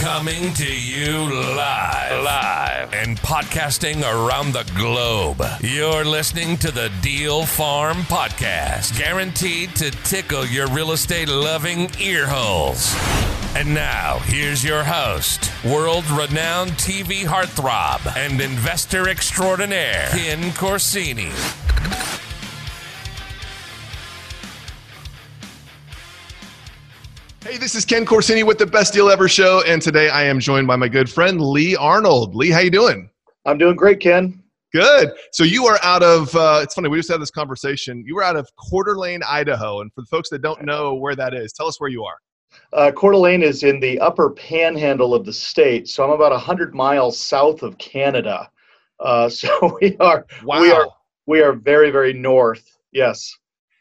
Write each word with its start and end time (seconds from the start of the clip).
Coming 0.00 0.52
to 0.52 0.70
you 0.70 1.10
live, 1.56 2.22
live, 2.22 2.92
and 2.92 3.18
podcasting 3.18 4.02
around 4.02 4.52
the 4.52 4.70
globe. 4.76 5.42
You're 5.62 6.04
listening 6.04 6.58
to 6.58 6.70
the 6.70 6.92
Deal 7.00 7.46
Farm 7.46 7.96
Podcast, 8.02 8.96
guaranteed 8.98 9.74
to 9.76 9.90
tickle 9.90 10.44
your 10.44 10.68
real 10.68 10.92
estate 10.92 11.28
loving 11.28 11.90
ear 11.98 12.26
holes. 12.26 12.94
And 13.56 13.74
now, 13.74 14.18
here's 14.24 14.62
your 14.62 14.84
host, 14.84 15.50
world 15.64 16.04
renowned 16.10 16.72
TV 16.72 17.24
heartthrob 17.24 18.14
and 18.16 18.40
investor 18.40 19.08
extraordinaire, 19.08 20.08
Ken 20.10 20.50
Corsini. 20.52 21.32
Hey, 27.56 27.60
this 27.60 27.74
is 27.74 27.86
Ken 27.86 28.04
Corsini 28.04 28.44
with 28.44 28.58
the 28.58 28.66
Best 28.66 28.92
Deal 28.92 29.08
Ever 29.08 29.28
show, 29.28 29.62
and 29.66 29.80
today 29.80 30.10
I 30.10 30.24
am 30.24 30.40
joined 30.40 30.66
by 30.66 30.76
my 30.76 30.88
good 30.88 31.08
friend 31.08 31.40
Lee 31.40 31.74
Arnold. 31.74 32.34
Lee, 32.34 32.50
how 32.50 32.58
you 32.58 32.70
doing? 32.70 33.08
I'm 33.46 33.56
doing 33.56 33.76
great, 33.76 33.98
Ken. 33.98 34.42
Good. 34.74 35.12
So 35.32 35.42
you 35.42 35.64
are 35.64 35.78
out 35.82 36.02
of. 36.02 36.36
Uh, 36.36 36.60
it's 36.62 36.74
funny. 36.74 36.90
We 36.90 36.98
just 36.98 37.10
had 37.10 37.18
this 37.18 37.30
conversation. 37.30 38.04
You 38.06 38.14
were 38.14 38.22
out 38.22 38.36
of 38.36 38.46
Coeur 38.58 38.84
d'Alene, 38.84 39.22
Idaho, 39.26 39.80
and 39.80 39.90
for 39.94 40.02
the 40.02 40.06
folks 40.08 40.28
that 40.30 40.42
don't 40.42 40.66
know 40.66 40.96
where 40.96 41.16
that 41.16 41.32
is, 41.32 41.54
tell 41.54 41.66
us 41.66 41.80
where 41.80 41.88
you 41.88 42.04
are. 42.04 42.18
Uh, 42.74 42.92
Coeur 42.92 43.12
d'Alene 43.12 43.42
is 43.42 43.62
in 43.62 43.80
the 43.80 43.98
upper 44.00 44.28
panhandle 44.32 45.14
of 45.14 45.24
the 45.24 45.32
state, 45.32 45.88
so 45.88 46.04
I'm 46.04 46.10
about 46.10 46.38
hundred 46.38 46.74
miles 46.74 47.18
south 47.18 47.62
of 47.62 47.78
Canada. 47.78 48.50
Uh, 49.00 49.28
so 49.30 49.78
we 49.80 49.96
are. 49.96 50.26
Wow. 50.44 50.60
We 50.60 50.72
are. 50.72 50.88
We 51.24 51.40
are 51.40 51.54
very, 51.54 51.90
very 51.90 52.12
north. 52.12 52.68
Yes. 52.92 53.34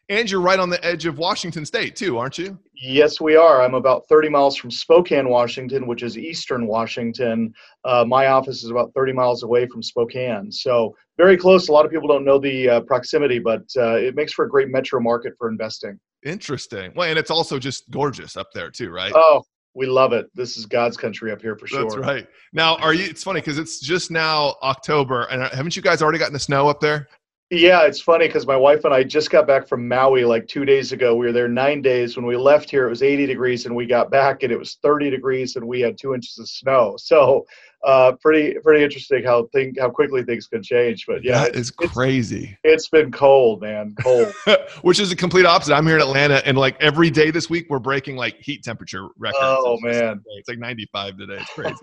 And 0.07 0.29
you're 0.29 0.41
right 0.41 0.59
on 0.59 0.69
the 0.69 0.83
edge 0.85 1.07
of 1.07 1.17
Washington 1.17 1.65
State 1.65 1.95
too, 1.95 2.19
aren't 2.19 2.37
you? 2.37 2.59
Yes, 2.75 3.19
we 3.19 3.35
are. 3.35 3.63
I'm 3.63 3.73
about 3.73 4.07
30 4.07 4.29
miles 4.29 4.55
from 4.55 4.69
Spokane, 4.69 5.29
Washington, 5.29 5.87
which 5.87 6.03
is 6.03 6.15
eastern 6.17 6.67
Washington. 6.67 7.51
Uh, 7.83 8.05
my 8.05 8.27
office 8.27 8.63
is 8.63 8.69
about 8.69 8.93
30 8.93 9.13
miles 9.13 9.41
away 9.41 9.65
from 9.65 9.81
Spokane. 9.81 10.51
So 10.51 10.95
very 11.17 11.37
close. 11.37 11.69
A 11.69 11.71
lot 11.71 11.85
of 11.85 11.91
people 11.91 12.07
don't 12.07 12.23
know 12.23 12.37
the 12.37 12.69
uh, 12.69 12.81
proximity, 12.81 13.39
but 13.39 13.63
uh, 13.77 13.95
it 13.95 14.15
makes 14.15 14.33
for 14.33 14.45
a 14.45 14.49
great 14.49 14.69
metro 14.69 14.99
market 14.99 15.33
for 15.39 15.49
investing. 15.49 15.99
Interesting. 16.23 16.91
Well, 16.95 17.09
and 17.09 17.17
it's 17.17 17.31
also 17.31 17.57
just 17.57 17.89
gorgeous 17.89 18.37
up 18.37 18.51
there 18.53 18.69
too, 18.69 18.91
right? 18.91 19.11
Oh, 19.15 19.43
we 19.73 19.87
love 19.87 20.13
it. 20.13 20.27
This 20.35 20.55
is 20.55 20.67
God's 20.67 20.97
country 20.97 21.31
up 21.31 21.41
here 21.41 21.55
for 21.55 21.65
sure. 21.65 21.81
That's 21.81 21.97
right. 21.97 22.27
Now, 22.53 22.77
are 22.77 22.93
you? 22.93 23.05
It's 23.05 23.23
funny 23.23 23.41
because 23.41 23.57
it's 23.57 23.79
just 23.79 24.11
now 24.11 24.55
October, 24.61 25.23
and 25.25 25.41
uh, 25.41 25.49
haven't 25.49 25.75
you 25.75 25.81
guys 25.81 26.01
already 26.01 26.19
gotten 26.19 26.33
the 26.33 26.39
snow 26.39 26.67
up 26.67 26.79
there? 26.79 27.07
Yeah, 27.51 27.83
it's 27.83 28.01
funny 28.01 28.25
because 28.25 28.47
my 28.47 28.55
wife 28.55 28.85
and 28.85 28.93
I 28.93 29.03
just 29.03 29.29
got 29.29 29.45
back 29.45 29.67
from 29.67 29.87
Maui 29.87 30.25
like 30.25 30.47
two 30.47 30.65
days 30.65 30.91
ago. 30.91 31.15
We 31.15 31.27
were 31.27 31.31
there 31.31 31.47
nine 31.47 31.79
days. 31.83 32.17
When 32.17 32.25
we 32.25 32.35
left 32.35 32.71
here, 32.71 32.87
it 32.87 32.89
was 32.89 33.03
80 33.03 33.27
degrees, 33.27 33.67
and 33.67 33.75
we 33.75 33.85
got 33.85 34.09
back 34.09 34.41
and 34.41 34.51
it 34.51 34.57
was 34.57 34.79
30 34.81 35.11
degrees, 35.11 35.55
and 35.55 35.67
we 35.67 35.79
had 35.79 35.95
two 35.95 36.15
inches 36.15 36.39
of 36.39 36.49
snow. 36.49 36.95
So, 36.97 37.45
uh, 37.85 38.13
pretty 38.19 38.57
pretty 38.63 38.83
interesting 38.83 39.23
how 39.23 39.47
think 39.53 39.79
how 39.79 39.91
quickly 39.91 40.23
things 40.23 40.47
can 40.47 40.63
change. 40.63 41.05
But 41.05 41.23
yeah, 41.23 41.43
that 41.43 41.55
is 41.55 41.69
crazy. 41.69 42.57
it's, 42.63 42.85
it's 42.85 42.89
been 42.89 43.11
cold, 43.11 43.61
man, 43.61 43.93
cold. 44.01 44.33
Which 44.81 44.99
is 44.99 45.11
a 45.11 45.15
complete 45.15 45.45
opposite. 45.45 45.75
I'm 45.75 45.85
here 45.85 45.97
in 45.97 46.01
Atlanta, 46.01 46.41
and 46.47 46.57
like 46.57 46.81
every 46.81 47.11
day 47.11 47.29
this 47.29 47.47
week, 47.47 47.67
we're 47.69 47.77
breaking 47.77 48.15
like 48.15 48.41
heat 48.41 48.63
temperature 48.63 49.07
records. 49.19 49.37
Oh, 49.43 49.73
It's 49.75 49.83
man. 49.83 49.93
insane. 49.93 50.21
it's 50.39 50.49
like 50.49 50.57
95 50.57 51.17
today. 51.19 51.37
It's 51.39 51.53
crazy. 51.53 51.75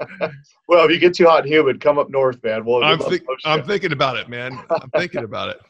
well, 0.68 0.84
if 0.84 0.90
you 0.90 0.98
get 0.98 1.14
too 1.14 1.26
hot 1.26 1.44
and 1.44 1.52
humid, 1.52 1.80
come 1.80 1.98
up 1.98 2.10
north, 2.10 2.42
man. 2.42 2.64
We'll, 2.64 2.82
I'm, 2.82 2.98
think- 2.98 3.22
I'm 3.44 3.64
thinking 3.64 3.92
about 3.92 4.16
it, 4.16 4.28
man. 4.28 4.58
I'm 4.70 4.90
thinking 4.90 5.24
about 5.24 5.50
it. 5.50 5.60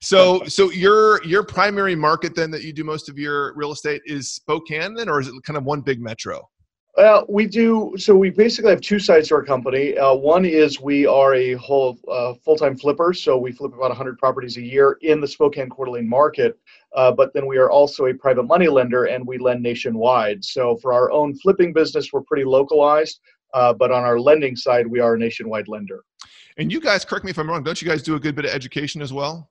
So, 0.00 0.44
so 0.44 0.70
your 0.70 1.24
your 1.24 1.42
primary 1.42 1.94
market 1.94 2.34
then 2.34 2.50
that 2.50 2.62
you 2.62 2.72
do 2.72 2.84
most 2.84 3.08
of 3.08 3.18
your 3.18 3.54
real 3.54 3.72
estate 3.72 4.02
is 4.04 4.30
Spokane, 4.30 4.94
then, 4.94 5.08
or 5.08 5.20
is 5.20 5.28
it 5.28 5.34
kind 5.42 5.56
of 5.56 5.64
one 5.64 5.80
big 5.80 6.00
metro? 6.00 6.48
Well, 6.96 7.26
we 7.28 7.46
do. 7.46 7.92
So 7.98 8.16
we 8.16 8.30
basically 8.30 8.70
have 8.70 8.80
two 8.80 8.98
sides 8.98 9.28
to 9.28 9.34
our 9.34 9.42
company. 9.42 9.98
Uh, 9.98 10.14
one 10.14 10.46
is 10.46 10.80
we 10.80 11.06
are 11.06 11.34
a 11.34 11.52
whole 11.54 11.98
uh, 12.10 12.32
full-time 12.42 12.74
flipper, 12.74 13.12
so 13.12 13.36
we 13.36 13.52
flip 13.52 13.74
about 13.74 13.90
100 13.90 14.16
properties 14.16 14.56
a 14.56 14.62
year 14.62 14.96
in 15.02 15.20
the 15.20 15.28
Spokane 15.28 15.68
Coeur 15.68 15.86
d'Alene 15.86 16.08
market. 16.08 16.58
Uh, 16.94 17.12
but 17.12 17.34
then 17.34 17.46
we 17.46 17.58
are 17.58 17.70
also 17.70 18.06
a 18.06 18.14
private 18.14 18.44
money 18.44 18.68
lender, 18.68 19.04
and 19.04 19.26
we 19.26 19.36
lend 19.36 19.62
nationwide. 19.62 20.42
So 20.42 20.76
for 20.76 20.94
our 20.94 21.10
own 21.10 21.36
flipping 21.36 21.74
business, 21.74 22.14
we're 22.14 22.22
pretty 22.22 22.44
localized. 22.44 23.20
Uh, 23.54 23.72
but 23.72 23.90
on 23.90 24.04
our 24.04 24.18
lending 24.18 24.56
side, 24.56 24.86
we 24.86 25.00
are 25.00 25.14
a 25.14 25.18
nationwide 25.18 25.68
lender. 25.68 26.02
And 26.58 26.72
you 26.72 26.80
guys, 26.80 27.04
correct 27.04 27.24
me 27.24 27.30
if 27.30 27.38
I'm 27.38 27.48
wrong. 27.48 27.62
Don't 27.62 27.80
you 27.80 27.88
guys 27.88 28.02
do 28.02 28.14
a 28.14 28.20
good 28.20 28.34
bit 28.34 28.44
of 28.44 28.50
education 28.50 29.02
as 29.02 29.12
well? 29.12 29.50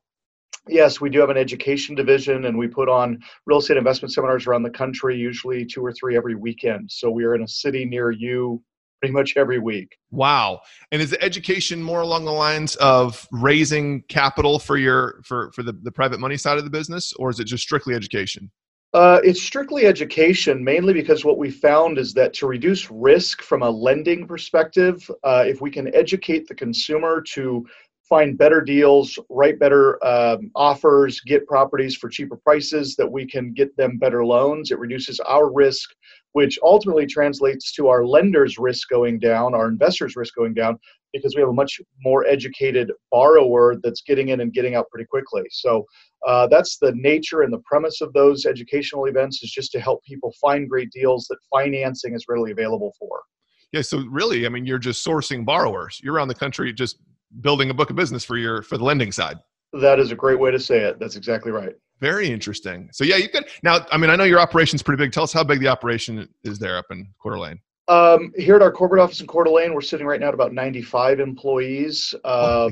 Yes, 0.68 1.00
we 1.00 1.12
do 1.12 1.20
have 1.20 1.30
an 1.30 1.38
education 1.38 1.94
division, 1.94 2.46
and 2.46 2.58
we 2.58 2.68
put 2.68 2.90
on 2.90 3.20
real 3.46 3.60
estate 3.60 3.78
investment 3.78 4.12
seminars 4.12 4.48
around 4.48 4.64
the 4.64 4.72
country, 4.72 5.16
usually 5.16 5.64
two 5.66 5.86
or 5.86 5.94
three 5.94 6.18
every 6.18 6.34
weekend. 6.34 6.90
So 6.92 7.12
we 7.12 7.24
are 7.24 7.36
in 7.36 7.44
a 7.44 7.48
city 7.48 7.86
near 7.86 8.10
you 8.10 8.64
pretty 9.00 9.14
much 9.14 9.38
every 9.38 9.60
week. 9.60 9.96
Wow. 10.10 10.62
And 10.92 11.02
is 11.02 11.12
the 11.12 11.22
education 11.22 11.84
more 11.84 12.02
along 12.02 12.26
the 12.26 12.32
lines 12.32 12.76
of 12.78 13.28
raising 13.32 14.02
capital 14.04 14.58
for 14.58 14.78
your 14.78 15.22
for 15.24 15.52
for 15.52 15.62
the, 15.62 15.74
the 15.74 15.92
private 15.92 16.20
money 16.20 16.38
side 16.38 16.58
of 16.58 16.64
the 16.64 16.72
business, 16.72 17.14
or 17.14 17.30
is 17.30 17.40
it 17.40 17.46
just 17.46 17.64
strictly 17.64 17.94
education? 17.94 18.50
Uh, 18.96 19.20
it's 19.26 19.44
strictly 19.44 19.86
education, 19.86 20.64
mainly 20.64 20.94
because 20.94 21.26
what 21.26 21.38
we 21.38 21.52
found 21.52 21.98
is 21.98 22.14
that 22.14 22.34
to 22.34 22.48
reduce 22.48 22.90
risk 22.90 23.42
from 23.42 23.62
a 23.62 23.70
lending 23.70 24.26
perspective, 24.26 25.12
uh, 25.26 25.44
if 25.46 25.60
we 25.60 25.70
can 25.70 25.94
educate 25.94 26.48
the 26.48 26.56
consumer 26.56 27.22
to 27.22 27.68
find 28.08 28.38
better 28.38 28.62
deals, 28.62 29.20
write 29.30 29.60
better 29.60 30.02
um, 30.06 30.50
offers, 30.56 31.20
get 31.20 31.46
properties 31.46 31.98
for 31.98 32.08
cheaper 32.08 32.38
prices, 32.38 32.96
that 32.96 33.12
we 33.12 33.28
can 33.28 33.52
get 33.52 33.76
them 33.76 33.98
better 33.98 34.26
loans, 34.26 34.72
it 34.72 34.80
reduces 34.80 35.20
our 35.20 35.52
risk, 35.52 35.90
which 36.36 36.60
ultimately 36.64 37.06
translates 37.06 37.72
to 37.72 37.88
our 37.88 38.06
lenders' 38.06 38.58
risk 38.58 38.90
going 38.90 39.18
down, 39.18 39.56
our 39.56 39.70
investors' 39.70 40.18
risk 40.18 40.36
going 40.36 40.54
down, 40.54 40.78
because 41.14 41.34
we 41.34 41.40
have 41.40 41.48
a 41.48 41.54
much 41.54 41.80
more 42.04 42.28
educated 42.28 42.92
borrower 43.10 43.78
that's 43.82 44.02
getting 44.02 44.28
in 44.28 44.42
and 44.42 44.52
getting 44.52 44.76
out 44.76 44.86
pretty 44.90 45.06
quickly. 45.06 45.44
So 45.50 45.86
uh, 46.28 46.48
that's 46.48 46.78
the 46.78 46.92
nature 46.94 47.44
and 47.44 47.54
the 47.54 47.62
premise 47.66 48.02
of 48.02 48.12
those 48.12 48.46
educational 48.46 49.06
events 49.06 49.42
is 49.44 49.50
just 49.50 49.72
to 49.72 49.80
help 49.80 50.04
people 50.04 50.34
find 50.42 50.70
great 50.70 50.92
deals 50.92 51.26
that 51.30 51.38
financing 51.50 52.14
is 52.14 52.26
readily 52.28 52.52
available 52.52 52.94
for. 53.00 53.22
Yeah. 53.72 53.82
So 53.82 54.00
really, 54.10 54.46
I 54.46 54.50
mean, 54.50 54.66
you're 54.66 54.78
just 54.78 55.08
sourcing 55.08 55.46
borrowers. 55.46 56.02
You're 56.04 56.16
around 56.16 56.28
the 56.28 56.36
country 56.36 56.74
just 56.74 56.98
building 57.40 57.70
a 57.70 57.74
book 57.74 57.90
of 57.90 57.96
business 57.96 58.26
for 58.26 58.38
your 58.38 58.62
for 58.62 58.78
the 58.78 58.84
lending 58.84 59.14
side. 59.14 59.38
That 59.82 60.00
is 60.00 60.12
a 60.12 60.16
great 60.16 60.40
way 60.40 60.52
to 60.52 60.60
say 60.60 60.80
it. 60.80 61.00
That's 61.00 61.16
exactly 61.16 61.52
right. 61.52 61.74
Very 62.02 62.30
interesting. 62.30 62.90
So 62.92 63.04
yeah, 63.04 63.16
you 63.16 63.30
could 63.30 63.46
now. 63.64 63.86
I 63.92 63.98
mean, 63.98 64.10
I 64.10 64.16
know 64.16 64.26
your 64.26 64.40
operation's 64.40 64.84
pretty 64.84 65.02
big. 65.02 65.12
Tell 65.12 65.24
us 65.24 65.34
how 65.34 65.44
big 65.44 65.60
the 65.60 65.68
operation 65.68 66.28
is 66.44 66.60
there 66.60 66.78
up 66.78 66.86
in 66.92 67.08
Coeur 67.22 67.36
d'Alene. 67.36 67.60
Um, 67.88 68.34
here 68.36 68.56
at 68.56 68.62
our 68.62 68.72
corporate 68.72 69.02
office 69.02 69.22
in 69.22 69.28
Coeur 69.28 69.44
d'Alene, 69.44 69.74
we're 69.74 69.82
sitting 69.82 70.08
right 70.08 70.20
now 70.20 70.30
at 70.30 70.34
about 70.34 70.54
95 70.54 71.20
employees. 71.20 72.16
Uh, 72.24 72.70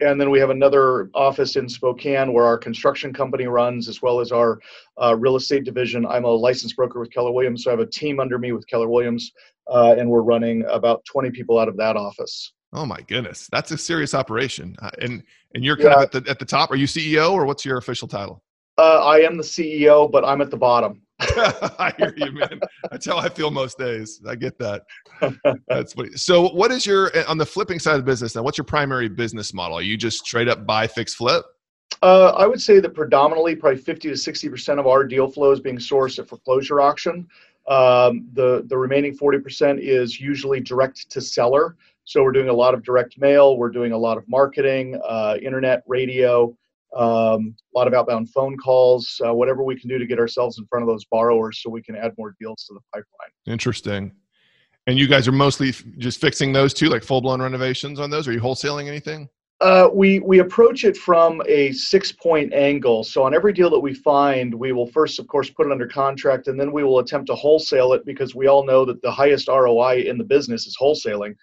and 0.00 0.20
then 0.20 0.30
we 0.30 0.38
have 0.38 0.50
another 0.50 1.10
office 1.14 1.56
in 1.56 1.68
Spokane 1.68 2.32
where 2.32 2.46
our 2.46 2.56
construction 2.56 3.12
company 3.12 3.46
runs, 3.46 3.86
as 3.88 4.00
well 4.00 4.18
as 4.18 4.32
our 4.32 4.58
uh, 5.00 5.14
real 5.16 5.36
estate 5.36 5.64
division. 5.64 6.06
I'm 6.06 6.24
a 6.24 6.30
licensed 6.30 6.74
broker 6.74 7.00
with 7.00 7.12
Keller 7.12 7.32
Williams, 7.32 7.64
so 7.64 7.70
I 7.70 7.72
have 7.72 7.80
a 7.80 7.86
team 7.86 8.18
under 8.18 8.38
me 8.38 8.52
with 8.52 8.66
Keller 8.66 8.88
Williams, 8.88 9.30
uh, 9.70 9.94
and 9.98 10.08
we're 10.08 10.22
running 10.22 10.64
about 10.70 11.04
20 11.04 11.30
people 11.30 11.58
out 11.58 11.68
of 11.68 11.76
that 11.76 11.96
office. 11.96 12.52
Oh 12.72 12.86
my 12.86 13.00
goodness, 13.08 13.48
that's 13.50 13.72
a 13.72 13.78
serious 13.78 14.14
operation. 14.14 14.76
Uh, 14.80 14.90
and 15.00 15.22
and 15.54 15.64
you're 15.64 15.76
kind 15.76 15.94
of 15.94 16.02
at 16.02 16.12
the 16.12 16.30
at 16.30 16.38
the 16.38 16.44
top. 16.44 16.70
Are 16.70 16.76
you 16.76 16.86
CEO 16.86 17.32
or 17.32 17.44
what's 17.44 17.64
your 17.64 17.78
official 17.78 18.08
title? 18.08 18.42
Uh, 18.78 19.04
I 19.04 19.18
am 19.20 19.36
the 19.36 19.42
CEO, 19.42 20.10
but 20.10 20.24
I'm 20.24 20.40
at 20.40 20.50
the 20.50 20.56
bottom. 20.56 21.02
I 21.20 21.92
hear 21.98 22.14
you, 22.16 22.32
man. 22.32 22.60
That's 22.90 23.04
how 23.04 23.18
I 23.18 23.28
feel 23.28 23.50
most 23.50 23.76
days. 23.76 24.22
I 24.26 24.34
get 24.34 24.58
that. 24.58 24.84
That's 25.68 25.92
funny. 25.92 26.10
So, 26.14 26.48
what 26.48 26.70
is 26.70 26.86
your 26.86 27.10
on 27.28 27.36
the 27.36 27.44
flipping 27.44 27.78
side 27.78 27.96
of 27.96 28.00
the 28.00 28.10
business 28.10 28.34
now? 28.34 28.42
What's 28.42 28.56
your 28.56 28.64
primary 28.64 29.08
business 29.08 29.52
model? 29.52 29.76
Are 29.76 29.82
you 29.82 29.98
just 29.98 30.24
straight 30.24 30.48
up 30.48 30.66
buy, 30.66 30.86
fix, 30.86 31.14
flip? 31.14 31.44
Uh, 32.02 32.32
I 32.36 32.46
would 32.46 32.62
say 32.62 32.80
that 32.80 32.94
predominantly, 32.94 33.54
probably 33.54 33.80
50 33.80 34.08
to 34.08 34.16
60 34.16 34.48
percent 34.48 34.80
of 34.80 34.86
our 34.86 35.04
deal 35.04 35.28
flow 35.28 35.50
is 35.52 35.60
being 35.60 35.76
sourced 35.76 36.18
at 36.18 36.28
foreclosure 36.28 36.80
auction. 36.80 37.28
Um, 37.68 38.28
the 38.32 38.64
the 38.66 38.78
remaining 38.78 39.14
40 39.14 39.40
percent 39.40 39.80
is 39.80 40.18
usually 40.18 40.60
direct 40.60 41.10
to 41.10 41.20
seller. 41.20 41.76
So 42.10 42.24
we're 42.24 42.32
doing 42.32 42.48
a 42.48 42.52
lot 42.52 42.74
of 42.74 42.82
direct 42.82 43.20
mail. 43.20 43.56
We're 43.56 43.70
doing 43.70 43.92
a 43.92 43.96
lot 43.96 44.18
of 44.18 44.24
marketing, 44.28 45.00
uh, 45.08 45.36
internet, 45.40 45.84
radio, 45.86 46.46
um, 46.96 47.54
a 47.72 47.78
lot 47.78 47.86
of 47.86 47.94
outbound 47.94 48.30
phone 48.30 48.56
calls. 48.56 49.20
Uh, 49.24 49.32
whatever 49.32 49.62
we 49.62 49.78
can 49.78 49.88
do 49.88 49.96
to 49.96 50.04
get 50.04 50.18
ourselves 50.18 50.58
in 50.58 50.66
front 50.66 50.82
of 50.82 50.88
those 50.88 51.04
borrowers, 51.04 51.62
so 51.62 51.70
we 51.70 51.80
can 51.80 51.94
add 51.94 52.10
more 52.18 52.34
deals 52.40 52.64
to 52.64 52.74
the 52.74 52.80
pipeline. 52.92 53.30
Interesting. 53.46 54.10
And 54.88 54.98
you 54.98 55.06
guys 55.06 55.28
are 55.28 55.32
mostly 55.32 55.68
f- 55.68 55.84
just 55.98 56.20
fixing 56.20 56.52
those 56.52 56.74
two, 56.74 56.88
like 56.88 57.04
full 57.04 57.20
blown 57.20 57.40
renovations 57.40 58.00
on 58.00 58.10
those. 58.10 58.26
Are 58.26 58.32
you 58.32 58.40
wholesaling 58.40 58.88
anything? 58.88 59.28
Uh, 59.60 59.88
we 59.92 60.18
we 60.18 60.40
approach 60.40 60.82
it 60.82 60.96
from 60.96 61.40
a 61.46 61.70
six 61.70 62.10
point 62.10 62.52
angle. 62.52 63.04
So 63.04 63.22
on 63.22 63.34
every 63.34 63.52
deal 63.52 63.70
that 63.70 63.78
we 63.78 63.94
find, 63.94 64.52
we 64.52 64.72
will 64.72 64.88
first, 64.88 65.20
of 65.20 65.28
course, 65.28 65.48
put 65.48 65.66
it 65.66 65.70
under 65.70 65.86
contract, 65.86 66.48
and 66.48 66.58
then 66.58 66.72
we 66.72 66.82
will 66.82 66.98
attempt 66.98 67.28
to 67.28 67.36
wholesale 67.36 67.92
it 67.92 68.04
because 68.04 68.34
we 68.34 68.48
all 68.48 68.66
know 68.66 68.84
that 68.84 69.00
the 69.00 69.12
highest 69.12 69.46
ROI 69.46 70.06
in 70.08 70.18
the 70.18 70.24
business 70.24 70.66
is 70.66 70.76
wholesaling. 70.76 71.36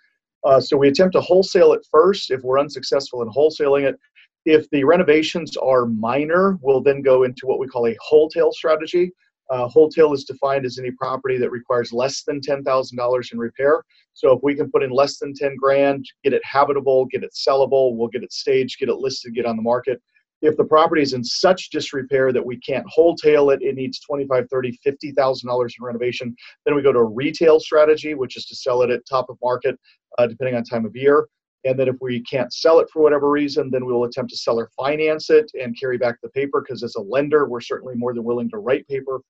Uh, 0.43 0.59
so 0.59 0.77
we 0.77 0.87
attempt 0.87 1.13
to 1.13 1.21
wholesale 1.21 1.73
it 1.73 1.85
first. 1.91 2.31
If 2.31 2.41
we're 2.43 2.59
unsuccessful 2.59 3.21
in 3.21 3.29
wholesaling 3.29 3.83
it, 3.83 3.99
if 4.45 4.69
the 4.69 4.83
renovations 4.83 5.57
are 5.57 5.85
minor, 5.85 6.57
we'll 6.61 6.81
then 6.81 7.01
go 7.01 7.23
into 7.23 7.47
what 7.47 7.59
we 7.59 7.67
call 7.67 7.87
a 7.87 7.97
wholesale 8.01 8.51
strategy. 8.53 9.11
Uh, 9.49 9.67
wholesale 9.67 10.13
is 10.13 10.25
defined 10.25 10.65
as 10.65 10.77
any 10.77 10.91
property 10.91 11.37
that 11.37 11.51
requires 11.51 11.93
less 11.93 12.23
than 12.23 12.41
$10,000 12.41 13.33
in 13.33 13.39
repair. 13.39 13.83
So 14.13 14.33
if 14.33 14.39
we 14.43 14.55
can 14.55 14.69
put 14.71 14.83
in 14.83 14.89
less 14.89 15.19
than 15.19 15.33
10 15.33 15.55
grand, 15.57 16.05
get 16.23 16.33
it 16.33 16.41
habitable, 16.43 17.05
get 17.05 17.23
it 17.23 17.33
sellable, 17.33 17.95
we'll 17.95 18.09
get 18.09 18.23
it 18.23 18.33
staged, 18.33 18.79
get 18.79 18.89
it 18.89 18.95
listed, 18.95 19.35
get 19.35 19.45
on 19.45 19.55
the 19.55 19.61
market. 19.61 20.01
If 20.41 20.55
the 20.55 20.63
property 20.63 21.01
is 21.01 21.13
in 21.13 21.23
such 21.23 21.69
disrepair 21.69 22.31
that 22.31 22.45
we 22.45 22.57
can't 22.57 22.85
wholesale 22.87 23.49
it, 23.49 23.61
it 23.61 23.75
needs 23.75 23.99
25, 24.01 24.47
30, 24.49 24.79
$50,000 24.85 25.63
in 25.63 25.85
renovation, 25.85 26.35
then 26.65 26.75
we 26.75 26.81
go 26.81 26.91
to 26.91 26.99
a 26.99 27.03
retail 27.03 27.59
strategy, 27.59 28.13
which 28.13 28.37
is 28.37 28.45
to 28.45 28.55
sell 28.55 28.83
it 28.83 28.91
at 28.91 29.01
top 29.09 29.29
of 29.29 29.37
market, 29.41 29.79
uh, 30.17 30.27
depending 30.27 30.55
on 30.55 30.63
time 30.63 30.85
of 30.85 30.95
year. 30.95 31.27
And 31.65 31.77
then 31.77 31.87
if 31.87 31.95
we 32.01 32.21
can't 32.21 32.53
sell 32.53 32.79
it 32.79 32.89
for 32.91 33.01
whatever 33.01 33.29
reason, 33.29 33.69
then 33.71 33.85
we 33.85 33.91
will 33.91 34.05
attempt 34.05 34.31
to 34.31 34.37
sell 34.37 34.59
or 34.59 34.69
finance 34.75 35.29
it 35.29 35.51
and 35.59 35.77
carry 35.77 35.97
back 35.97 36.15
the 36.21 36.29
paper 36.29 36.61
because 36.61 36.83
as 36.83 36.95
a 36.95 37.01
lender, 37.01 37.47
we're 37.47 37.61
certainly 37.61 37.95
more 37.95 38.13
than 38.13 38.23
willing 38.23 38.49
to 38.51 38.57
write 38.57 38.87
paper. 38.87 39.21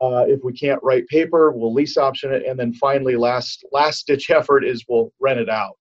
Uh, 0.00 0.24
if 0.28 0.40
we 0.44 0.52
can't 0.52 0.82
write 0.82 1.06
paper, 1.06 1.52
we'll 1.52 1.72
lease 1.72 1.96
option 1.96 2.32
it, 2.32 2.44
and 2.44 2.60
then 2.60 2.74
finally, 2.74 3.16
last 3.16 3.64
last 3.72 4.06
ditch 4.06 4.28
effort 4.30 4.62
is 4.64 4.84
we'll 4.88 5.10
rent 5.20 5.40
it 5.40 5.48
out. 5.48 5.78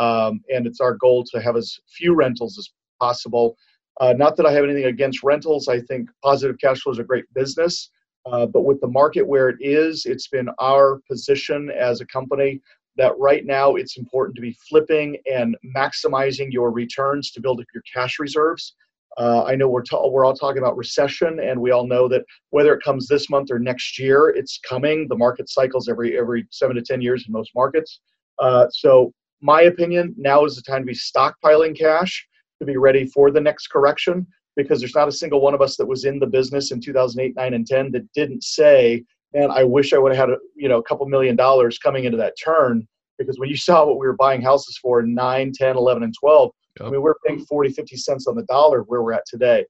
Um, 0.00 0.40
and 0.48 0.66
it's 0.66 0.80
our 0.80 0.94
goal 0.94 1.24
to 1.32 1.42
have 1.42 1.56
as 1.56 1.78
few 1.88 2.14
rentals 2.14 2.56
as 2.56 2.70
possible. 3.00 3.56
Uh, 4.00 4.12
not 4.12 4.36
that 4.36 4.46
I 4.46 4.52
have 4.52 4.64
anything 4.64 4.84
against 4.84 5.22
rentals. 5.22 5.68
I 5.68 5.80
think 5.80 6.08
positive 6.22 6.56
cash 6.60 6.80
flow 6.80 6.92
is 6.92 6.98
a 6.98 7.04
great 7.04 7.24
business. 7.34 7.90
Uh, 8.26 8.46
but 8.46 8.62
with 8.62 8.80
the 8.80 8.88
market 8.88 9.26
where 9.26 9.48
it 9.48 9.56
is, 9.60 10.04
it's 10.04 10.28
been 10.28 10.48
our 10.60 11.00
position 11.08 11.70
as 11.70 12.00
a 12.00 12.06
company 12.06 12.60
that 12.96 13.12
right 13.18 13.46
now 13.46 13.76
it's 13.76 13.96
important 13.96 14.34
to 14.36 14.42
be 14.42 14.56
flipping 14.68 15.16
and 15.32 15.56
maximizing 15.76 16.52
your 16.52 16.70
returns 16.70 17.30
to 17.30 17.40
build 17.40 17.60
up 17.60 17.66
your 17.72 17.82
cash 17.92 18.18
reserves. 18.18 18.74
Uh, 19.16 19.44
I 19.44 19.56
know 19.56 19.68
we're, 19.68 19.82
ta- 19.82 20.06
we're 20.06 20.24
all 20.24 20.34
talking 20.34 20.58
about 20.58 20.76
recession, 20.76 21.40
and 21.40 21.60
we 21.60 21.70
all 21.70 21.86
know 21.86 22.06
that 22.08 22.24
whether 22.50 22.74
it 22.74 22.82
comes 22.84 23.08
this 23.08 23.30
month 23.30 23.50
or 23.50 23.58
next 23.58 23.98
year, 23.98 24.28
it's 24.28 24.60
coming. 24.68 25.08
The 25.08 25.16
market 25.16 25.48
cycles 25.48 25.88
every 25.88 26.16
every 26.16 26.46
seven 26.50 26.76
to 26.76 26.82
ten 26.82 27.00
years 27.00 27.24
in 27.26 27.32
most 27.32 27.50
markets. 27.54 28.00
Uh, 28.38 28.66
so, 28.70 29.12
my 29.40 29.62
opinion, 29.62 30.14
now 30.16 30.44
is 30.44 30.54
the 30.54 30.62
time 30.62 30.82
to 30.82 30.86
be 30.86 30.94
stockpiling 30.94 31.76
cash 31.76 32.24
to 32.60 32.66
be 32.66 32.76
ready 32.76 33.06
for 33.06 33.30
the 33.30 33.40
next 33.40 33.68
correction. 33.68 34.26
Because 34.56 34.80
there's 34.80 34.94
not 34.94 35.06
a 35.06 35.12
single 35.12 35.40
one 35.40 35.54
of 35.54 35.62
us 35.62 35.76
that 35.76 35.86
was 35.86 36.04
in 36.04 36.18
the 36.18 36.26
business 36.26 36.72
in 36.72 36.80
2008, 36.80 37.36
9, 37.36 37.54
and 37.54 37.66
10 37.66 37.92
that 37.92 38.12
didn't 38.12 38.42
say, 38.42 39.04
and 39.34 39.52
I 39.52 39.62
wish 39.62 39.92
I 39.92 39.98
would 39.98 40.14
have 40.14 40.28
had 40.28 40.34
a 40.34 40.38
you 40.56 40.68
know 40.68 40.78
a 40.78 40.82
couple 40.82 41.06
million 41.06 41.36
dollars 41.36 41.78
coming 41.78 42.04
into 42.04 42.18
that 42.18 42.34
turn 42.42 42.86
because 43.18 43.38
when 43.38 43.48
you 43.48 43.56
saw 43.68 43.86
what 43.86 43.98
we 43.98 44.06
were 44.06 44.16
buying 44.16 44.42
houses 44.42 44.78
for 44.78 45.00
in 45.00 45.14
9 45.14 45.52
10 45.52 45.76
11 45.76 46.02
and 46.02 46.14
12 46.18 46.50
yep. 46.80 46.88
i 46.88 46.90
mean 46.90 47.02
we're 47.02 47.14
paying 47.26 47.44
40 47.44 47.70
50 47.70 47.96
cents 47.96 48.26
on 48.26 48.36
the 48.36 48.44
dollar 48.44 48.82
where 48.82 49.02
we're 49.02 49.12
at 49.12 49.26
today 49.26 49.64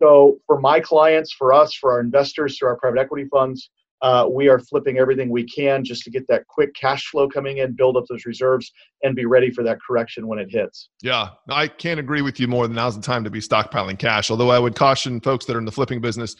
so 0.00 0.38
for 0.46 0.60
my 0.60 0.80
clients 0.80 1.32
for 1.32 1.52
us 1.52 1.74
for 1.74 1.92
our 1.92 2.00
investors 2.00 2.58
through 2.58 2.68
our 2.68 2.76
private 2.76 2.98
equity 2.98 3.28
funds 3.30 3.70
uh, 4.02 4.28
we 4.28 4.48
are 4.48 4.58
flipping 4.58 4.98
everything 4.98 5.30
we 5.30 5.44
can 5.44 5.84
just 5.84 6.02
to 6.02 6.10
get 6.10 6.26
that 6.28 6.46
quick 6.48 6.74
cash 6.74 7.06
flow 7.08 7.28
coming 7.28 7.58
in 7.58 7.72
build 7.72 7.96
up 7.96 8.04
those 8.08 8.26
reserves 8.26 8.72
and 9.02 9.16
be 9.16 9.24
ready 9.24 9.50
for 9.50 9.62
that 9.62 9.78
correction 9.86 10.26
when 10.26 10.38
it 10.38 10.48
hits 10.50 10.90
yeah 11.02 11.28
i 11.48 11.66
can't 11.66 12.00
agree 12.00 12.22
with 12.22 12.38
you 12.38 12.48
more 12.48 12.66
than 12.66 12.76
now's 12.76 12.96
the 12.96 13.02
time 13.02 13.24
to 13.24 13.30
be 13.30 13.40
stockpiling 13.40 13.98
cash 13.98 14.30
although 14.30 14.50
i 14.50 14.58
would 14.58 14.74
caution 14.74 15.20
folks 15.20 15.44
that 15.44 15.56
are 15.56 15.58
in 15.60 15.64
the 15.64 15.72
flipping 15.72 16.00
business 16.00 16.36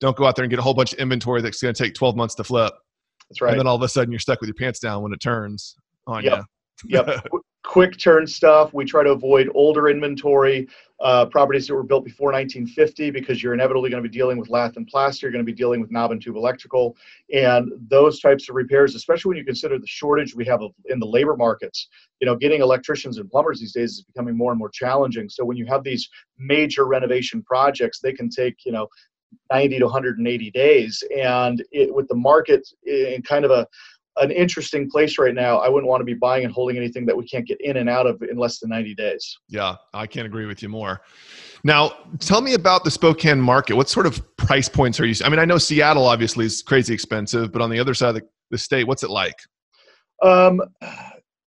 don't 0.00 0.16
go 0.16 0.26
out 0.26 0.36
there 0.36 0.44
and 0.44 0.50
get 0.50 0.58
a 0.58 0.62
whole 0.62 0.74
bunch 0.74 0.92
of 0.92 0.98
inventory 0.98 1.42
that's 1.42 1.62
going 1.62 1.74
to 1.74 1.82
take 1.82 1.94
12 1.94 2.16
months 2.16 2.34
to 2.36 2.44
flip. 2.44 2.72
That's 3.28 3.40
right. 3.40 3.50
And 3.50 3.60
then 3.60 3.66
all 3.66 3.76
of 3.76 3.82
a 3.82 3.88
sudden 3.88 4.12
you're 4.12 4.18
stuck 4.18 4.40
with 4.40 4.48
your 4.48 4.54
pants 4.54 4.78
down 4.78 5.02
when 5.02 5.12
it 5.12 5.20
turns 5.20 5.76
on 6.06 6.24
yep. 6.24 6.44
you. 6.84 6.98
yep. 7.06 7.24
Quick 7.64 7.96
turn 7.98 8.26
stuff. 8.26 8.74
We 8.74 8.84
try 8.84 9.02
to 9.02 9.10
avoid 9.10 9.50
older 9.54 9.88
inventory, 9.88 10.68
uh, 11.04 11.26
properties 11.26 11.66
that 11.66 11.74
were 11.74 11.82
built 11.82 12.02
before 12.02 12.32
1950 12.32 13.10
because 13.10 13.42
you're 13.42 13.52
inevitably 13.52 13.90
going 13.90 14.02
to 14.02 14.08
be 14.08 14.12
dealing 14.12 14.38
with 14.38 14.48
lath 14.48 14.78
and 14.78 14.86
plaster. 14.86 15.26
You're 15.26 15.32
going 15.32 15.44
to 15.44 15.52
be 15.52 15.54
dealing 15.54 15.82
with 15.82 15.90
knob 15.90 16.12
and 16.12 16.20
tube 16.20 16.34
electrical. 16.34 16.96
And 17.32 17.70
those 17.88 18.20
types 18.20 18.48
of 18.48 18.54
repairs, 18.54 18.94
especially 18.94 19.28
when 19.28 19.36
you 19.36 19.44
consider 19.44 19.78
the 19.78 19.86
shortage 19.86 20.34
we 20.34 20.46
have 20.46 20.62
in 20.86 20.98
the 20.98 21.06
labor 21.06 21.36
markets, 21.36 21.88
you 22.20 22.26
know, 22.26 22.34
getting 22.34 22.62
electricians 22.62 23.18
and 23.18 23.30
plumbers 23.30 23.60
these 23.60 23.74
days 23.74 23.92
is 23.92 24.02
becoming 24.02 24.34
more 24.34 24.50
and 24.50 24.58
more 24.58 24.70
challenging. 24.70 25.28
So 25.28 25.44
when 25.44 25.58
you 25.58 25.66
have 25.66 25.84
these 25.84 26.08
major 26.38 26.86
renovation 26.86 27.42
projects, 27.42 28.00
they 28.00 28.14
can 28.14 28.30
take, 28.30 28.64
you 28.64 28.72
know, 28.72 28.88
90 29.52 29.80
to 29.80 29.84
180 29.84 30.50
days. 30.52 31.04
And 31.14 31.62
it, 31.70 31.94
with 31.94 32.08
the 32.08 32.14
market 32.14 32.66
in 32.86 33.20
kind 33.22 33.44
of 33.44 33.50
a 33.50 33.66
an 34.16 34.30
interesting 34.30 34.88
place 34.88 35.18
right 35.18 35.34
now, 35.34 35.58
I 35.58 35.68
wouldn't 35.68 35.88
want 35.88 36.00
to 36.00 36.04
be 36.04 36.14
buying 36.14 36.44
and 36.44 36.52
holding 36.52 36.76
anything 36.76 37.04
that 37.06 37.16
we 37.16 37.26
can't 37.26 37.46
get 37.46 37.60
in 37.60 37.78
and 37.78 37.88
out 37.88 38.06
of 38.06 38.22
in 38.22 38.36
less 38.36 38.60
than 38.60 38.70
90 38.70 38.94
days. 38.94 39.38
Yeah, 39.48 39.76
I 39.92 40.06
can't 40.06 40.26
agree 40.26 40.46
with 40.46 40.62
you 40.62 40.68
more. 40.68 41.00
Now, 41.64 41.94
tell 42.20 42.40
me 42.40 42.54
about 42.54 42.84
the 42.84 42.90
Spokane 42.90 43.40
market. 43.40 43.74
What 43.74 43.88
sort 43.88 44.06
of 44.06 44.36
price 44.36 44.68
points 44.68 45.00
are 45.00 45.06
you? 45.06 45.14
I 45.24 45.28
mean, 45.28 45.38
I 45.38 45.44
know 45.44 45.58
Seattle 45.58 46.06
obviously 46.06 46.44
is 46.44 46.62
crazy 46.62 46.94
expensive, 46.94 47.50
but 47.52 47.62
on 47.62 47.70
the 47.70 47.80
other 47.80 47.94
side 47.94 48.10
of 48.10 48.14
the, 48.16 48.22
the 48.50 48.58
state, 48.58 48.86
what's 48.86 49.02
it 49.02 49.10
like? 49.10 49.36
Um, 50.22 50.60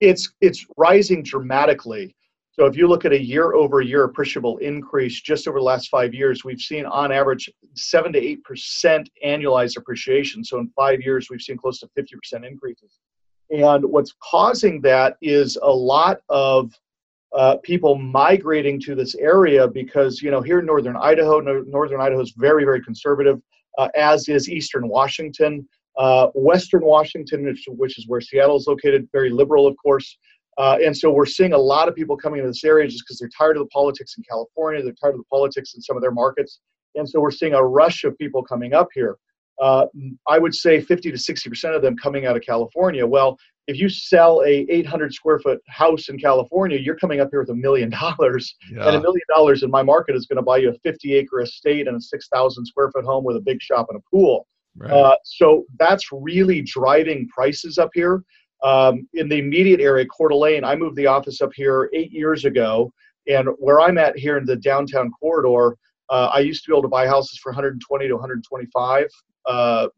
it's 0.00 0.32
it's 0.40 0.66
rising 0.76 1.22
dramatically. 1.22 2.15
So 2.58 2.64
if 2.64 2.74
you 2.74 2.88
look 2.88 3.04
at 3.04 3.12
a 3.12 3.22
year 3.22 3.52
over 3.52 3.82
year 3.82 4.04
appreciable 4.04 4.56
increase 4.58 5.20
just 5.20 5.46
over 5.46 5.58
the 5.58 5.64
last 5.64 5.88
five 5.90 6.14
years, 6.14 6.42
we've 6.42 6.60
seen 6.60 6.86
on 6.86 7.12
average 7.12 7.50
seven 7.74 8.14
to 8.14 8.18
eight 8.18 8.42
percent 8.44 9.10
annualized 9.24 9.76
appreciation. 9.76 10.42
So 10.42 10.58
in 10.58 10.70
five 10.74 11.02
years, 11.02 11.28
we've 11.28 11.42
seen 11.42 11.58
close 11.58 11.80
to 11.80 11.88
50% 11.98 12.46
increases. 12.46 12.98
And 13.50 13.84
what's 13.84 14.14
causing 14.22 14.80
that 14.80 15.18
is 15.20 15.58
a 15.62 15.70
lot 15.70 16.20
of 16.30 16.72
uh, 17.36 17.56
people 17.62 17.96
migrating 17.96 18.80
to 18.80 18.94
this 18.94 19.14
area 19.16 19.68
because 19.68 20.22
you 20.22 20.30
know 20.30 20.40
here 20.40 20.60
in 20.60 20.66
northern 20.66 20.96
Idaho, 20.96 21.40
no, 21.40 21.62
northern 21.66 22.00
Idaho 22.00 22.22
is 22.22 22.32
very 22.38 22.64
very 22.64 22.82
conservative, 22.82 23.38
uh, 23.76 23.88
as 23.94 24.28
is 24.28 24.48
eastern 24.48 24.88
Washington. 24.88 25.68
Uh, 25.98 26.28
Western 26.34 26.84
Washington, 26.84 27.46
which, 27.46 27.64
which 27.68 27.98
is 27.98 28.06
where 28.06 28.20
Seattle 28.20 28.56
is 28.56 28.66
located, 28.66 29.08
very 29.12 29.30
liberal, 29.30 29.66
of 29.66 29.74
course. 29.82 30.18
Uh, 30.58 30.78
and 30.84 30.96
so 30.96 31.10
we're 31.10 31.26
seeing 31.26 31.52
a 31.52 31.58
lot 31.58 31.88
of 31.88 31.94
people 31.94 32.16
coming 32.16 32.38
into 32.38 32.50
this 32.50 32.64
area 32.64 32.88
just 32.88 33.04
because 33.06 33.18
they're 33.18 33.30
tired 33.36 33.56
of 33.56 33.62
the 33.62 33.68
politics 33.68 34.14
in 34.16 34.24
California, 34.28 34.82
they're 34.82 34.94
tired 35.00 35.14
of 35.14 35.20
the 35.20 35.26
politics 35.30 35.74
in 35.74 35.82
some 35.82 35.96
of 35.96 36.02
their 36.02 36.12
markets. 36.12 36.60
And 36.94 37.08
so 37.08 37.20
we're 37.20 37.30
seeing 37.30 37.54
a 37.54 37.62
rush 37.62 38.04
of 38.04 38.16
people 38.16 38.42
coming 38.42 38.72
up 38.72 38.88
here. 38.94 39.16
Uh, 39.60 39.86
I 40.28 40.38
would 40.38 40.54
say 40.54 40.80
50 40.80 41.10
to 41.10 41.16
60% 41.16 41.74
of 41.74 41.82
them 41.82 41.96
coming 41.96 42.26
out 42.26 42.36
of 42.36 42.42
California. 42.42 43.06
Well, 43.06 43.38
if 43.66 43.78
you 43.78 43.88
sell 43.88 44.42
a 44.42 44.66
800 44.68 45.12
square 45.12 45.38
foot 45.38 45.60
house 45.68 46.08
in 46.08 46.18
California, 46.18 46.78
you're 46.78 46.96
coming 46.96 47.20
up 47.20 47.28
here 47.30 47.40
with 47.40 47.50
a 47.50 47.54
million 47.54 47.90
dollars. 47.90 48.54
And 48.86 48.96
a 48.96 49.00
million 49.00 49.22
dollars 49.34 49.62
in 49.62 49.70
my 49.70 49.82
market 49.82 50.14
is 50.14 50.26
going 50.26 50.36
to 50.36 50.42
buy 50.42 50.58
you 50.58 50.70
a 50.70 50.78
50 50.84 51.14
acre 51.14 51.40
estate 51.40 51.88
and 51.88 51.96
a 51.96 52.00
6,000 52.00 52.66
square 52.66 52.90
foot 52.90 53.04
home 53.04 53.24
with 53.24 53.36
a 53.36 53.40
big 53.40 53.60
shop 53.62 53.86
and 53.88 53.98
a 53.98 54.02
pool. 54.10 54.46
Right. 54.76 54.92
Uh, 54.92 55.16
so 55.24 55.64
that's 55.78 56.04
really 56.12 56.60
driving 56.60 57.26
prices 57.28 57.78
up 57.78 57.90
here. 57.94 58.22
Um, 58.62 59.08
in 59.14 59.28
the 59.28 59.38
immediate 59.38 59.80
area, 59.80 60.06
Coeur 60.06 60.28
d'Alene, 60.28 60.64
I 60.64 60.76
moved 60.76 60.96
the 60.96 61.06
office 61.06 61.40
up 61.40 61.50
here 61.54 61.90
eight 61.92 62.12
years 62.12 62.44
ago. 62.44 62.92
And 63.28 63.48
where 63.58 63.80
I'm 63.80 63.98
at 63.98 64.16
here 64.16 64.38
in 64.38 64.44
the 64.44 64.56
downtown 64.56 65.10
corridor, 65.10 65.76
uh, 66.08 66.30
I 66.32 66.40
used 66.40 66.64
to 66.64 66.70
be 66.70 66.74
able 66.74 66.82
to 66.82 66.88
buy 66.88 67.06
houses 67.06 67.38
for 67.38 67.50
120 67.50 68.08
to 68.08 68.14
125 68.14 69.06
uh, 69.46 69.88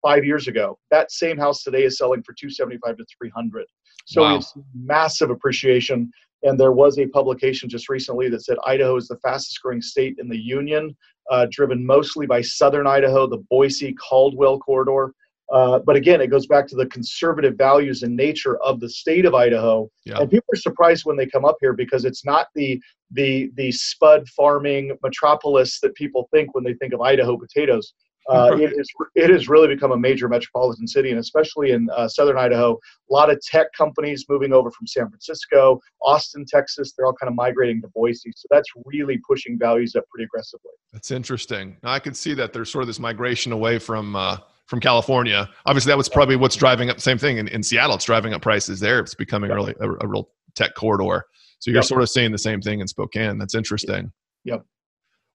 five 0.00 0.24
years 0.24 0.48
ago. 0.48 0.78
That 0.90 1.12
same 1.12 1.38
house 1.38 1.62
today 1.62 1.84
is 1.84 1.98
selling 1.98 2.22
for 2.22 2.32
275 2.32 2.96
to 2.96 3.04
300. 3.18 3.66
So 4.06 4.22
wow. 4.22 4.36
it's 4.36 4.52
massive 4.74 5.30
appreciation. 5.30 6.10
And 6.42 6.58
there 6.58 6.72
was 6.72 6.98
a 6.98 7.06
publication 7.06 7.68
just 7.68 7.88
recently 7.88 8.28
that 8.30 8.42
said 8.42 8.56
Idaho 8.64 8.96
is 8.96 9.06
the 9.06 9.18
fastest 9.18 9.62
growing 9.62 9.80
state 9.80 10.16
in 10.18 10.28
the 10.28 10.38
union, 10.38 10.96
uh, 11.30 11.46
driven 11.50 11.86
mostly 11.86 12.26
by 12.26 12.40
southern 12.40 12.86
Idaho, 12.86 13.28
the 13.28 13.44
Boise 13.48 13.92
Caldwell 13.94 14.58
corridor. 14.58 15.14
Uh, 15.52 15.78
but 15.80 15.96
again, 15.96 16.22
it 16.22 16.28
goes 16.28 16.46
back 16.46 16.66
to 16.66 16.76
the 16.76 16.86
conservative 16.86 17.56
values 17.56 18.02
and 18.02 18.16
nature 18.16 18.56
of 18.62 18.80
the 18.80 18.88
state 18.88 19.26
of 19.26 19.34
Idaho. 19.34 19.88
Yeah. 20.06 20.18
And 20.18 20.30
people 20.30 20.46
are 20.52 20.56
surprised 20.56 21.04
when 21.04 21.16
they 21.16 21.26
come 21.26 21.44
up 21.44 21.56
here 21.60 21.74
because 21.74 22.04
it's 22.04 22.24
not 22.24 22.46
the 22.54 22.80
the 23.10 23.50
the 23.56 23.70
spud 23.70 24.26
farming 24.28 24.96
metropolis 25.02 25.78
that 25.80 25.94
people 25.94 26.26
think 26.32 26.54
when 26.54 26.64
they 26.64 26.74
think 26.74 26.94
of 26.94 27.02
Idaho 27.02 27.36
potatoes. 27.36 27.92
Uh, 28.30 28.56
it, 28.60 28.72
is, 28.78 28.88
it 29.14 29.30
has 29.30 29.48
really 29.48 29.68
become 29.68 29.92
a 29.92 29.96
major 29.96 30.28
metropolitan 30.28 30.86
city, 30.86 31.10
and 31.10 31.18
especially 31.18 31.72
in 31.72 31.88
uh, 31.94 32.08
southern 32.08 32.38
Idaho, 32.38 32.72
a 32.72 33.12
lot 33.12 33.28
of 33.28 33.38
tech 33.42 33.66
companies 33.76 34.24
moving 34.28 34.52
over 34.52 34.70
from 34.70 34.86
San 34.86 35.08
Francisco, 35.08 35.80
Austin, 36.00 36.46
Texas. 36.48 36.94
They're 36.96 37.04
all 37.04 37.14
kind 37.14 37.28
of 37.28 37.34
migrating 37.34 37.82
to 37.82 37.88
Boise, 37.88 38.32
so 38.34 38.46
that's 38.50 38.68
really 38.86 39.20
pushing 39.28 39.58
values 39.58 39.96
up 39.96 40.04
pretty 40.08 40.24
aggressively. 40.24 40.70
That's 40.92 41.10
interesting. 41.10 41.76
Now, 41.82 41.90
I 41.90 41.98
can 41.98 42.14
see 42.14 42.32
that 42.34 42.52
there's 42.52 42.70
sort 42.70 42.82
of 42.82 42.86
this 42.86 43.00
migration 43.00 43.52
away 43.52 43.78
from 43.78 44.14
uh, 44.14 44.38
from 44.66 44.80
California. 44.80 45.48
Obviously, 45.66 45.90
that 45.90 45.96
was 45.96 46.08
probably 46.08 46.36
what's 46.36 46.56
driving 46.56 46.90
up. 46.90 46.96
The 46.96 47.02
same 47.02 47.18
thing 47.18 47.38
in, 47.38 47.48
in 47.48 47.62
Seattle. 47.62 47.96
It's 47.96 48.04
driving 48.04 48.32
up 48.34 48.42
prices 48.42 48.80
there. 48.80 49.00
It's 49.00 49.14
becoming 49.14 49.50
yep. 49.50 49.56
really 49.56 49.74
a, 49.80 49.90
a, 50.04 50.06
real 50.06 50.28
tech 50.54 50.74
corridor. 50.74 51.24
So 51.58 51.70
you're 51.70 51.78
yep. 51.78 51.84
sort 51.84 52.02
of 52.02 52.08
seeing 52.08 52.32
the 52.32 52.38
same 52.38 52.60
thing 52.60 52.80
in 52.80 52.88
Spokane. 52.88 53.38
That's 53.38 53.54
interesting. 53.54 54.10
Yep. 54.44 54.64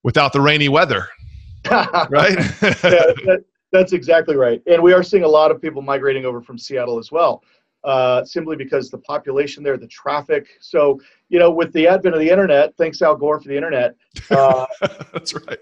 Without 0.03 0.33
the 0.33 0.41
rainy 0.41 0.69
weather, 0.69 1.07
right? 1.71 2.37
yeah, 2.61 3.11
that, 3.25 3.43
that's 3.71 3.93
exactly 3.93 4.35
right. 4.35 4.61
And 4.67 4.81
we 4.81 4.93
are 4.93 5.03
seeing 5.03 5.23
a 5.23 5.27
lot 5.27 5.51
of 5.51 5.61
people 5.61 5.81
migrating 5.81 6.25
over 6.25 6.41
from 6.41 6.57
Seattle 6.57 6.97
as 6.97 7.11
well. 7.11 7.43
Uh, 7.83 8.25
simply 8.25 8.55
because 8.57 8.89
the 8.89 8.97
population 8.97 9.63
there, 9.63 9.77
the 9.77 9.87
traffic. 9.87 10.49
So, 10.59 10.99
you 11.29 11.39
know, 11.39 11.51
with 11.51 11.71
the 11.73 11.87
advent 11.87 12.15
of 12.15 12.19
the 12.19 12.29
internet, 12.29 12.75
thanks 12.75 13.01
Al 13.01 13.15
Gore 13.15 13.39
for 13.39 13.47
the 13.47 13.55
internet. 13.55 13.95
Uh, 14.29 14.65
That's 15.13 15.33
right. 15.33 15.59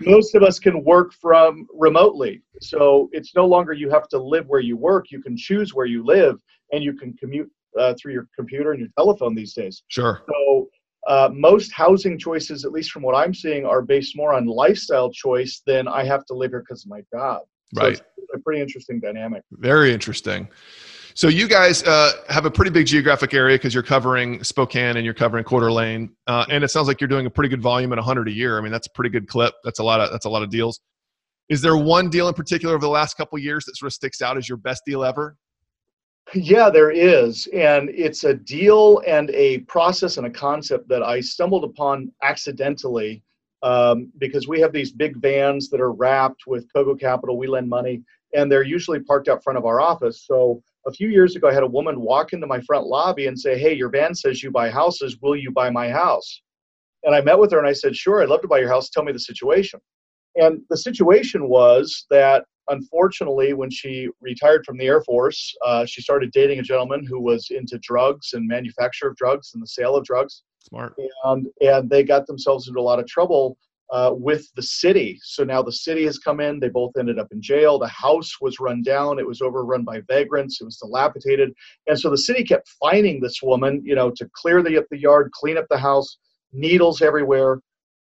Most 0.00 0.34
of 0.34 0.42
us 0.42 0.58
can 0.58 0.82
work 0.84 1.12
from 1.12 1.66
remotely. 1.72 2.42
So 2.60 3.08
it's 3.12 3.34
no 3.34 3.46
longer 3.46 3.72
you 3.72 3.90
have 3.90 4.08
to 4.08 4.18
live 4.18 4.46
where 4.46 4.60
you 4.60 4.76
work. 4.76 5.10
You 5.10 5.22
can 5.22 5.36
choose 5.36 5.74
where 5.74 5.86
you 5.86 6.04
live 6.04 6.36
and 6.72 6.82
you 6.82 6.94
can 6.94 7.14
commute 7.14 7.50
uh, 7.78 7.94
through 8.00 8.12
your 8.12 8.28
computer 8.36 8.72
and 8.72 8.80
your 8.80 8.90
telephone 8.96 9.34
these 9.34 9.54
days. 9.54 9.82
Sure. 9.88 10.22
So 10.28 10.68
uh, 11.06 11.28
most 11.32 11.72
housing 11.72 12.18
choices, 12.18 12.64
at 12.64 12.72
least 12.72 12.90
from 12.90 13.02
what 13.02 13.14
I'm 13.14 13.34
seeing, 13.34 13.66
are 13.66 13.82
based 13.82 14.16
more 14.16 14.32
on 14.32 14.46
lifestyle 14.46 15.10
choice 15.10 15.62
than 15.66 15.86
I 15.88 16.04
have 16.04 16.24
to 16.26 16.34
live 16.34 16.50
here 16.50 16.60
because 16.60 16.84
of 16.84 16.90
my 16.90 17.02
job. 17.12 17.42
So 17.74 17.82
right. 17.82 17.92
It's 17.92 18.30
a 18.34 18.38
pretty 18.38 18.60
interesting 18.60 19.00
dynamic. 19.00 19.42
Very 19.52 19.92
interesting. 19.92 20.48
So 21.16 21.28
you 21.28 21.46
guys 21.46 21.84
uh, 21.84 22.10
have 22.28 22.44
a 22.44 22.50
pretty 22.50 22.72
big 22.72 22.86
geographic 22.86 23.34
area 23.34 23.56
because 23.56 23.72
you're 23.72 23.84
covering 23.84 24.42
Spokane 24.42 24.96
and 24.96 25.04
you're 25.04 25.14
covering 25.14 25.44
Coeur 25.44 25.60
d'Alene, 25.60 26.10
uh, 26.26 26.44
and 26.50 26.64
it 26.64 26.68
sounds 26.68 26.88
like 26.88 27.00
you're 27.00 27.06
doing 27.06 27.26
a 27.26 27.30
pretty 27.30 27.48
good 27.48 27.62
volume 27.62 27.92
at 27.92 27.98
100 27.98 28.26
a 28.26 28.32
year. 28.32 28.58
I 28.58 28.60
mean, 28.60 28.72
that's 28.72 28.88
a 28.88 28.90
pretty 28.90 29.10
good 29.10 29.28
clip. 29.28 29.54
That's 29.62 29.78
a 29.78 29.84
lot 29.84 30.00
of 30.00 30.10
that's 30.10 30.24
a 30.24 30.28
lot 30.28 30.42
of 30.42 30.50
deals. 30.50 30.80
Is 31.48 31.60
there 31.60 31.76
one 31.76 32.10
deal 32.10 32.26
in 32.26 32.34
particular 32.34 32.74
over 32.74 32.80
the 32.82 32.90
last 32.90 33.16
couple 33.16 33.38
years 33.38 33.64
that 33.66 33.76
sort 33.76 33.88
of 33.88 33.92
sticks 33.92 34.22
out 34.22 34.36
as 34.36 34.48
your 34.48 34.58
best 34.58 34.82
deal 34.84 35.04
ever? 35.04 35.36
Yeah, 36.34 36.68
there 36.68 36.90
is. 36.90 37.46
And 37.54 37.90
it's 37.90 38.24
a 38.24 38.34
deal 38.34 39.00
and 39.06 39.30
a 39.30 39.58
process 39.60 40.16
and 40.16 40.26
a 40.26 40.30
concept 40.30 40.88
that 40.88 41.02
I 41.04 41.20
stumbled 41.20 41.62
upon 41.62 42.10
accidentally 42.22 43.22
um, 43.62 44.10
because 44.18 44.48
we 44.48 44.58
have 44.60 44.72
these 44.72 44.90
big 44.90 45.18
vans 45.18 45.70
that 45.70 45.80
are 45.80 45.92
wrapped 45.92 46.46
with 46.46 46.66
Cogo 46.72 46.98
Capital. 46.98 47.36
We 47.36 47.46
lend 47.46 47.68
money, 47.68 48.02
and 48.34 48.50
they're 48.50 48.62
usually 48.62 49.00
parked 49.00 49.28
out 49.28 49.44
front 49.44 49.58
of 49.58 49.64
our 49.64 49.80
office. 49.80 50.24
So 50.26 50.62
a 50.86 50.92
few 50.92 51.08
years 51.08 51.36
ago, 51.36 51.48
I 51.48 51.54
had 51.54 51.62
a 51.62 51.68
woman 51.68 52.00
walk 52.00 52.32
into 52.32 52.46
my 52.46 52.60
front 52.60 52.86
lobby 52.86 53.26
and 53.26 53.38
say, 53.38 53.58
Hey, 53.58 53.74
your 53.74 53.88
van 53.88 54.14
says 54.14 54.42
you 54.42 54.50
buy 54.50 54.70
houses. 54.70 55.18
Will 55.22 55.36
you 55.36 55.50
buy 55.50 55.70
my 55.70 55.88
house? 55.88 56.42
And 57.04 57.14
I 57.14 57.20
met 57.20 57.38
with 57.38 57.52
her 57.52 57.58
and 57.58 57.68
I 57.68 57.72
said, 57.72 57.96
Sure, 57.96 58.22
I'd 58.22 58.28
love 58.28 58.42
to 58.42 58.48
buy 58.48 58.58
your 58.58 58.68
house. 58.68 58.90
Tell 58.90 59.04
me 59.04 59.12
the 59.12 59.18
situation. 59.18 59.80
And 60.36 60.60
the 60.68 60.76
situation 60.76 61.48
was 61.48 62.06
that 62.10 62.44
unfortunately, 62.68 63.52
when 63.52 63.70
she 63.70 64.08
retired 64.20 64.64
from 64.64 64.78
the 64.78 64.86
Air 64.86 65.02
Force, 65.02 65.54
uh, 65.64 65.84
she 65.86 66.00
started 66.00 66.32
dating 66.32 66.58
a 66.58 66.62
gentleman 66.62 67.06
who 67.06 67.20
was 67.20 67.48
into 67.50 67.78
drugs 67.78 68.32
and 68.32 68.48
manufacture 68.48 69.08
of 69.08 69.16
drugs 69.16 69.52
and 69.54 69.62
the 69.62 69.66
sale 69.66 69.94
of 69.96 70.04
drugs. 70.04 70.42
Smart. 70.68 70.94
And, 71.24 71.46
and 71.60 71.90
they 71.90 72.02
got 72.02 72.26
themselves 72.26 72.68
into 72.68 72.80
a 72.80 72.82
lot 72.82 72.98
of 72.98 73.06
trouble 73.06 73.56
uh, 73.94 74.12
with 74.12 74.44
the 74.56 74.62
city. 74.62 75.20
So 75.22 75.44
now 75.44 75.62
the 75.62 75.70
city 75.86 76.04
has 76.04 76.18
come 76.18 76.40
in. 76.40 76.58
They 76.58 76.68
both 76.68 76.96
ended 76.98 77.20
up 77.20 77.28
in 77.30 77.40
jail. 77.40 77.78
The 77.78 77.86
house 77.86 78.40
was 78.40 78.58
run 78.58 78.82
down. 78.82 79.20
It 79.20 79.26
was 79.26 79.40
overrun 79.40 79.84
by 79.84 80.02
vagrants. 80.08 80.60
It 80.60 80.64
was 80.64 80.78
dilapidated. 80.78 81.52
And 81.86 81.98
so 81.98 82.10
the 82.10 82.18
city 82.18 82.42
kept 82.42 82.68
fining 82.82 83.20
this 83.20 83.40
woman, 83.40 83.80
you 83.84 83.94
know, 83.94 84.10
to 84.16 84.28
clear 84.34 84.64
the, 84.64 84.78
up 84.78 84.86
the 84.90 84.98
yard, 84.98 85.30
clean 85.32 85.56
up 85.56 85.66
the 85.70 85.78
house, 85.78 86.18
needles 86.52 87.02
everywhere. 87.02 87.60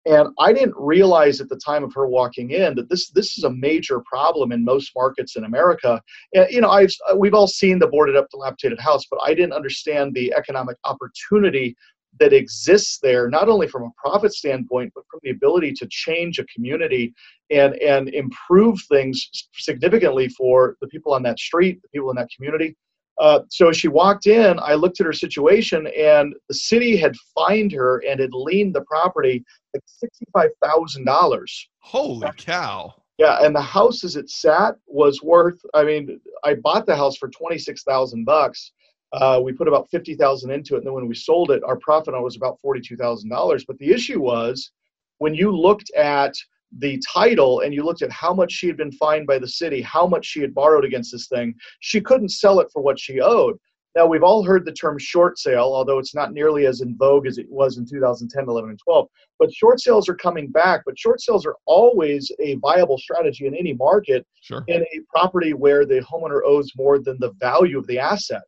And 0.06 0.28
I 0.38 0.52
didn't 0.52 0.76
realize 0.78 1.40
at 1.40 1.48
the 1.48 1.60
time 1.62 1.82
of 1.82 1.92
her 1.94 2.06
walking 2.06 2.52
in 2.52 2.74
that 2.76 2.88
this 2.88 3.10
this 3.10 3.36
is 3.36 3.44
a 3.44 3.50
major 3.50 4.00
problem 4.10 4.50
in 4.52 4.64
most 4.64 4.92
markets 4.96 5.36
in 5.36 5.44
America. 5.44 6.00
And, 6.34 6.46
you 6.50 6.60
know, 6.60 6.70
I've 6.70 6.94
we've 7.16 7.34
all 7.34 7.48
seen 7.48 7.80
the 7.80 7.88
boarded 7.88 8.16
up, 8.16 8.28
dilapidated 8.30 8.80
house, 8.80 9.04
but 9.10 9.20
I 9.22 9.34
didn't 9.34 9.52
understand 9.52 10.14
the 10.14 10.32
economic 10.34 10.76
opportunity 10.84 11.76
that 12.18 12.32
exists 12.32 12.98
there, 12.98 13.28
not 13.28 13.48
only 13.48 13.68
from 13.68 13.84
a 13.84 13.90
profit 13.96 14.32
standpoint, 14.32 14.92
but 14.94 15.04
from 15.10 15.20
the 15.22 15.30
ability 15.30 15.72
to 15.72 15.86
change 15.88 16.38
a 16.38 16.44
community 16.44 17.14
and 17.50 17.74
and 17.76 18.08
improve 18.10 18.80
things 18.88 19.48
significantly 19.54 20.28
for 20.28 20.76
the 20.80 20.88
people 20.88 21.14
on 21.14 21.22
that 21.22 21.38
street, 21.38 21.80
the 21.82 21.88
people 21.88 22.10
in 22.10 22.16
that 22.16 22.28
community. 22.34 22.76
Uh, 23.20 23.40
so 23.50 23.68
as 23.68 23.76
she 23.76 23.88
walked 23.88 24.26
in, 24.26 24.58
I 24.60 24.74
looked 24.74 24.98
at 25.00 25.06
her 25.06 25.12
situation, 25.12 25.86
and 25.88 26.34
the 26.48 26.54
city 26.54 26.96
had 26.96 27.14
fined 27.34 27.70
her 27.72 28.02
and 28.08 28.18
had 28.18 28.32
liened 28.32 28.74
the 28.74 28.80
property 28.82 29.44
like 29.74 29.82
sixty-five 29.86 30.50
thousand 30.64 31.04
dollars. 31.04 31.68
Holy 31.80 32.30
cow! 32.36 32.94
Yeah, 33.18 33.44
and 33.44 33.54
the 33.54 33.60
house 33.60 34.04
as 34.04 34.16
it 34.16 34.30
sat 34.30 34.76
was 34.86 35.22
worth. 35.22 35.60
I 35.74 35.84
mean, 35.84 36.18
I 36.44 36.54
bought 36.54 36.86
the 36.86 36.96
house 36.96 37.16
for 37.18 37.28
twenty-six 37.28 37.82
thousand 37.82 38.24
bucks. 38.24 38.72
Uh, 39.12 39.40
we 39.42 39.52
put 39.52 39.68
about 39.68 39.88
fifty 39.90 40.14
thousand 40.14 40.50
into 40.50 40.74
it, 40.74 40.78
and 40.78 40.86
then 40.86 40.94
when 40.94 41.08
we 41.08 41.14
sold 41.14 41.50
it, 41.50 41.62
our 41.64 41.76
profit 41.76 42.14
on 42.14 42.20
it 42.20 42.24
was 42.24 42.36
about 42.36 42.60
forty-two 42.60 42.96
thousand 42.96 43.28
dollars. 43.28 43.64
But 43.64 43.78
the 43.78 43.90
issue 43.90 44.20
was 44.20 44.70
when 45.18 45.34
you 45.34 45.50
looked 45.50 45.90
at 45.96 46.34
the 46.78 47.02
title 47.12 47.60
and 47.60 47.74
you 47.74 47.82
looked 47.82 48.02
at 48.02 48.12
how 48.12 48.32
much 48.32 48.52
she 48.52 48.68
had 48.68 48.76
been 48.76 48.92
fined 48.92 49.26
by 49.26 49.38
the 49.38 49.48
city, 49.48 49.82
how 49.82 50.06
much 50.06 50.24
she 50.24 50.40
had 50.40 50.54
borrowed 50.54 50.84
against 50.84 51.10
this 51.10 51.26
thing, 51.26 51.54
she 51.80 52.00
couldn't 52.00 52.28
sell 52.28 52.60
it 52.60 52.68
for 52.72 52.80
what 52.80 52.98
she 52.98 53.20
owed. 53.20 53.58
Now, 53.96 54.06
we've 54.06 54.22
all 54.22 54.44
heard 54.44 54.64
the 54.64 54.72
term 54.72 54.98
short 54.98 55.36
sale, 55.38 55.72
although 55.74 55.98
it's 55.98 56.14
not 56.14 56.32
nearly 56.32 56.66
as 56.66 56.80
in 56.80 56.96
vogue 56.96 57.26
as 57.26 57.38
it 57.38 57.46
was 57.50 57.76
in 57.76 57.84
2010, 57.84 58.44
11, 58.48 58.70
and 58.70 58.78
12. 58.78 59.08
But 59.38 59.52
short 59.52 59.80
sales 59.80 60.08
are 60.08 60.14
coming 60.14 60.48
back, 60.48 60.82
but 60.86 60.98
short 60.98 61.20
sales 61.20 61.44
are 61.44 61.56
always 61.66 62.30
a 62.38 62.54
viable 62.56 62.98
strategy 62.98 63.46
in 63.46 63.54
any 63.54 63.72
market 63.72 64.24
sure. 64.42 64.62
in 64.68 64.82
a 64.82 65.00
property 65.12 65.54
where 65.54 65.84
the 65.84 66.00
homeowner 66.00 66.40
owes 66.44 66.70
more 66.76 67.00
than 67.00 67.18
the 67.18 67.32
value 67.40 67.78
of 67.78 67.86
the 67.88 67.98
asset. 67.98 68.42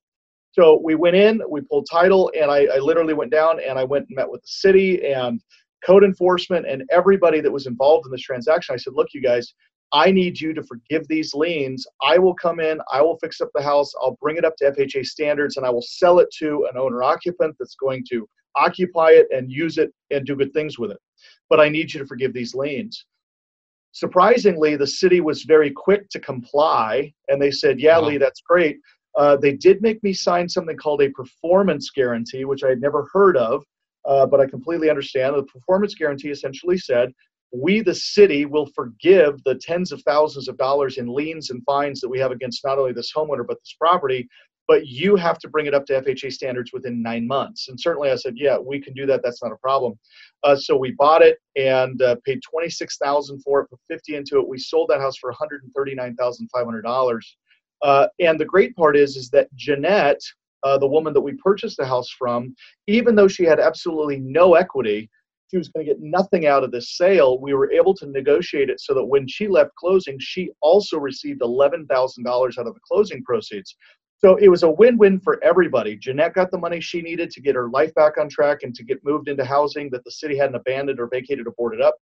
So 0.52 0.80
we 0.82 0.94
went 0.94 1.16
in, 1.16 1.42
we 1.48 1.62
pulled 1.62 1.86
title, 1.90 2.30
and 2.38 2.50
I, 2.50 2.66
I 2.66 2.78
literally 2.78 3.14
went 3.14 3.30
down 3.30 3.58
and 3.60 3.78
I 3.78 3.84
went 3.84 4.06
and 4.08 4.16
met 4.16 4.30
with 4.30 4.42
the 4.42 4.48
city 4.48 5.12
and 5.12 5.40
code 5.84 6.04
enforcement 6.04 6.66
and 6.66 6.84
everybody 6.90 7.40
that 7.40 7.50
was 7.50 7.66
involved 7.66 8.06
in 8.06 8.12
this 8.12 8.22
transaction. 8.22 8.74
I 8.74 8.76
said, 8.76 8.92
look, 8.94 9.08
you 9.14 9.22
guys, 9.22 9.54
I 9.92 10.10
need 10.10 10.40
you 10.40 10.54
to 10.54 10.62
forgive 10.62 11.08
these 11.08 11.34
liens. 11.34 11.86
I 12.02 12.18
will 12.18 12.34
come 12.34 12.60
in, 12.60 12.80
I 12.90 13.02
will 13.02 13.18
fix 13.18 13.40
up 13.40 13.48
the 13.54 13.62
house, 13.62 13.92
I'll 14.00 14.16
bring 14.20 14.36
it 14.36 14.44
up 14.44 14.56
to 14.58 14.70
FHA 14.70 15.06
standards, 15.06 15.56
and 15.56 15.66
I 15.66 15.70
will 15.70 15.82
sell 15.82 16.18
it 16.18 16.28
to 16.38 16.68
an 16.70 16.78
owner 16.78 17.02
occupant 17.02 17.56
that's 17.58 17.74
going 17.74 18.04
to 18.10 18.28
occupy 18.56 19.10
it 19.10 19.26
and 19.30 19.50
use 19.50 19.78
it 19.78 19.90
and 20.10 20.26
do 20.26 20.36
good 20.36 20.52
things 20.52 20.78
with 20.78 20.90
it. 20.90 20.98
But 21.50 21.60
I 21.60 21.68
need 21.68 21.92
you 21.92 22.00
to 22.00 22.06
forgive 22.06 22.32
these 22.32 22.54
liens. 22.54 23.04
Surprisingly, 23.92 24.76
the 24.76 24.86
city 24.86 25.20
was 25.20 25.42
very 25.42 25.70
quick 25.70 26.08
to 26.10 26.20
comply, 26.20 27.12
and 27.28 27.40
they 27.40 27.50
said, 27.50 27.78
Yeah, 27.78 27.98
wow. 27.98 28.08
Lee, 28.08 28.16
that's 28.16 28.40
great. 28.40 28.78
Uh, 29.16 29.36
they 29.36 29.52
did 29.52 29.82
make 29.82 30.02
me 30.02 30.12
sign 30.12 30.48
something 30.48 30.76
called 30.76 31.02
a 31.02 31.10
performance 31.10 31.90
guarantee, 31.90 32.44
which 32.44 32.64
I 32.64 32.68
had 32.68 32.80
never 32.80 33.08
heard 33.12 33.36
of, 33.36 33.64
uh, 34.04 34.26
but 34.26 34.40
I 34.40 34.46
completely 34.46 34.90
understand. 34.90 35.36
The 35.36 35.42
performance 35.44 35.94
guarantee 35.94 36.30
essentially 36.30 36.78
said, 36.78 37.12
we, 37.52 37.82
the 37.82 37.94
city, 37.94 38.46
will 38.46 38.66
forgive 38.74 39.42
the 39.44 39.56
tens 39.56 39.92
of 39.92 40.02
thousands 40.02 40.48
of 40.48 40.56
dollars 40.56 40.96
in 40.96 41.06
liens 41.06 41.50
and 41.50 41.62
fines 41.64 42.00
that 42.00 42.08
we 42.08 42.18
have 42.18 42.32
against 42.32 42.64
not 42.64 42.78
only 42.78 42.92
this 42.92 43.12
homeowner, 43.14 43.46
but 43.46 43.58
this 43.60 43.76
property. 43.78 44.26
But 44.68 44.86
you 44.86 45.16
have 45.16 45.38
to 45.40 45.48
bring 45.48 45.66
it 45.66 45.74
up 45.74 45.84
to 45.86 46.00
FHA 46.00 46.32
standards 46.32 46.72
within 46.72 47.02
nine 47.02 47.26
months. 47.26 47.68
And 47.68 47.78
certainly 47.78 48.10
I 48.10 48.14
said, 48.14 48.34
yeah, 48.36 48.56
we 48.56 48.80
can 48.80 48.94
do 48.94 49.04
that. 49.06 49.20
That's 49.22 49.42
not 49.42 49.52
a 49.52 49.56
problem. 49.56 49.98
Uh, 50.44 50.56
so 50.56 50.76
we 50.76 50.92
bought 50.92 51.20
it 51.20 51.38
and 51.56 52.00
uh, 52.00 52.16
paid 52.24 52.40
26000 52.48 53.42
for 53.42 53.60
it, 53.60 53.68
put 53.68 53.80
50 53.88 54.14
into 54.14 54.38
it. 54.38 54.48
We 54.48 54.58
sold 54.58 54.88
that 54.88 55.00
house 55.00 55.18
for 55.18 55.34
$139,500. 55.34 57.20
Uh, 57.82 58.06
and 58.20 58.38
the 58.38 58.44
great 58.44 58.74
part 58.76 58.96
is, 58.96 59.16
is 59.16 59.28
that 59.30 59.54
Jeanette, 59.56 60.20
uh, 60.62 60.78
the 60.78 60.86
woman 60.86 61.12
that 61.14 61.20
we 61.20 61.32
purchased 61.34 61.76
the 61.76 61.86
house 61.86 62.10
from, 62.10 62.54
even 62.86 63.14
though 63.14 63.28
she 63.28 63.44
had 63.44 63.58
absolutely 63.58 64.18
no 64.18 64.54
equity, 64.54 65.10
she 65.50 65.58
was 65.58 65.68
going 65.68 65.84
to 65.84 65.92
get 65.92 66.00
nothing 66.00 66.46
out 66.46 66.64
of 66.64 66.70
this 66.70 66.96
sale. 66.96 67.38
We 67.38 67.52
were 67.52 67.70
able 67.70 67.94
to 67.96 68.06
negotiate 68.06 68.70
it 68.70 68.80
so 68.80 68.94
that 68.94 69.04
when 69.04 69.28
she 69.28 69.48
left 69.48 69.74
closing, 69.74 70.18
she 70.18 70.50
also 70.62 70.98
received 70.98 71.42
$11,000 71.42 71.86
out 71.86 72.66
of 72.66 72.74
the 72.74 72.80
closing 72.88 73.22
proceeds. 73.22 73.76
So 74.16 74.36
it 74.36 74.48
was 74.48 74.62
a 74.62 74.70
win 74.70 74.96
win 74.96 75.18
for 75.18 75.42
everybody. 75.42 75.96
Jeanette 75.96 76.34
got 76.34 76.52
the 76.52 76.58
money 76.58 76.80
she 76.80 77.02
needed 77.02 77.30
to 77.32 77.40
get 77.40 77.56
her 77.56 77.68
life 77.68 77.92
back 77.94 78.18
on 78.18 78.28
track 78.28 78.62
and 78.62 78.72
to 78.76 78.84
get 78.84 79.04
moved 79.04 79.28
into 79.28 79.44
housing 79.44 79.90
that 79.90 80.04
the 80.04 80.12
city 80.12 80.38
hadn't 80.38 80.54
abandoned 80.54 81.00
or 81.00 81.08
vacated 81.08 81.46
or 81.46 81.52
boarded 81.58 81.80
up. 81.82 81.96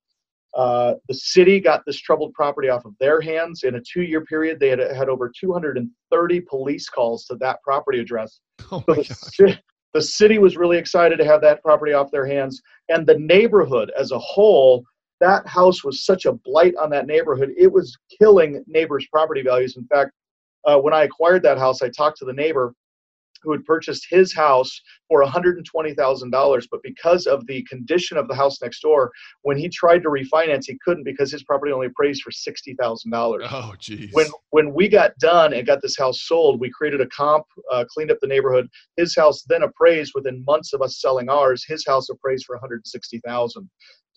Uh, 0.55 0.95
the 1.09 1.15
city 1.15 1.61
got 1.61 1.83
this 1.87 1.97
troubled 1.97 2.33
property 2.35 2.69
off 2.69 2.85
of 2.85 2.95
their 2.99 3.21
hands. 3.21 3.63
In 3.63 3.77
a 3.77 3.81
two 3.81 4.03
year 4.03 4.25
period, 4.25 4.59
they 4.59 4.69
had 4.69 4.81
had 4.81 5.09
over 5.09 5.31
230 5.39 6.41
police 6.41 6.89
calls 6.89 7.25
to 7.27 7.37
that 7.37 7.63
property 7.63 8.01
address. 8.01 8.41
Oh 8.73 8.83
so 8.87 8.95
the, 8.95 9.59
the, 9.95 10.03
city 10.03 10.39
was 10.39 10.57
really 10.57 10.77
excited 10.77 11.17
to 11.19 11.25
have 11.25 11.41
that 11.43 11.63
property 11.63 11.93
off 11.93 12.11
their 12.11 12.27
hands. 12.27 12.61
And 12.89 13.07
the 13.07 13.19
neighborhood 13.19 13.93
as 13.99 14.11
a 14.11 14.19
whole, 14.19 14.85
that 15.21 15.47
house 15.47 15.85
was 15.85 16.05
such 16.05 16.25
a 16.25 16.33
blight 16.33 16.75
on 16.77 16.91
that 16.91 17.07
neighborhood. 17.07 17.51
It 17.57 17.73
was 17.73 17.97
killing 18.19 18.65
neighbors' 18.67 19.07
property 19.13 19.43
values. 19.43 19.77
In 19.77 19.87
fact, 19.87 20.11
uh, 20.65 20.79
when 20.79 20.93
I 20.93 21.05
acquired 21.05 21.43
that 21.45 21.59
house, 21.59 21.81
I 21.81 21.89
talked 21.89 22.19
to 22.19 22.25
the 22.25 22.33
neighbor 22.33 22.75
who 23.43 23.53
had 23.53 23.65
purchased 23.65 24.07
his 24.11 24.35
house 24.35 24.81
for 25.09 25.25
$120,000. 25.25 26.69
But 26.71 26.83
because 26.83 27.27
of 27.27 27.47
the 27.47 27.63
condition 27.69 28.17
of 28.17 28.29
the 28.29 28.35
house 28.35 28.61
next 28.63 28.81
door, 28.81 29.11
when 29.43 29.57
he 29.57 29.69
tried 29.69 30.03
to 30.03 30.09
refinance, 30.09 30.65
he 30.67 30.79
couldn't 30.85 31.05
because 31.05 31.31
his 31.31 31.43
property 31.43 31.73
only 31.73 31.87
appraised 31.87 32.23
for 32.23 32.31
$60,000. 32.31 33.49
Oh, 33.51 33.75
geez. 33.79 34.11
When, 34.13 34.27
when 34.51 34.75
we 34.75 34.89
got 34.89 35.17
done 35.19 35.53
and 35.53 35.67
got 35.67 35.83
this 35.83 35.97
house 35.97 36.23
sold, 36.23 36.61
we 36.61 36.71
created 36.71 37.01
a 37.01 37.07
comp, 37.09 37.45
uh, 37.73 37.85
cleaned 37.89 38.11
up 38.11 38.19
the 38.21 38.27
neighborhood. 38.27 38.69
His 38.97 39.15
house 39.17 39.43
then 39.49 39.63
appraised 39.63 40.13
within 40.15 40.45
months 40.47 40.73
of 40.73 40.83
us 40.83 41.01
selling 41.01 41.29
ours. 41.29 41.65
His 41.67 41.85
house 41.87 42.09
appraised 42.09 42.47
for 42.47 42.57
160000 42.57 43.69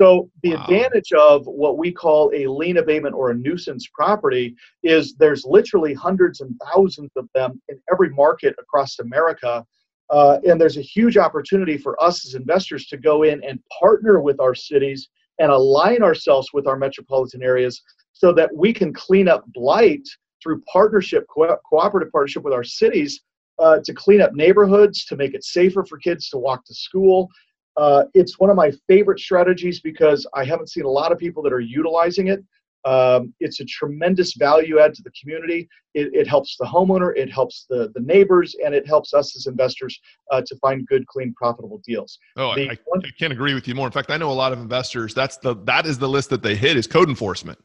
so 0.03 0.29
the 0.41 0.53
wow. 0.53 0.63
advantage 0.63 1.13
of 1.13 1.45
what 1.45 1.77
we 1.77 1.89
call 1.89 2.29
a 2.36 2.45
lien 2.45 2.75
abatement 2.75 3.15
or 3.15 3.31
a 3.31 3.33
nuisance 3.33 3.88
property 3.93 4.53
is 4.83 5.15
there's 5.15 5.45
literally 5.45 5.93
hundreds 5.93 6.41
and 6.41 6.60
thousands 6.65 7.12
of 7.15 7.29
them 7.33 7.62
in 7.69 7.79
every 7.89 8.10
market 8.10 8.53
across 8.60 9.00
America. 9.00 9.65
Uh, 10.10 10.39
and 10.45 10.60
there's 10.60 10.75
a 10.75 10.81
huge 10.81 11.15
opportunity 11.15 11.77
for 11.77 12.01
us 12.03 12.25
as 12.25 12.36
investors 12.36 12.88
to 12.88 12.98
go 12.98 13.24
in 13.24 13.41
and 13.45 13.60
partner 13.79 14.19
with 14.19 14.41
our 14.41 14.53
cities 14.53 15.07
and 15.39 15.50
align 15.50 16.03
ourselves 16.03 16.50
with 16.51 16.67
our 16.67 16.75
metropolitan 16.75 17.41
areas 17.41 17.81
so 18.12 18.33
that 18.33 18.53
we 18.53 18.74
can 18.74 18.91
clean 18.91 19.29
up 19.29 19.45
blight 19.53 20.05
through 20.43 20.62
partnership, 20.63 21.25
co- 21.33 21.57
cooperative 21.69 22.12
partnership 22.12 22.43
with 22.43 22.53
our 22.53 22.65
cities 22.65 23.22
uh, 23.57 23.79
to 23.86 23.93
clean 23.93 24.19
up 24.19 24.33
neighborhoods, 24.33 25.05
to 25.05 25.15
make 25.15 25.33
it 25.33 25.45
safer 25.45 25.86
for 25.86 25.98
kids 25.98 26.27
to 26.27 26.38
walk 26.38 26.65
to 26.65 26.74
school. 26.74 27.29
Uh, 27.75 28.03
it's 28.13 28.39
one 28.39 28.49
of 28.49 28.55
my 28.55 28.71
favorite 28.87 29.19
strategies 29.19 29.79
because 29.79 30.27
I 30.33 30.45
haven't 30.45 30.69
seen 30.69 30.85
a 30.85 30.89
lot 30.89 31.11
of 31.11 31.17
people 31.17 31.41
that 31.43 31.53
are 31.53 31.59
utilizing 31.59 32.27
it. 32.27 32.43
Um, 32.85 33.33
it's 33.39 33.61
a 33.61 33.65
tremendous 33.65 34.33
value 34.33 34.79
add 34.79 34.93
to 34.95 35.03
the 35.03 35.11
community. 35.11 35.69
It, 35.93 36.13
it, 36.13 36.27
helps 36.27 36.57
the 36.57 36.65
homeowner, 36.65 37.15
it 37.15 37.31
helps 37.31 37.65
the, 37.69 37.89
the 37.95 38.01
neighbors, 38.01 38.55
and 38.63 38.75
it 38.75 38.85
helps 38.85 39.13
us 39.13 39.37
as 39.37 39.47
investors 39.47 39.97
uh, 40.31 40.41
to 40.45 40.55
find 40.57 40.85
good, 40.85 41.07
clean, 41.07 41.33
profitable 41.33 41.81
deals. 41.87 42.19
Oh, 42.35 42.53
the, 42.55 42.69
I, 42.69 42.73
I, 42.73 43.09
can't 43.17 43.31
agree 43.31 43.53
with 43.53 43.69
you 43.69 43.75
more. 43.75 43.85
In 43.85 43.93
fact, 43.93 44.11
I 44.11 44.17
know 44.17 44.31
a 44.31 44.33
lot 44.33 44.51
of 44.51 44.59
investors. 44.59 45.13
That's 45.13 45.37
the 45.37 45.55
that 45.63 45.85
is 45.85 45.97
the 45.97 46.09
list 46.09 46.29
that 46.31 46.43
they 46.43 46.55
hit 46.55 46.75
is 46.75 46.85
code 46.85 47.07
enforcement. 47.07 47.57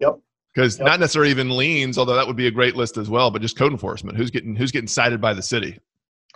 Yep. 0.00 0.18
Because 0.54 0.78
yep. 0.78 0.86
not 0.86 1.00
necessarily 1.00 1.30
even 1.30 1.50
liens, 1.50 1.96
although 1.96 2.14
that 2.14 2.26
would 2.26 2.36
be 2.36 2.48
a 2.48 2.50
great 2.50 2.76
list 2.76 2.98
as 2.98 3.08
well. 3.08 3.30
But 3.30 3.40
just 3.40 3.56
code 3.56 3.72
enforcement. 3.72 4.18
Who's 4.18 4.30
getting 4.30 4.54
who's 4.54 4.72
getting 4.72 4.88
cited 4.88 5.20
by 5.20 5.32
the 5.32 5.42
city? 5.42 5.78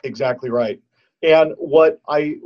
Exactly 0.04 0.48
right. 0.48 0.80
And 1.22 1.52
what 1.56 2.00
I, 2.08 2.36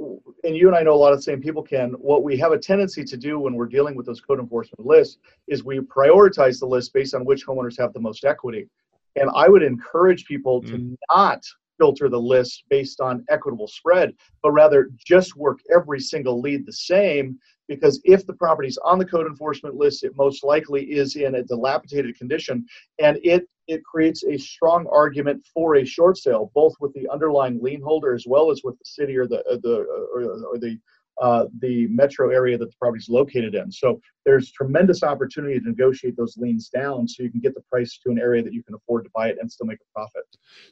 and 0.44 0.54
you 0.54 0.66
and 0.68 0.76
I 0.76 0.82
know 0.82 0.92
a 0.92 0.96
lot 0.96 1.12
of 1.12 1.18
the 1.18 1.22
same 1.22 1.40
people 1.40 1.62
can, 1.62 1.92
what 1.92 2.22
we 2.22 2.36
have 2.36 2.52
a 2.52 2.58
tendency 2.58 3.04
to 3.04 3.16
do 3.16 3.38
when 3.38 3.54
we're 3.54 3.66
dealing 3.66 3.96
with 3.96 4.04
those 4.04 4.20
code 4.20 4.38
enforcement 4.38 4.86
lists 4.86 5.18
is 5.48 5.64
we 5.64 5.80
prioritize 5.80 6.60
the 6.60 6.66
list 6.66 6.92
based 6.92 7.14
on 7.14 7.24
which 7.24 7.46
homeowners 7.46 7.78
have 7.78 7.94
the 7.94 8.00
most 8.00 8.24
equity. 8.24 8.68
And 9.16 9.30
I 9.34 9.48
would 9.48 9.62
encourage 9.62 10.26
people 10.26 10.62
mm. 10.62 10.68
to 10.68 10.98
not 11.10 11.42
filter 11.78 12.08
the 12.08 12.20
list 12.20 12.64
based 12.68 13.00
on 13.00 13.24
equitable 13.28 13.68
spread, 13.68 14.12
but 14.42 14.52
rather 14.52 14.90
just 15.06 15.36
work 15.36 15.58
every 15.74 16.00
single 16.00 16.40
lead 16.40 16.66
the 16.66 16.72
same 16.72 17.38
because 17.68 18.00
if 18.04 18.26
the 18.26 18.32
property 18.34 18.68
is 18.68 18.78
on 18.78 18.98
the 18.98 19.04
code 19.04 19.26
enforcement 19.26 19.74
list, 19.74 20.04
it 20.04 20.16
most 20.16 20.44
likely 20.44 20.84
is 20.84 21.16
in 21.16 21.36
a 21.36 21.42
dilapidated 21.42 22.16
condition, 22.16 22.64
and 22.98 23.18
it 23.22 23.48
it 23.68 23.84
creates 23.84 24.24
a 24.24 24.36
strong 24.36 24.86
argument 24.92 25.44
for 25.52 25.76
a 25.76 25.84
short 25.84 26.18
sale, 26.18 26.50
both 26.54 26.74
with 26.80 26.92
the 26.94 27.08
underlying 27.10 27.60
lien 27.62 27.82
holder 27.82 28.14
as 28.14 28.24
well 28.26 28.50
as 28.50 28.62
with 28.64 28.78
the 28.78 28.84
city 28.84 29.16
or 29.16 29.26
the 29.26 29.40
uh, 29.40 29.58
the 29.62 29.84
or, 30.14 30.22
or 30.52 30.58
the 30.58 30.78
uh, 31.20 31.46
the 31.60 31.86
metro 31.88 32.30
area 32.30 32.58
that 32.58 32.66
the 32.66 32.76
property 32.78 33.00
is 33.00 33.08
located 33.08 33.54
in. 33.54 33.72
So 33.72 34.00
there's 34.26 34.52
tremendous 34.52 35.02
opportunity 35.02 35.58
to 35.58 35.66
negotiate 35.66 36.16
those 36.16 36.36
liens 36.36 36.68
down 36.68 37.08
so 37.08 37.22
you 37.22 37.30
can 37.30 37.40
get 37.40 37.54
the 37.54 37.62
price 37.72 37.98
to 38.04 38.10
an 38.10 38.18
area 38.18 38.42
that 38.42 38.52
you 38.52 38.62
can 38.62 38.74
afford 38.74 39.04
to 39.04 39.10
buy 39.14 39.28
it 39.28 39.38
and 39.40 39.50
still 39.50 39.66
make 39.66 39.78
a 39.78 39.94
profit. 39.94 40.24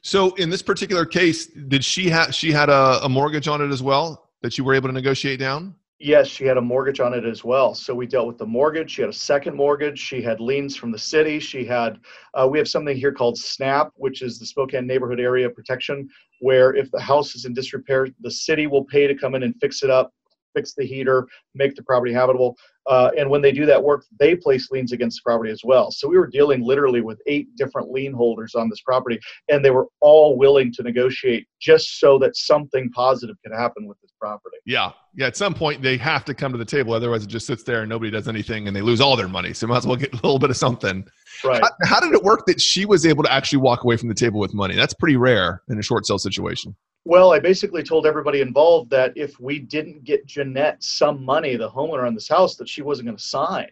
So 0.03 0.35
in 0.35 0.49
this 0.49 0.61
particular 0.61 1.05
case, 1.05 1.47
did 1.47 1.83
she 1.83 2.09
have 2.09 2.35
she 2.35 2.51
had 2.51 2.69
a, 2.69 3.03
a 3.03 3.09
mortgage 3.09 3.47
on 3.47 3.61
it 3.61 3.71
as 3.71 3.81
well 3.81 4.29
that 4.41 4.57
you 4.57 4.63
were 4.63 4.75
able 4.75 4.87
to 4.89 4.93
negotiate 4.93 5.39
down? 5.39 5.73
Yes, 5.99 6.27
she 6.27 6.45
had 6.45 6.57
a 6.57 6.61
mortgage 6.61 6.99
on 6.99 7.13
it 7.13 7.23
as 7.23 7.45
well. 7.45 7.73
So 7.73 7.95
we 7.95 8.05
dealt 8.05 8.27
with 8.27 8.37
the 8.37 8.45
mortgage. 8.45 8.91
She 8.91 9.01
had 9.01 9.09
a 9.09 9.13
second 9.13 9.55
mortgage. 9.55 9.97
She 9.97 10.21
had 10.21 10.41
liens 10.41 10.75
from 10.75 10.91
the 10.91 10.99
city. 10.99 11.39
She 11.39 11.63
had, 11.63 11.99
uh, 12.33 12.47
we 12.51 12.57
have 12.57 12.67
something 12.67 12.97
here 12.97 13.13
called 13.13 13.37
SNAP, 13.37 13.91
which 13.95 14.21
is 14.21 14.37
the 14.37 14.45
Spokane 14.45 14.85
Neighborhood 14.85 15.21
Area 15.21 15.49
Protection, 15.49 16.09
where 16.41 16.75
if 16.75 16.91
the 16.91 16.99
house 16.99 17.33
is 17.33 17.45
in 17.45 17.53
disrepair, 17.53 18.09
the 18.19 18.31
city 18.31 18.67
will 18.67 18.83
pay 18.83 19.07
to 19.07 19.15
come 19.15 19.35
in 19.35 19.43
and 19.43 19.55
fix 19.61 19.83
it 19.83 19.89
up 19.89 20.11
fix 20.55 20.73
the 20.73 20.85
heater, 20.85 21.27
make 21.53 21.75
the 21.75 21.83
property 21.83 22.13
habitable. 22.13 22.55
Uh, 22.87 23.09
and 23.17 23.27
when 23.29 23.41
they 23.41 23.51
do 23.51 23.65
that 23.65 23.81
work, 23.83 24.05
they 24.19 24.35
place 24.35 24.69
liens 24.71 24.91
against 24.91 25.17
the 25.17 25.27
property 25.27 25.51
as 25.51 25.61
well. 25.63 25.89
So 25.91 26.07
we 26.07 26.17
were 26.17 26.27
dealing 26.27 26.61
literally 26.63 27.01
with 27.01 27.19
eight 27.25 27.47
different 27.55 27.89
lien 27.91 28.13
holders 28.13 28.53
on 28.53 28.69
this 28.69 28.81
property, 28.81 29.19
and 29.49 29.65
they 29.65 29.71
were 29.71 29.87
all 30.01 30.37
willing 30.37 30.71
to 30.73 30.83
negotiate 30.83 31.47
just 31.59 31.99
so 31.99 32.19
that 32.19 32.35
something 32.35 32.91
positive 32.91 33.35
could 33.43 33.55
happen 33.57 33.87
with 33.87 33.99
this 34.01 34.11
property. 34.19 34.57
Yeah. 34.65 34.91
Yeah. 35.15 35.27
At 35.27 35.35
some 35.35 35.53
point, 35.53 35.81
they 35.81 35.97
have 35.97 36.25
to 36.25 36.33
come 36.33 36.51
to 36.51 36.57
the 36.57 36.65
table. 36.65 36.93
Otherwise, 36.93 37.23
it 37.23 37.27
just 37.27 37.47
sits 37.47 37.63
there 37.63 37.81
and 37.81 37.89
nobody 37.89 38.11
does 38.11 38.27
anything 38.27 38.67
and 38.67 38.75
they 38.75 38.81
lose 38.81 39.01
all 39.01 39.15
their 39.15 39.27
money. 39.27 39.53
So 39.53 39.65
might 39.65 39.77
as 39.77 39.87
well 39.87 39.95
get 39.95 40.13
a 40.13 40.17
little 40.17 40.39
bit 40.39 40.51
of 40.51 40.57
something. 40.57 41.05
Right. 41.43 41.61
How, 41.61 41.69
how 41.83 41.99
did 41.99 42.13
it 42.13 42.23
work 42.23 42.45
that 42.45 42.61
she 42.61 42.85
was 42.85 43.05
able 43.05 43.23
to 43.23 43.33
actually 43.33 43.59
walk 43.59 43.83
away 43.83 43.97
from 43.97 44.09
the 44.09 44.15
table 44.15 44.39
with 44.39 44.53
money? 44.53 44.75
That's 44.75 44.93
pretty 44.93 45.17
rare 45.17 45.61
in 45.69 45.79
a 45.79 45.83
short 45.83 46.05
sale 46.05 46.19
situation. 46.19 46.75
Well, 47.05 47.31
I 47.31 47.39
basically 47.39 47.83
told 47.83 48.07
everybody 48.07 48.41
involved 48.41 48.89
that 48.89 49.13
if 49.15 49.39
we 49.39 49.59
didn't 49.59 50.03
get 50.03 50.25
Jeanette 50.25 50.83
some 50.83 51.23
money, 51.23 51.55
the 51.55 51.69
homeowner 51.69 52.07
on 52.07 52.15
this 52.15 52.27
house, 52.27 52.55
that 52.55 52.67
she 52.67 52.81
wasn't 52.81 53.07
going 53.07 53.17
to 53.17 53.23
sign. 53.23 53.69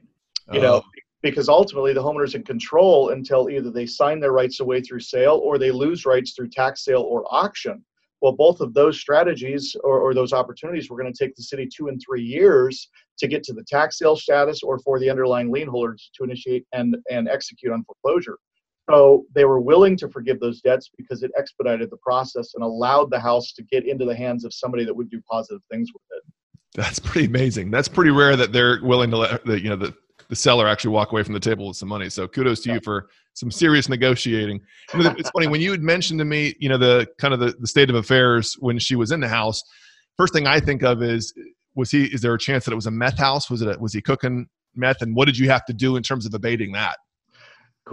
You 0.52 0.60
oh. 0.60 0.62
know, 0.62 0.84
because 1.24 1.50
ultimately 1.50 1.93
the 1.93 2.04
homeowner's 2.04 2.36
in 2.36 2.43
control 2.43 3.10
until 3.10 3.50
either 3.50 3.72
they 3.72 3.88
sign 3.88 4.19
their 4.19 4.34
rights 4.34 4.60
away 4.60 4.82
through 4.82 5.00
sale 5.00 5.41
or 5.43 5.58
they 5.58 5.72
lose 5.72 6.06
rights 6.06 6.34
through 6.34 6.50
tax 6.50 6.86
sale 6.86 7.02
or 7.02 7.26
auction. 7.34 7.84
Well, 8.22 8.34
both 8.34 8.62
of 8.62 8.74
those 8.74 9.00
strategies 9.00 9.76
or, 9.84 10.00
or 10.00 10.13
those 10.13 10.32
opportunities 10.32 10.89
were 10.89 10.98
going 10.98 11.12
to 11.12 11.17
take 11.17 11.36
the 11.36 11.43
city 11.43 11.67
two 11.67 11.88
and 11.88 12.00
three 12.06 12.22
years 12.22 12.89
to 13.17 13.28
get 13.28 13.43
to 13.43 13.54
the 13.54 13.63
tax 13.63 13.98
sale 13.98 14.15
status 14.15 14.63
or 14.63 14.80
for 14.80 15.00
the 15.00 15.10
underlying 15.10 15.52
lien 15.52 15.67
holders 15.67 16.12
to 16.15 16.24
initiate 16.24 16.65
and, 16.72 16.96
and 17.10 17.28
execute 17.28 17.74
on 17.74 17.84
foreclosure. 17.84 18.38
So 18.89 19.26
they 19.34 19.46
were 19.46 19.62
willing 19.62 19.96
to 19.98 20.10
forgive 20.10 20.39
those 20.39 20.62
debts 20.62 20.89
because 20.98 21.24
it 21.24 21.32
expedited 21.38 21.89
the 21.89 21.98
process 21.98 22.54
and 22.56 22.63
allowed 22.63 23.12
the 23.12 23.19
house 23.19 23.54
to 23.54 23.63
get 23.63 23.88
into 23.88 24.06
the 24.06 24.15
hands 24.15 24.43
of 24.43 24.54
somebody 24.54 24.84
that 24.86 24.93
would 24.93 25.10
do 25.10 25.22
positive 25.30 25.62
things 25.72 25.89
with 25.93 26.02
it. 26.17 26.24
That's 26.76 27.00
pretty 27.00 27.28
amazing. 27.28 27.72
That's 27.72 27.88
pretty 27.88 28.12
rare 28.12 28.36
that 28.36 28.52
they're 28.52 28.80
willing 28.84 29.12
to 29.12 29.17
let 29.17 29.46
the 29.46 29.62
you 29.62 29.69
know 29.69 29.76
the, 29.76 29.93
the 30.28 30.36
seller 30.36 30.67
actually 30.67 30.91
walk 30.91 31.12
away 31.12 31.24
from 31.24 31.34
the 31.34 31.39
table 31.39 31.67
with 31.67 31.78
some 31.78 31.88
money. 31.89 32.10
So 32.10 32.28
kudos 32.28 32.62
to 32.62 32.69
yeah. 32.69 32.76
you 32.76 32.82
for 32.84 33.10
some 33.34 33.52
serious 33.52 33.89
negotiating. 33.89 34.60
It's 34.93 35.30
funny 35.30 35.48
when 35.48 35.62
you 35.62 35.72
had 35.72 35.82
mentioned 35.82 36.19
to 36.19 36.26
me, 36.26 36.56
you 36.60 36.69
know, 36.69 36.78
the 36.78 37.08
kind 37.19 37.34
of 37.34 37.39
the, 37.39 37.54
the 37.60 37.67
state 37.67 37.89
of 37.89 37.96
affairs 37.96 38.56
when 38.60 38.80
she 38.80 38.96
was 38.96 39.12
in 39.12 39.19
the 39.19 39.28
house. 39.28 39.63
First 40.17 40.34
thing 40.34 40.48
I 40.48 40.60
think 40.60 40.84
of 40.84 41.02
is 41.02 41.34
was 41.76 41.91
he 41.91 42.06
is 42.06 42.22
there 42.22 42.34
a 42.34 42.39
chance 42.39 42.65
that 42.65 42.72
it 42.72 42.76
was 42.76 42.88
a 42.88 42.91
meth 42.91 43.17
house? 43.17 43.50
Was 43.50 43.62
it 43.62 43.76
a, 43.76 43.80
was 43.80 43.93
he 43.93 44.02
cooking 44.02 44.48
meth 44.76 45.02
and 45.02 45.15
what 45.15 45.26
did 45.26 45.38
you 45.38 45.50
have 45.50 45.65
to 45.65 45.74
do 45.74 45.96
in 45.96 46.04
terms 46.04 46.26
of 46.26 46.34
abating 46.34 46.72
that? 46.74 46.98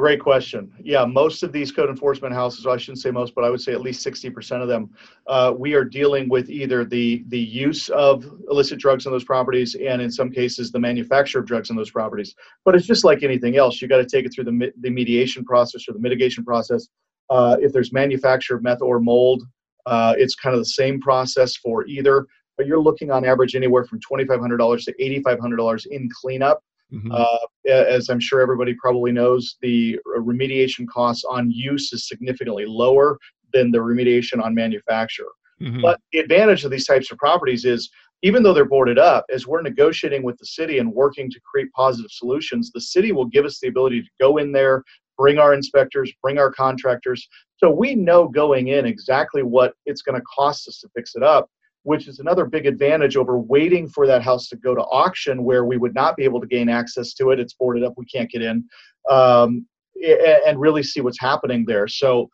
Great 0.01 0.19
question. 0.19 0.73
Yeah, 0.83 1.05
most 1.05 1.43
of 1.43 1.53
these 1.53 1.71
code 1.71 1.91
enforcement 1.91 2.33
houses, 2.33 2.67
I 2.67 2.79
shouldn't 2.79 3.03
say 3.03 3.11
most, 3.11 3.35
but 3.35 3.45
I 3.45 3.51
would 3.51 3.61
say 3.61 3.73
at 3.73 3.83
least 3.83 4.03
60% 4.03 4.63
of 4.63 4.67
them, 4.67 4.89
uh, 5.27 5.53
we 5.55 5.75
are 5.75 5.85
dealing 5.85 6.27
with 6.31 6.49
either 6.49 6.87
the, 6.87 7.23
the 7.29 7.39
use 7.39 7.91
of 7.91 8.25
illicit 8.51 8.79
drugs 8.79 9.05
on 9.05 9.13
those 9.13 9.25
properties 9.25 9.75
and 9.75 10.01
in 10.01 10.11
some 10.11 10.31
cases 10.31 10.73
the 10.73 10.79
manufacture 10.79 11.41
of 11.41 11.45
drugs 11.45 11.69
on 11.69 11.77
those 11.77 11.91
properties. 11.91 12.35
But 12.65 12.75
it's 12.75 12.87
just 12.87 13.05
like 13.05 13.23
anything 13.23 13.59
else. 13.59 13.83
You 13.83 13.89
got 13.89 13.99
to 13.99 14.07
take 14.07 14.25
it 14.25 14.33
through 14.35 14.45
the, 14.45 14.73
the 14.81 14.89
mediation 14.89 15.45
process 15.45 15.87
or 15.87 15.93
the 15.93 15.99
mitigation 15.99 16.47
process. 16.47 16.89
Uh, 17.29 17.59
if 17.61 17.71
there's 17.71 17.93
manufacture 17.93 18.57
of 18.57 18.63
meth 18.63 18.81
or 18.81 19.01
mold, 19.01 19.43
uh, 19.85 20.15
it's 20.17 20.35
kind 20.35 20.55
of 20.55 20.63
the 20.63 20.65
same 20.65 20.99
process 20.99 21.57
for 21.57 21.87
either. 21.87 22.25
But 22.57 22.67
you're 22.67 22.81
looking 22.81 23.11
on 23.11 23.27
average 23.27 23.55
anywhere 23.55 23.85
from 23.85 24.01
$2,500 24.01 24.85
to 24.87 24.95
$8,500 24.95 25.87
in 25.91 26.09
cleanup. 26.23 26.63
Mm-hmm. 26.93 27.13
Uh, 27.13 27.71
as 27.71 28.09
I'm 28.09 28.21
sure 28.21 28.41
everybody 28.41 28.75
probably 28.75 29.13
knows, 29.13 29.57
the 29.61 29.99
remediation 30.07 30.87
costs 30.89 31.25
on 31.25 31.51
use 31.51 31.93
is 31.93 32.09
significantly 32.09 32.67
lower 32.67 33.19
than 33.53 33.71
the 33.71 33.79
remediation 33.79 34.43
on 34.43 34.55
manufacture. 34.55 35.29
Mm-hmm. 35.61 35.83
But 35.83 36.01
the 36.13 36.21
advantage 36.21 36.65
of 36.65 36.71
these 36.71 36.87
types 36.87 37.11
of 37.13 37.19
properties 37.19 37.65
is 37.65 37.91
even 38.23 38.43
though 38.43 38.53
they're 38.53 38.65
boarded 38.65 38.99
up, 38.99 39.25
as 39.33 39.47
we're 39.47 39.63
negotiating 39.63 40.23
with 40.23 40.37
the 40.39 40.47
city 40.47 40.79
and 40.79 40.93
working 40.93 41.31
to 41.31 41.41
create 41.41 41.71
positive 41.73 42.11
solutions, 42.11 42.71
the 42.73 42.81
city 42.81 43.13
will 43.13 43.25
give 43.25 43.45
us 43.45 43.59
the 43.61 43.69
ability 43.69 44.03
to 44.03 44.09
go 44.21 44.37
in 44.37 44.53
there, 44.53 44.83
bring 45.17 45.39
our 45.39 45.55
inspectors, 45.55 46.13
bring 46.23 46.39
our 46.39 46.53
contractors. 46.53 47.27
So 47.59 47.71
we 47.71 47.95
know 47.95 48.29
going 48.29 48.69
in 48.69 48.85
exactly 48.85 49.43
what 49.43 49.75
it's 49.87 50.03
going 50.03 50.19
to 50.19 50.25
cost 50.35 50.69
us 50.69 50.81
to 50.81 50.89
fix 50.95 51.15
it 51.15 51.23
up 51.23 51.49
which 51.83 52.09
is 52.09 52.19
another 52.19 52.45
big 52.45 52.67
advantage 52.67 53.17
over 53.17 53.39
waiting 53.39 53.89
for 53.89 54.07
that 54.07 54.23
house 54.23 54.49
to 54.49 54.57
go 54.57 54.75
to 54.75 54.83
auction 54.83 55.45
where 55.45 55.65
we 55.65 55.77
would 55.77 55.95
not 55.95 56.17
be 56.17 56.25
able 56.25 56.41
to 56.41 56.47
gain 56.47 56.69
access 56.69 57.15
to 57.15 57.31
it. 57.31 57.41
It's 57.41 57.55
boarded 57.55 57.85
up, 57.85 57.95
we 57.97 58.07
can't 58.07 58.31
get 58.31 58.43
in, 58.43 58.65
um, 59.11 59.67
and 60.47 60.61
really 60.61 60.83
see 60.83 61.01
what's 61.01 61.21
happening 61.21 61.65
there. 61.67 61.89
So 61.89 62.29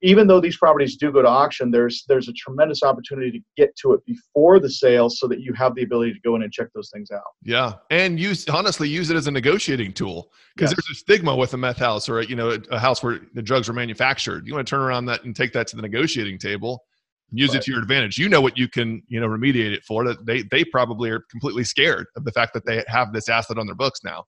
even 0.00 0.28
though 0.28 0.40
these 0.40 0.56
properties 0.56 0.96
do 0.96 1.10
go 1.10 1.22
to 1.22 1.28
auction, 1.28 1.70
there's 1.70 2.04
there's 2.06 2.28
a 2.28 2.32
tremendous 2.32 2.82
opportunity 2.82 3.32
to 3.32 3.40
get 3.56 3.74
to 3.82 3.94
it 3.94 4.04
before 4.06 4.60
the 4.60 4.70
sale 4.70 5.10
so 5.10 5.26
that 5.26 5.40
you 5.40 5.52
have 5.54 5.74
the 5.74 5.82
ability 5.82 6.12
to 6.12 6.20
go 6.20 6.36
in 6.36 6.42
and 6.42 6.52
check 6.52 6.68
those 6.74 6.90
things 6.92 7.10
out. 7.10 7.22
Yeah, 7.42 7.74
and 7.90 8.18
use 8.18 8.48
honestly 8.48 8.88
use 8.88 9.10
it 9.10 9.16
as 9.16 9.26
a 9.26 9.30
negotiating 9.30 9.92
tool 9.94 10.32
because 10.54 10.70
yes. 10.70 10.76
there's 10.76 10.96
a 10.96 11.00
stigma 11.00 11.34
with 11.34 11.54
a 11.54 11.56
meth 11.56 11.78
house 11.78 12.08
or 12.08 12.20
a, 12.20 12.26
you 12.26 12.36
know 12.36 12.50
a, 12.50 12.58
a 12.70 12.78
house 12.78 13.02
where 13.02 13.20
the 13.34 13.42
drugs 13.42 13.66
were 13.66 13.74
manufactured. 13.74 14.46
You 14.46 14.54
want 14.54 14.66
to 14.66 14.70
turn 14.70 14.80
around 14.80 15.06
that 15.06 15.24
and 15.24 15.34
take 15.34 15.52
that 15.54 15.66
to 15.68 15.76
the 15.76 15.82
negotiating 15.82 16.38
table 16.38 16.84
use 17.32 17.50
right. 17.50 17.58
it 17.58 17.62
to 17.64 17.70
your 17.72 17.80
advantage. 17.80 18.18
You 18.18 18.28
know 18.28 18.40
what 18.40 18.56
you 18.56 18.68
can, 18.68 19.02
you 19.08 19.20
know, 19.20 19.28
remediate 19.28 19.72
it 19.72 19.84
for. 19.84 20.04
That 20.04 20.24
they 20.24 20.42
they 20.42 20.64
probably 20.64 21.10
are 21.10 21.20
completely 21.30 21.64
scared 21.64 22.06
of 22.16 22.24
the 22.24 22.32
fact 22.32 22.54
that 22.54 22.64
they 22.64 22.84
have 22.88 23.12
this 23.12 23.28
asset 23.28 23.58
on 23.58 23.66
their 23.66 23.74
books 23.74 24.00
now. 24.04 24.24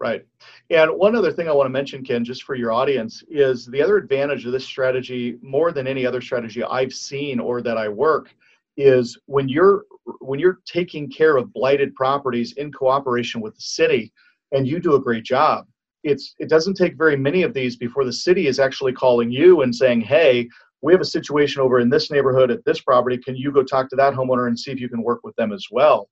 Right. 0.00 0.26
And 0.70 0.90
one 0.90 1.14
other 1.14 1.30
thing 1.30 1.48
I 1.48 1.52
want 1.52 1.66
to 1.66 1.70
mention, 1.70 2.02
Ken, 2.02 2.24
just 2.24 2.42
for 2.42 2.56
your 2.56 2.72
audience, 2.72 3.22
is 3.28 3.66
the 3.66 3.80
other 3.80 3.96
advantage 3.96 4.44
of 4.44 4.50
this 4.50 4.64
strategy, 4.64 5.38
more 5.42 5.70
than 5.70 5.86
any 5.86 6.04
other 6.04 6.20
strategy 6.20 6.64
I've 6.64 6.92
seen 6.92 7.38
or 7.38 7.62
that 7.62 7.78
I 7.78 7.88
work, 7.88 8.34
is 8.76 9.16
when 9.26 9.48
you're 9.48 9.84
when 10.18 10.40
you're 10.40 10.58
taking 10.66 11.08
care 11.08 11.36
of 11.36 11.52
blighted 11.52 11.94
properties 11.94 12.52
in 12.54 12.72
cooperation 12.72 13.40
with 13.40 13.54
the 13.54 13.60
city, 13.62 14.12
and 14.50 14.66
you 14.66 14.80
do 14.80 14.96
a 14.96 15.00
great 15.00 15.24
job. 15.24 15.66
It's 16.02 16.34
it 16.40 16.48
doesn't 16.48 16.74
take 16.74 16.98
very 16.98 17.16
many 17.16 17.44
of 17.44 17.54
these 17.54 17.76
before 17.76 18.04
the 18.04 18.12
city 18.12 18.48
is 18.48 18.58
actually 18.58 18.92
calling 18.92 19.30
you 19.30 19.62
and 19.62 19.72
saying, 19.72 20.00
"Hey, 20.00 20.48
we 20.82 20.92
have 20.92 21.00
a 21.00 21.06
situation 21.06 21.62
over 21.62 21.78
in 21.78 21.88
this 21.88 22.10
neighborhood 22.10 22.50
at 22.50 22.64
this 22.64 22.80
property. 22.80 23.16
Can 23.16 23.36
you 23.36 23.52
go 23.52 23.62
talk 23.62 23.88
to 23.90 23.96
that 23.96 24.14
homeowner 24.14 24.48
and 24.48 24.58
see 24.58 24.72
if 24.72 24.80
you 24.80 24.88
can 24.88 25.02
work 25.02 25.20
with 25.22 25.34
them 25.36 25.52
as 25.52 25.66
well? 25.70 26.08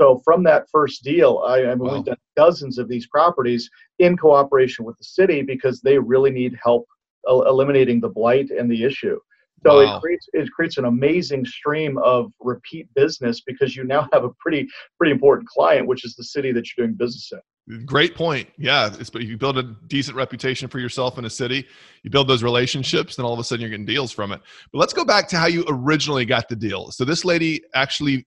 So 0.00 0.20
from 0.24 0.42
that 0.44 0.66
first 0.72 1.04
deal, 1.04 1.44
I, 1.46 1.66
I 1.66 1.74
mean, 1.74 1.78
Wow. 1.80 1.94
we've 1.94 2.04
done 2.04 2.16
dozens 2.34 2.78
of 2.78 2.88
these 2.88 3.06
properties 3.06 3.70
in 4.00 4.16
cooperation 4.16 4.84
with 4.84 4.96
the 4.98 5.04
city 5.04 5.42
because 5.42 5.80
they 5.80 5.98
really 5.98 6.30
need 6.30 6.58
help 6.62 6.86
el- 7.28 7.46
eliminating 7.46 8.00
the 8.00 8.08
blight 8.08 8.50
and 8.50 8.70
the 8.70 8.82
issue. 8.82 9.20
So 9.66 9.82
Wow. 9.82 9.96
it 9.96 10.00
creates 10.00 10.28
it 10.32 10.50
creates 10.50 10.78
an 10.78 10.84
amazing 10.84 11.44
stream 11.44 11.98
of 11.98 12.32
repeat 12.40 12.88
business 12.94 13.40
because 13.40 13.74
you 13.76 13.84
now 13.84 14.08
have 14.12 14.24
a 14.24 14.30
pretty 14.40 14.68
pretty 14.98 15.12
important 15.12 15.48
client, 15.48 15.86
which 15.86 16.04
is 16.04 16.14
the 16.16 16.24
city 16.24 16.52
that 16.52 16.64
you're 16.76 16.86
doing 16.86 16.96
business 16.96 17.32
in. 17.32 17.86
Great 17.86 18.14
point. 18.14 18.46
Yeah, 18.58 18.94
it's, 18.98 19.08
but 19.08 19.22
you 19.22 19.38
build 19.38 19.56
a 19.56 19.62
decent 19.86 20.16
reputation 20.18 20.68
for 20.68 20.78
yourself 20.78 21.16
in 21.16 21.24
a 21.24 21.30
city. 21.30 21.66
You 22.02 22.10
build 22.10 22.28
those 22.28 22.42
relationships, 22.42 23.16
then 23.16 23.24
all 23.24 23.32
of 23.32 23.38
a 23.38 23.44
sudden 23.44 23.62
you're 23.62 23.70
getting 23.70 23.86
deals 23.86 24.12
from 24.12 24.32
it. 24.32 24.42
But 24.70 24.80
let's 24.80 24.92
go 24.92 25.02
back 25.02 25.28
to 25.28 25.38
how 25.38 25.46
you 25.46 25.64
originally 25.68 26.26
got 26.26 26.50
the 26.50 26.56
deal. 26.56 26.90
So 26.90 27.06
this 27.06 27.24
lady 27.24 27.62
actually 27.74 28.26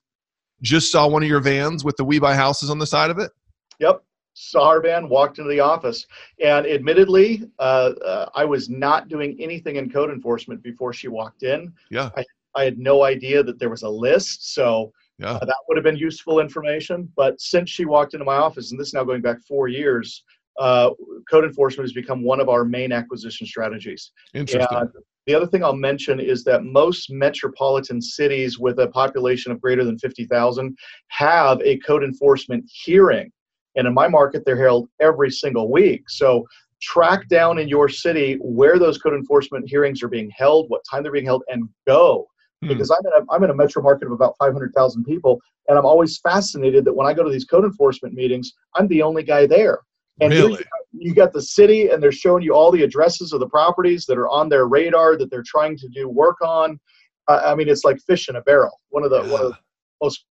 just 0.63 0.91
saw 0.91 1.07
one 1.07 1.21
of 1.21 1.29
your 1.29 1.39
vans 1.39 1.83
with 1.83 1.97
the 1.97 2.03
We 2.03 2.17
Buy 2.17 2.33
Houses 2.33 2.71
on 2.71 2.79
the 2.79 2.87
side 2.87 3.11
of 3.11 3.19
it. 3.19 3.29
Yep. 3.79 4.01
Van, 4.83 5.09
walked 5.09 5.39
into 5.39 5.49
the 5.49 5.59
office, 5.59 6.05
and 6.43 6.65
admittedly, 6.67 7.43
uh, 7.59 7.91
uh, 8.05 8.29
I 8.35 8.45
was 8.45 8.69
not 8.69 9.07
doing 9.07 9.35
anything 9.39 9.77
in 9.77 9.89
code 9.89 10.09
enforcement 10.09 10.61
before 10.61 10.93
she 10.93 11.07
walked 11.07 11.43
in. 11.43 11.73
Yeah. 11.89 12.09
I, 12.15 12.23
I 12.55 12.63
had 12.63 12.77
no 12.77 13.03
idea 13.03 13.43
that 13.43 13.59
there 13.59 13.69
was 13.69 13.83
a 13.83 13.89
list, 13.89 14.53
so 14.53 14.91
Yeah. 15.19 15.33
uh, 15.33 15.45
that 15.45 15.57
would 15.67 15.77
have 15.77 15.83
been 15.83 15.97
useful 15.97 16.39
information. 16.39 17.11
But 17.15 17.39
since 17.41 17.69
she 17.69 17.85
walked 17.85 18.13
into 18.13 18.25
my 18.25 18.35
office, 18.35 18.71
and 18.71 18.79
this 18.79 18.87
is 18.87 18.93
now 18.93 19.03
going 19.03 19.21
back 19.21 19.39
four 19.41 19.67
years, 19.67 20.23
uh, 20.59 20.91
code 21.29 21.43
enforcement 21.43 21.87
has 21.87 21.93
become 21.93 22.23
one 22.23 22.39
of 22.39 22.49
our 22.49 22.65
main 22.65 22.91
acquisition 22.91 23.45
strategies. 23.45 24.11
Interesting. 24.33 24.77
And 24.77 24.89
the 25.27 25.35
other 25.35 25.45
thing 25.45 25.63
I'll 25.63 25.75
mention 25.75 26.19
is 26.19 26.43
that 26.45 26.63
most 26.63 27.11
metropolitan 27.11 28.01
cities 28.01 28.57
with 28.57 28.79
a 28.79 28.87
population 28.87 29.51
of 29.51 29.61
greater 29.61 29.83
than 29.83 29.99
50,000 29.99 30.75
have 31.09 31.61
a 31.61 31.77
code 31.79 32.03
enforcement 32.03 32.63
hearing. 32.71 33.31
And 33.77 33.87
in 33.87 33.93
my 33.93 34.07
market, 34.07 34.43
they're 34.45 34.61
held 34.61 34.89
every 34.99 35.31
single 35.31 35.71
week. 35.71 36.09
So 36.09 36.45
track 36.81 37.27
down 37.29 37.57
in 37.59 37.67
your 37.67 37.89
city 37.89 38.37
where 38.41 38.77
those 38.77 38.97
code 38.97 39.13
enforcement 39.13 39.67
hearings 39.69 40.03
are 40.03 40.07
being 40.07 40.31
held, 40.35 40.69
what 40.69 40.81
time 40.89 41.03
they're 41.03 41.11
being 41.11 41.25
held, 41.25 41.43
and 41.47 41.69
go. 41.87 42.27
Hmm. 42.61 42.69
Because 42.69 42.91
I'm 42.91 43.05
in 43.05 43.23
a, 43.23 43.33
I'm 43.33 43.43
in 43.43 43.51
a 43.51 43.55
metro 43.55 43.81
market 43.81 44.07
of 44.07 44.11
about 44.11 44.35
500,000 44.39 45.03
people, 45.05 45.39
and 45.67 45.77
I'm 45.77 45.85
always 45.85 46.19
fascinated 46.19 46.85
that 46.85 46.93
when 46.93 47.07
I 47.07 47.13
go 47.13 47.23
to 47.23 47.29
these 47.29 47.45
code 47.45 47.63
enforcement 47.63 48.13
meetings, 48.13 48.51
I'm 48.75 48.87
the 48.87 49.01
only 49.01 49.23
guy 49.23 49.45
there. 49.45 49.79
And 50.19 50.33
Really? 50.33 50.65
you 50.99 51.13
got 51.13 51.33
the 51.33 51.41
city 51.41 51.89
and 51.89 52.01
they're 52.01 52.11
showing 52.11 52.43
you 52.43 52.53
all 52.53 52.71
the 52.71 52.83
addresses 52.83 53.33
of 53.33 53.39
the 53.39 53.47
properties 53.47 54.05
that 54.05 54.17
are 54.17 54.29
on 54.29 54.49
their 54.49 54.67
radar 54.67 55.17
that 55.17 55.29
they're 55.29 55.43
trying 55.45 55.77
to 55.77 55.87
do 55.89 56.09
work 56.09 56.37
on 56.41 56.79
uh, 57.27 57.41
i 57.45 57.55
mean 57.55 57.69
it's 57.69 57.83
like 57.83 57.99
fish 58.01 58.29
in 58.29 58.35
a 58.37 58.41
barrel 58.41 58.79
one 58.89 59.03
of 59.03 59.11
the 59.11 59.21
one 59.23 59.41
of 59.41 59.51
the 59.51 59.57
most 60.01 60.25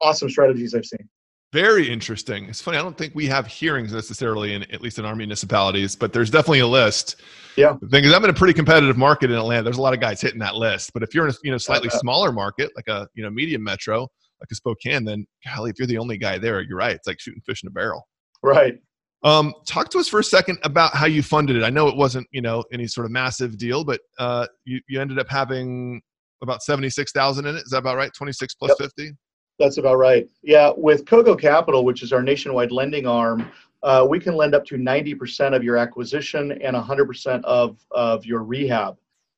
awesome 0.00 0.28
strategies 0.28 0.74
i've 0.74 0.84
seen 0.84 1.08
Very 1.54 1.88
interesting. 1.88 2.46
It's 2.46 2.60
funny. 2.60 2.78
I 2.78 2.82
don't 2.82 2.98
think 2.98 3.14
we 3.14 3.26
have 3.26 3.46
hearings 3.46 3.92
necessarily 3.92 4.54
in 4.54 4.64
at 4.72 4.82
least 4.82 4.98
in 4.98 5.04
our 5.04 5.14
municipalities, 5.14 5.94
but 5.94 6.12
there's 6.12 6.28
definitely 6.28 6.58
a 6.58 6.66
list. 6.66 7.14
Yeah. 7.56 7.76
The 7.80 7.86
thing 7.86 8.02
is, 8.02 8.12
I'm 8.12 8.24
in 8.24 8.30
a 8.30 8.34
pretty 8.34 8.54
competitive 8.54 8.96
market 8.96 9.30
in 9.30 9.36
Atlanta. 9.36 9.62
There's 9.62 9.76
a 9.76 9.80
lot 9.80 9.94
of 9.94 10.00
guys 10.00 10.20
hitting 10.20 10.40
that 10.40 10.56
list. 10.56 10.92
But 10.92 11.04
if 11.04 11.14
you're 11.14 11.28
in 11.28 11.30
a 11.30 11.34
you 11.44 11.52
know 11.52 11.58
slightly 11.58 11.90
Uh, 11.90 11.98
smaller 12.00 12.32
market, 12.32 12.72
like 12.74 12.88
a 12.88 13.06
you 13.14 13.22
know 13.22 13.30
medium 13.30 13.62
metro, 13.62 14.00
like 14.00 14.48
a 14.50 14.54
Spokane, 14.56 15.04
then 15.04 15.28
golly, 15.46 15.70
if 15.70 15.78
you're 15.78 15.86
the 15.86 15.96
only 15.96 16.18
guy 16.18 16.38
there, 16.38 16.60
you're 16.60 16.76
right. 16.76 16.96
It's 16.96 17.06
like 17.06 17.20
shooting 17.20 17.40
fish 17.46 17.62
in 17.62 17.68
a 17.68 17.70
barrel. 17.70 18.08
right 18.42 18.74
Um, 19.22 19.54
talk 19.64 19.90
to 19.90 19.98
us 19.98 20.08
for 20.08 20.18
a 20.18 20.24
second 20.24 20.58
about 20.64 20.96
how 20.96 21.06
you 21.06 21.22
funded 21.22 21.54
it. 21.54 21.62
I 21.62 21.70
know 21.70 21.86
it 21.86 21.96
wasn't 21.96 22.26
you 22.32 22.42
know 22.42 22.64
any 22.72 22.88
sort 22.88 23.04
of 23.04 23.12
massive 23.12 23.58
deal, 23.58 23.84
but 23.84 24.00
uh, 24.18 24.48
you 24.64 24.80
you 24.88 25.00
ended 25.00 25.20
up 25.20 25.28
having 25.28 26.02
about 26.42 26.64
seventy 26.64 26.90
six 26.90 27.12
thousand 27.12 27.46
in 27.46 27.54
it. 27.54 27.62
Is 27.62 27.70
that 27.70 27.78
about 27.78 27.96
right? 27.96 28.10
Twenty 28.12 28.32
six 28.32 28.56
plus 28.56 28.74
Yep. 28.80 29.12
That's 29.58 29.78
about 29.78 29.96
right. 29.96 30.28
Yeah 30.42 30.72
with 30.76 31.04
Cogo 31.04 31.38
capital 31.38 31.84
which 31.84 32.02
is 32.02 32.12
our 32.12 32.22
nationwide 32.22 32.72
lending 32.72 33.06
arm 33.06 33.50
uh, 33.82 34.06
we 34.08 34.18
can 34.18 34.34
lend 34.34 34.54
up 34.54 34.64
to 34.64 34.76
90% 34.76 35.54
of 35.54 35.62
your 35.62 35.76
acquisition 35.76 36.52
and 36.52 36.74
100% 36.74 37.44
of, 37.44 37.84
of 37.90 38.24
your 38.24 38.42
rehab. 38.42 38.96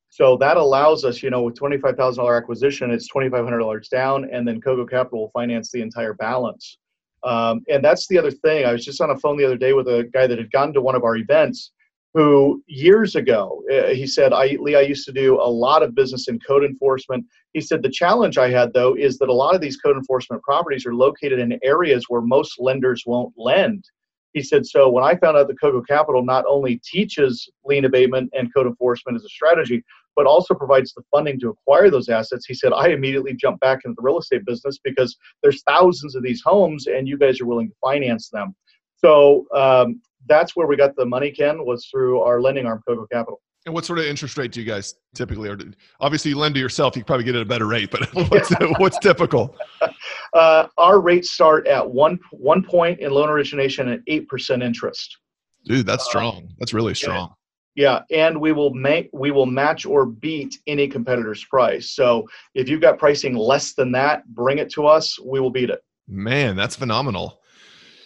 So 0.09 0.37
that 0.37 0.57
allows 0.57 1.05
us 1.05 1.23
you 1.23 1.31
know 1.31 1.43
with 1.43 1.59
$25000 1.59 2.37
acquisition 2.37 2.91
it's 2.91 3.09
$2500 3.13 3.89
down 3.89 4.29
and 4.31 4.47
then 4.47 4.61
Cogo 4.61 4.89
capital 4.89 5.21
will 5.21 5.31
finance 5.31 5.71
the 5.71 5.83
entire 5.83 6.15
balance. 6.15 6.79
Um, 7.25 7.63
and 7.69 7.85
that's 7.85 8.07
the 8.07 8.19
other 8.19 8.31
thing. 8.31 8.65
I 8.65 8.73
was 8.73 8.85
just 8.85 9.01
on 9.01 9.11
a 9.11 9.17
phone 9.17 9.37
the 9.37 9.45
other 9.45 9.57
day 9.57 9.73
with 9.73 9.89
a 9.89 10.09
guy 10.13 10.27
that 10.29 10.39
had 10.39 10.53
gone 10.53 10.73
to 10.75 10.81
one 10.81 10.95
of 10.95 11.03
our 11.03 11.17
events 11.17 11.73
who 12.17 12.63
years 12.67 13.15
ago 13.15 13.63
uh, 13.71 13.89
he 13.89 14.07
said 14.07 14.33
i 14.33 14.57
lee 14.59 14.75
i 14.75 14.81
used 14.81 15.05
to 15.05 15.13
do 15.13 15.35
a 15.35 15.51
lot 15.65 15.83
of 15.83 15.95
business 15.95 16.29
in 16.29 16.41
code 16.41 16.65
enforcement. 16.65 17.23
He 17.53 17.61
said 17.61 17.83
the 17.83 17.91
challenge 17.91 18.39
i 18.39 18.49
had 18.49 18.73
though 18.73 18.95
is 18.95 19.19
that 19.19 19.29
a 19.29 19.41
lot 19.45 19.55
of 19.55 19.61
these 19.61 19.77
code 19.77 19.99
enforcement 19.99 20.43
properties 20.43 20.87
are 20.87 20.95
located 20.95 21.39
in 21.39 21.61
areas 21.63 22.07
where 22.09 22.23
most 22.23 22.59
lenders 22.59 23.03
won't 23.05 23.35
lend. 23.37 23.85
He 24.33 24.43
said 24.43 24.65
so 24.65 24.89
when 24.89 25.05
i 25.05 25.15
found 25.15 25.37
out 25.37 25.47
that 25.49 25.61
Cogo 25.61 25.83
capital 25.87 26.25
not 26.25 26.47
only 26.49 26.81
teaches 26.83 27.51
lien 27.67 27.85
abatement 27.85 28.31
and 28.33 28.53
code 28.55 28.67
enforcement 28.67 29.17
as 29.17 29.25
a 29.25 29.29
strategy 29.29 29.85
but 30.17 30.25
also 30.25 30.55
provides 30.55 30.95
the 30.95 31.03
funding 31.11 31.39
to 31.41 31.51
acquire 31.51 31.91
those 31.91 32.09
assets 32.09 32.47
he 32.47 32.55
said 32.55 32.73
i 32.73 32.89
immediately 32.89 33.35
jumped 33.35 33.61
back 33.61 33.81
into 33.85 33.95
the 33.95 34.03
real 34.03 34.19
estate 34.19 34.47
business 34.47 34.79
because 34.83 35.15
there's 35.43 35.63
thousands 35.65 36.15
of 36.15 36.23
these 36.23 36.43
homes 36.43 36.87
and 36.87 37.07
you 37.07 37.19
guys 37.19 37.43
are 37.43 37.47
willing 37.47 37.69
to 37.69 37.75
finance 37.83 38.31
them. 38.31 38.55
So 38.99 39.47
um, 39.55 40.01
that's 40.29 40.57
where 40.57 40.67
we 40.67 40.77
got 40.77 40.95
the 40.97 41.05
money 41.05 41.31
ken 41.31 41.65
was 41.65 41.87
through 41.87 42.21
our 42.21 42.41
lending 42.41 42.67
arm 42.67 42.83
Cogo 42.87 43.07
capital 43.11 43.41
And 43.65 43.75
what 43.75 43.85
sort 43.85 43.99
of 43.99 44.07
interest 44.07 44.37
rate 44.37 44.53
do 44.53 44.61
you 44.61 44.67
guys 44.67 44.95
typically? 45.15 45.49
Or 45.49 45.59
obviously, 46.01 46.31
you 46.31 46.39
lend 46.39 46.55
to 46.55 46.61
yourself, 46.61 46.97
you 46.97 47.05
probably 47.05 47.25
get 47.25 47.35
it 47.35 47.39
at 47.39 47.43
a 47.43 47.49
better 47.49 47.67
rate. 47.67 47.91
But 47.91 48.09
what's 48.31 48.51
what's 48.79 48.99
typical? 48.99 49.57
uh, 50.35 50.67
our 50.79 51.01
rates 51.01 51.31
start 51.33 51.67
at 51.67 51.89
one 51.89 52.19
one 52.31 52.63
point 52.63 53.01
in 53.01 53.11
loan 53.11 53.29
origination 53.29 53.89
at 53.89 54.01
eight 54.07 54.29
percent 54.29 54.63
interest. 54.63 55.19
Dude, 55.65 55.87
that's 55.87 56.05
strong. 56.05 56.49
That's 56.59 56.73
really 56.73 56.95
strong. 56.95 57.35
Yeah, 57.75 58.01
and 58.11 58.41
we 58.41 58.53
will 58.53 58.73
make 58.73 59.11
we 59.13 59.31
will 59.31 59.45
match 59.47 59.85
or 59.85 60.07
beat 60.07 60.59
any 60.67 60.89
competitor's 60.89 61.45
price. 61.45 61.91
So 61.91 62.27
if 62.55 62.69
you've 62.71 62.81
got 62.81 62.99
pricing 62.99 63.37
less 63.37 63.75
than 63.75 63.93
that, 63.93 64.27
bring 64.29 64.59
it 64.59 64.71
to 64.73 64.87
us. 64.87 65.19
We 65.21 65.41
will 65.41 65.51
beat 65.51 65.69
it. 65.69 65.81
Man, 66.09 66.57
that's 66.57 66.75
phenomenal. 66.75 67.41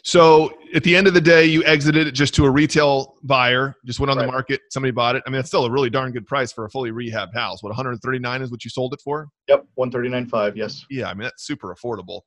So 0.02 0.52
at 0.74 0.82
the 0.82 0.96
end 0.96 1.06
of 1.06 1.14
the 1.14 1.20
day, 1.20 1.44
you 1.44 1.62
exited 1.64 2.06
it 2.06 2.12
just 2.12 2.34
to 2.34 2.46
a 2.46 2.50
retail 2.50 3.16
buyer, 3.22 3.76
just 3.84 4.00
went 4.00 4.10
on 4.10 4.18
the 4.18 4.26
market, 4.26 4.60
somebody 4.70 4.92
bought 4.92 5.16
it. 5.16 5.22
I 5.26 5.30
mean, 5.30 5.40
it's 5.40 5.48
still 5.48 5.64
a 5.64 5.70
really 5.70 5.90
darn 5.90 6.12
good 6.12 6.26
price 6.26 6.52
for 6.52 6.64
a 6.64 6.70
fully 6.70 6.90
rehabbed 6.90 7.34
house. 7.34 7.62
What 7.62 7.70
139 7.70 8.42
is 8.42 8.50
what 8.50 8.64
you 8.64 8.70
sold 8.70 8.94
it 8.94 9.00
for? 9.02 9.28
Yep, 9.48 9.66
139.5. 9.78 10.56
Yes, 10.56 10.84
Yeah, 10.90 11.08
I 11.08 11.14
mean 11.14 11.24
that's 11.24 11.44
super 11.44 11.74
affordable. 11.74 12.22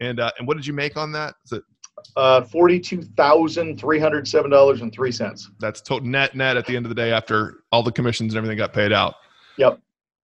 And 0.00 0.18
uh, 0.18 0.32
and 0.38 0.48
what 0.48 0.56
did 0.56 0.66
you 0.66 0.72
make 0.72 0.96
on 0.96 1.12
that? 1.12 1.34
Is 1.44 1.52
it 1.52 1.62
uh, 2.16 2.42
forty 2.42 2.80
two 2.80 3.02
thousand 3.02 3.78
three 3.78 3.98
hundred 3.98 4.26
seven 4.26 4.50
dollars 4.50 4.82
and 4.82 4.92
three 4.92 5.12
cents. 5.12 5.50
that's 5.60 5.80
total 5.80 6.08
net 6.08 6.34
net 6.34 6.56
at 6.56 6.66
the 6.66 6.76
end 6.76 6.84
of 6.84 6.88
the 6.88 6.94
day 6.94 7.12
after 7.12 7.62
all 7.70 7.82
the 7.82 7.92
commissions 7.92 8.32
and 8.32 8.38
everything 8.38 8.56
got 8.56 8.72
paid 8.72 8.92
out. 8.92 9.14
Yep. 9.58 9.78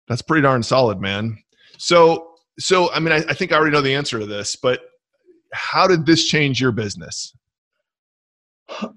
That's 0.08 0.22
pretty 0.22 0.42
darn 0.42 0.62
solid, 0.62 1.00
man. 1.00 1.38
So 1.76 2.34
so 2.58 2.92
I 2.92 3.00
mean 3.00 3.12
I, 3.12 3.18
I 3.18 3.34
think 3.34 3.52
I 3.52 3.56
already 3.56 3.72
know 3.72 3.80
the 3.80 3.94
answer 3.94 4.18
to 4.18 4.26
this, 4.26 4.56
but 4.56 4.80
how 5.52 5.86
did 5.86 6.06
this 6.06 6.26
change 6.26 6.60
your 6.60 6.72
business? 6.72 7.34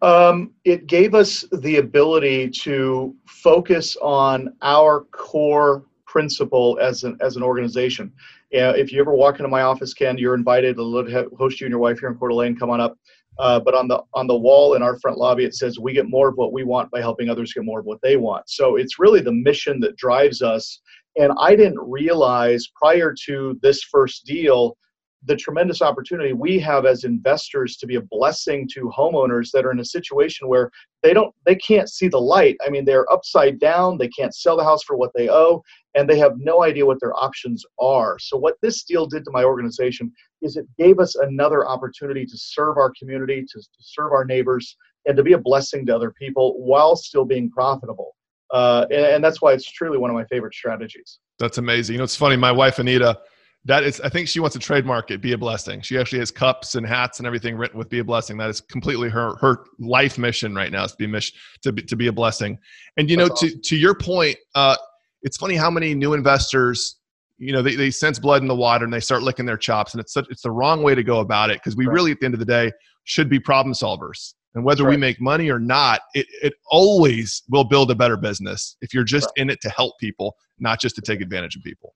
Um, 0.02 0.52
it 0.66 0.88
gave 0.88 1.16
us 1.16 1.46
the 1.52 1.78
ability 1.78 2.50
to 2.50 3.16
focus 3.26 3.96
on 4.02 4.54
our 4.62 5.02
core 5.12 5.86
principle 6.06 6.78
as 6.82 7.04
an 7.06 7.18
as 7.22 7.38
an 7.38 7.44
organization. 7.44 8.12
Yeah, 8.52 8.72
if 8.72 8.92
you 8.92 9.00
ever 9.00 9.14
walk 9.14 9.40
into 9.40 9.48
my 9.48 9.62
office, 9.62 9.94
Ken, 9.94 10.18
you're 10.18 10.36
invited 10.36 10.76
to 10.76 11.30
host 11.38 11.62
you 11.62 11.66
and 11.66 11.72
your 11.72 11.80
wife 11.80 12.00
here 12.00 12.10
in 12.10 12.18
Coeur 12.18 12.30
d'Alene. 12.30 12.58
Come 12.58 12.70
on 12.70 12.82
up. 12.82 12.98
Uh, 13.40 13.60
but 13.60 13.74
on 13.74 13.88
the 13.88 14.04
on 14.14 14.28
the 14.28 14.38
wall 14.38 14.74
in 14.74 14.84
our 14.84 15.00
front 15.00 15.18
lobby, 15.18 15.46
it 15.46 15.56
says 15.56 15.80
we 15.80 15.94
get 15.94 16.10
more 16.10 16.28
of 16.28 16.36
what 16.36 16.52
we 16.52 16.64
want 16.64 16.92
by 16.92 17.00
helping 17.00 17.30
others 17.30 17.54
get 17.54 17.64
more 17.64 17.80
of 17.80 17.86
what 17.86 18.02
they 18.02 18.18
want. 18.18 18.50
So 18.50 18.76
it's 18.76 19.00
really 19.00 19.22
the 19.22 19.32
mission 19.32 19.80
that 19.80 19.96
drives 19.96 20.42
us. 20.42 20.82
And 21.16 21.32
I 21.40 21.56
didn't 21.56 21.80
realize 21.80 22.68
prior 22.76 23.16
to 23.26 23.58
this 23.62 23.84
first 23.84 24.26
deal 24.26 24.78
the 25.26 25.36
tremendous 25.36 25.82
opportunity 25.82 26.34
we 26.34 26.60
have 26.60 26.86
as 26.86 27.04
investors 27.04 27.78
to 27.78 27.86
be 27.86 27.96
a 27.96 28.02
blessing 28.02 28.68
to 28.74 28.92
homeowners 28.96 29.52
that 29.52 29.66
are 29.66 29.72
in 29.72 29.80
a 29.80 29.86
situation 29.86 30.48
where 30.48 30.72
they 31.04 31.14
don't 31.14 31.34
they 31.46 31.56
can't 31.56 31.90
see 31.90 32.08
the 32.08 32.20
light 32.20 32.58
i 32.66 32.70
mean 32.70 32.84
they're 32.86 33.12
upside 33.12 33.60
down 33.60 33.98
they 33.98 34.08
can't 34.08 34.34
sell 34.34 34.58
the 34.58 34.64
house 34.64 34.84
for 34.84 34.96
what 34.98 35.12
they 35.16 35.30
owe 35.30 35.62
and 35.96 36.10
they 36.10 36.18
have 36.18 36.34
no 36.38 36.64
idea 36.64 36.86
what 36.86 37.00
their 37.00 37.14
options 37.16 37.64
are 37.80 38.18
so 38.20 38.36
what 38.38 38.56
this 38.62 38.84
deal 38.84 39.06
did 39.06 39.24
to 39.24 39.32
my 39.32 39.44
organization 39.44 40.12
is 40.42 40.58
it 40.58 40.66
gave 40.80 41.00
us 41.00 41.16
another 41.16 41.68
opportunity 41.68 42.26
to 42.26 42.38
serve 42.38 42.78
our 42.78 42.92
community 42.98 43.42
to, 43.42 43.60
to 43.60 43.80
serve 43.80 44.12
our 44.12 44.26
neighbors 44.26 44.76
and 45.06 45.16
to 45.16 45.24
be 45.24 45.34
a 45.34 45.38
blessing 45.38 45.86
to 45.86 45.96
other 45.96 46.12
people 46.12 46.56
while 46.58 46.96
still 46.96 47.26
being 47.26 47.50
profitable 47.50 48.16
uh, 48.54 48.86
and, 48.92 49.06
and 49.06 49.24
that's 49.24 49.42
why 49.42 49.54
it's 49.54 49.72
truly 49.72 49.98
one 49.98 50.10
of 50.10 50.16
my 50.16 50.26
favorite 50.26 50.54
strategies 50.54 51.20
That's 51.40 51.58
amazing. 51.58 51.96
You 51.96 51.98
know, 51.98 52.04
it's 52.04 52.16
funny. 52.16 52.36
My 52.36 52.52
wife 52.52 52.78
Anita, 52.78 53.20
that 53.66 53.84
is, 53.84 54.02
I 54.02 54.10
think 54.10 54.28
she 54.28 54.40
wants 54.40 54.56
to 54.56 54.60
trademark 54.60 55.12
it. 55.12 55.22
Be 55.22 55.34
a 55.34 55.38
blessing. 55.38 55.82
She 55.82 55.98
actually 55.98 56.20
has 56.20 56.32
cups 56.32 56.76
and 56.76 56.86
hats 56.86 57.20
and 57.20 57.28
everything 57.28 57.56
written 57.56 57.78
with 57.78 57.90
"Be 57.90 58.00
a 58.00 58.04
blessing." 58.04 58.38
That 58.38 58.50
is 58.50 58.60
completely 58.62 59.10
her 59.10 59.36
her 59.38 59.66
life 59.80 60.18
mission 60.18 60.56
right 60.56 60.72
now. 60.72 60.84
Is 60.84 60.92
to 60.94 60.98
be 60.98 61.08
mission 61.08 61.38
to 61.64 61.72
be, 61.72 61.84
to 61.84 61.96
be 61.96 62.08
a 62.08 62.12
blessing. 62.12 62.58
And 62.98 63.10
you 63.10 63.18
know, 63.18 63.28
That's 63.28 63.42
to 63.42 63.58
to 63.58 63.76
your 63.76 63.94
point, 63.94 64.38
uh, 64.56 64.78
it's 65.22 65.38
funny 65.38 65.56
how 65.56 65.70
many 65.70 65.94
new 65.94 66.14
investors, 66.14 66.98
you 67.42 67.52
know 67.52 67.62
they, 67.62 67.76
they 67.76 67.92
sense 67.92 68.20
blood 68.20 68.42
in 68.42 68.48
the 68.48 68.56
water 68.56 68.86
and 68.86 68.94
they 68.94 69.00
start 69.00 69.24
licking 69.24 69.46
their 69.46 69.58
chops 69.58 69.94
and 69.94 70.00
it's 70.00 70.14
such 70.14 70.28
it's 70.30 70.44
the 70.44 70.52
wrong 70.52 70.84
way 70.84 70.94
to 70.96 71.04
go 71.04 71.20
about 71.20 71.50
it 71.50 71.58
because 71.58 71.76
we 71.76 71.88
Right. 71.88 71.94
really 71.94 72.12
at 72.12 72.20
the 72.20 72.26
end 72.26 72.36
of 72.36 72.40
the 72.40 72.46
day 72.46 72.72
should 73.04 73.30
be 73.30 73.40
problem 73.40 73.74
solvers 73.74 74.36
and 74.54 74.64
whether 74.64 74.84
That's 74.84 74.92
we 74.92 74.98
make 74.98 75.20
money 75.20 75.50
or 75.50 75.60
not 75.60 76.02
it, 76.14 76.28
it 76.44 76.54
always 76.70 77.42
will 77.50 77.64
build 77.64 77.90
a 77.90 77.96
better 77.96 78.16
business 78.16 78.78
if 78.82 78.94
you're 78.94 79.04
just 79.04 79.32
in 79.38 79.50
it 79.50 79.60
to 79.62 79.70
help 79.70 79.98
people 80.00 80.36
not 80.60 80.80
just 80.80 80.96
to 80.96 81.02
take 81.02 81.20
advantage 81.20 81.56
of 81.56 81.64
people 81.64 81.96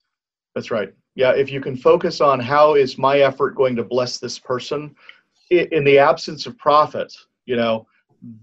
That's 0.55 0.71
right. 0.71 0.93
Yeah, 1.15 1.31
if 1.31 1.51
you 1.51 1.61
can 1.61 1.75
focus 1.77 2.21
on 2.21 2.39
how 2.39 2.75
is 2.75 2.97
my 2.97 3.19
effort 3.19 3.55
going 3.55 3.75
to 3.75 3.83
bless 3.83 4.17
this 4.17 4.39
person 4.39 4.95
in 5.51 5.83
the 5.83 5.97
absence 5.99 6.45
of 6.45 6.57
profit, 6.57 7.13
you 7.45 7.55
know, 7.55 7.85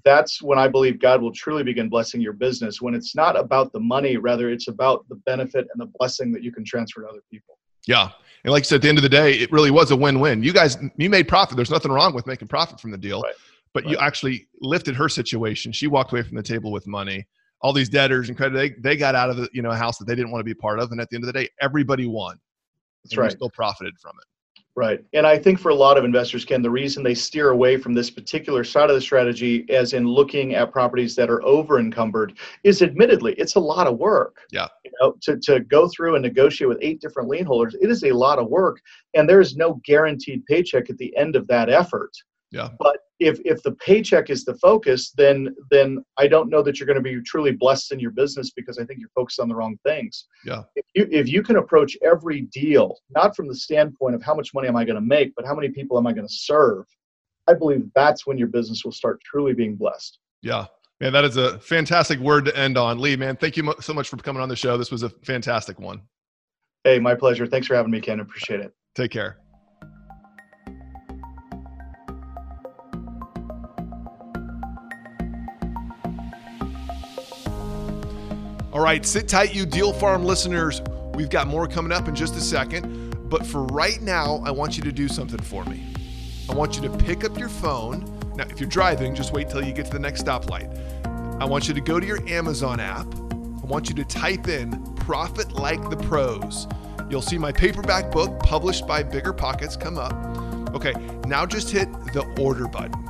that's 0.04 0.40
when 0.42 0.58
I 0.58 0.68
believe 0.68 1.00
God 1.00 1.20
will 1.20 1.32
truly 1.32 1.64
begin 1.64 1.88
blessing 1.88 2.20
your 2.20 2.34
business. 2.34 2.80
When 2.80 2.94
it's 2.94 3.16
not 3.16 3.36
about 3.38 3.72
the 3.72 3.80
money, 3.80 4.16
rather 4.16 4.50
it's 4.50 4.68
about 4.68 5.08
the 5.08 5.16
benefit 5.26 5.66
and 5.72 5.80
the 5.80 5.90
blessing 5.98 6.32
that 6.32 6.42
you 6.42 6.52
can 6.52 6.64
transfer 6.64 7.02
to 7.02 7.08
other 7.08 7.22
people. 7.30 7.58
yeah 7.88 8.10
and 8.44 8.52
like 8.52 8.60
you 8.62 8.64
said 8.66 8.76
at 8.76 8.82
the 8.82 8.88
end 8.88 8.98
of 8.98 9.02
the 9.02 9.08
day 9.08 9.32
it 9.34 9.50
really 9.50 9.70
was 9.72 9.90
a 9.90 9.96
win-win 9.96 10.40
you 10.42 10.52
guys 10.52 10.76
you 10.96 11.10
made 11.10 11.26
profit 11.26 11.56
there's 11.56 11.70
nothing 11.70 11.90
wrong 11.90 12.14
with 12.14 12.26
making 12.28 12.46
profit 12.46 12.78
from 12.80 12.90
the 12.92 12.98
deal 12.98 13.22
Right. 13.22 13.34
but 13.74 13.88
you 13.88 13.96
actually 13.98 14.46
lifted 14.60 14.94
her 14.96 15.08
situation 15.08 15.72
she 15.72 15.88
walked 15.88 16.12
away 16.12 16.22
from 16.22 16.36
the 16.36 16.42
table 16.44 16.70
with 16.70 16.86
money 16.86 17.26
all 17.62 17.72
these 17.72 17.88
debtors 17.88 18.28
and 18.28 18.36
credit 18.36 18.54
they, 18.54 18.70
they 18.80 18.96
got 18.96 19.14
out 19.14 19.30
of 19.30 19.36
the 19.36 19.48
you 19.52 19.62
know 19.62 19.70
a 19.70 19.76
house 19.76 19.98
that 19.98 20.06
they 20.06 20.14
didn't 20.14 20.30
want 20.30 20.40
to 20.40 20.44
be 20.44 20.54
part 20.54 20.78
of 20.78 20.90
and 20.92 21.00
at 21.00 21.08
the 21.10 21.16
end 21.16 21.24
of 21.24 21.26
the 21.26 21.32
day 21.32 21.48
everybody 21.60 22.06
won 22.06 22.36
That's 23.04 23.16
right. 23.16 23.32
still 23.32 23.50
profited 23.50 23.94
from 24.00 24.12
it 24.20 24.26
Right. 24.74 25.04
And 25.12 25.26
I 25.26 25.38
think 25.38 25.58
for 25.58 25.68
a 25.68 25.74
lot 25.74 25.98
of 25.98 26.04
investors, 26.04 26.46
Ken, 26.46 26.62
the 26.62 26.70
reason 26.70 27.02
they 27.02 27.14
steer 27.14 27.50
away 27.50 27.76
from 27.76 27.92
this 27.92 28.08
particular 28.08 28.64
side 28.64 28.88
of 28.88 28.94
the 28.94 29.02
strategy, 29.02 29.66
as 29.68 29.92
in 29.92 30.06
looking 30.06 30.54
at 30.54 30.72
properties 30.72 31.14
that 31.16 31.28
are 31.28 31.44
over 31.44 31.78
encumbered, 31.78 32.38
is 32.64 32.80
admittedly 32.80 33.34
it's 33.34 33.56
a 33.56 33.60
lot 33.60 33.86
of 33.86 33.98
work. 33.98 34.38
Yeah. 34.50 34.68
You 34.84 34.90
know, 34.98 35.14
to, 35.22 35.36
to 35.40 35.60
go 35.60 35.88
through 35.88 36.14
and 36.14 36.22
negotiate 36.22 36.68
with 36.68 36.78
eight 36.80 37.02
different 37.02 37.28
lien 37.28 37.44
holders, 37.44 37.76
it 37.82 37.90
is 37.90 38.02
a 38.04 38.12
lot 38.12 38.38
of 38.38 38.48
work. 38.48 38.80
And 39.12 39.28
there 39.28 39.40
is 39.40 39.56
no 39.56 39.78
guaranteed 39.84 40.46
paycheck 40.46 40.88
at 40.88 40.96
the 40.96 41.14
end 41.18 41.36
of 41.36 41.46
that 41.48 41.68
effort. 41.68 42.12
Yeah. 42.52 42.68
But 42.78 42.98
if 43.18 43.38
if 43.44 43.62
the 43.62 43.72
paycheck 43.72 44.30
is 44.30 44.44
the 44.44 44.54
focus, 44.56 45.12
then 45.16 45.54
then 45.70 46.04
I 46.18 46.26
don't 46.28 46.50
know 46.50 46.62
that 46.62 46.78
you're 46.78 46.86
going 46.86 46.96
to 46.96 47.02
be 47.02 47.20
truly 47.22 47.52
blessed 47.52 47.92
in 47.92 47.98
your 48.00 48.10
business 48.10 48.50
because 48.50 48.78
I 48.78 48.84
think 48.84 49.00
you're 49.00 49.08
focused 49.14 49.40
on 49.40 49.48
the 49.48 49.54
wrong 49.54 49.76
things 49.84 50.26
Yeah. 50.44 50.62
if 50.76 50.84
you 50.94 51.08
if 51.10 51.28
you 51.28 51.42
can 51.42 51.56
approach 51.56 51.96
every 52.04 52.42
deal 52.52 52.96
not 53.14 53.34
from 53.36 53.48
the 53.48 53.54
standpoint 53.54 54.14
of 54.14 54.22
how 54.22 54.34
much 54.34 54.52
money 54.54 54.68
am 54.68 54.76
I 54.76 54.84
going 54.84 54.96
to 54.96 55.00
make, 55.16 55.34
but 55.36 55.46
how 55.46 55.54
many 55.54 55.68
people 55.70 55.96
am 55.98 56.06
I 56.06 56.12
going 56.12 56.26
to 56.26 56.32
serve, 56.32 56.84
I 57.48 57.54
believe 57.54 57.82
that's 57.94 58.26
when 58.26 58.38
your 58.38 58.48
business 58.48 58.84
will 58.84 58.92
start 58.92 59.20
truly 59.24 59.54
being 59.54 59.76
blessed. 59.76 60.18
yeah 60.42 60.66
man 61.00 61.12
that 61.12 61.24
is 61.24 61.36
a 61.36 61.58
fantastic 61.60 62.18
word 62.20 62.44
to 62.44 62.56
end 62.56 62.76
on 62.78 62.98
lee 62.98 63.16
man 63.16 63.36
thank 63.36 63.56
you 63.56 63.74
so 63.80 63.92
much 63.94 64.08
for 64.08 64.16
coming 64.18 64.42
on 64.42 64.48
the 64.48 64.56
show 64.56 64.76
this 64.76 64.90
was 64.90 65.02
a 65.02 65.08
fantastic 65.24 65.78
one 65.80 66.00
Hey, 66.84 66.98
my 66.98 67.14
pleasure. 67.14 67.46
Thanks 67.46 67.68
for 67.68 67.76
having 67.76 67.92
me, 67.92 68.00
Ken. 68.00 68.18
Appreciate 68.18 68.58
it. 68.60 68.72
take 68.96 69.12
care 69.12 69.38
All 78.82 78.86
right, 78.86 79.06
sit 79.06 79.28
tight, 79.28 79.54
you 79.54 79.64
Deal 79.64 79.92
Farm 79.92 80.24
listeners. 80.24 80.82
We've 81.14 81.30
got 81.30 81.46
more 81.46 81.68
coming 81.68 81.92
up 81.92 82.08
in 82.08 82.16
just 82.16 82.34
a 82.34 82.40
second. 82.40 83.30
But 83.30 83.46
for 83.46 83.62
right 83.66 84.02
now, 84.02 84.42
I 84.44 84.50
want 84.50 84.76
you 84.76 84.82
to 84.82 84.90
do 84.90 85.06
something 85.06 85.40
for 85.40 85.64
me. 85.66 85.94
I 86.50 86.54
want 86.54 86.74
you 86.74 86.82
to 86.82 86.90
pick 86.90 87.22
up 87.22 87.38
your 87.38 87.48
phone. 87.48 88.00
Now, 88.34 88.42
if 88.50 88.58
you're 88.58 88.68
driving, 88.68 89.14
just 89.14 89.32
wait 89.32 89.48
till 89.48 89.64
you 89.64 89.72
get 89.72 89.86
to 89.86 89.92
the 89.92 90.00
next 90.00 90.24
stoplight. 90.24 90.68
I 91.40 91.44
want 91.44 91.68
you 91.68 91.74
to 91.74 91.80
go 91.80 92.00
to 92.00 92.04
your 92.04 92.28
Amazon 92.28 92.80
app. 92.80 93.06
I 93.14 93.66
want 93.66 93.88
you 93.88 93.94
to 93.94 94.04
type 94.04 94.48
in 94.48 94.82
Profit 94.96 95.52
Like 95.52 95.88
the 95.88 95.96
Pros. 95.98 96.66
You'll 97.08 97.22
see 97.22 97.38
my 97.38 97.52
paperback 97.52 98.10
book 98.10 98.36
published 98.40 98.88
by 98.88 99.04
Bigger 99.04 99.32
Pockets 99.32 99.76
come 99.76 99.96
up. 99.96 100.12
Okay, 100.74 100.92
now 101.28 101.46
just 101.46 101.70
hit 101.70 101.86
the 102.12 102.24
order 102.36 102.66
button. 102.66 103.00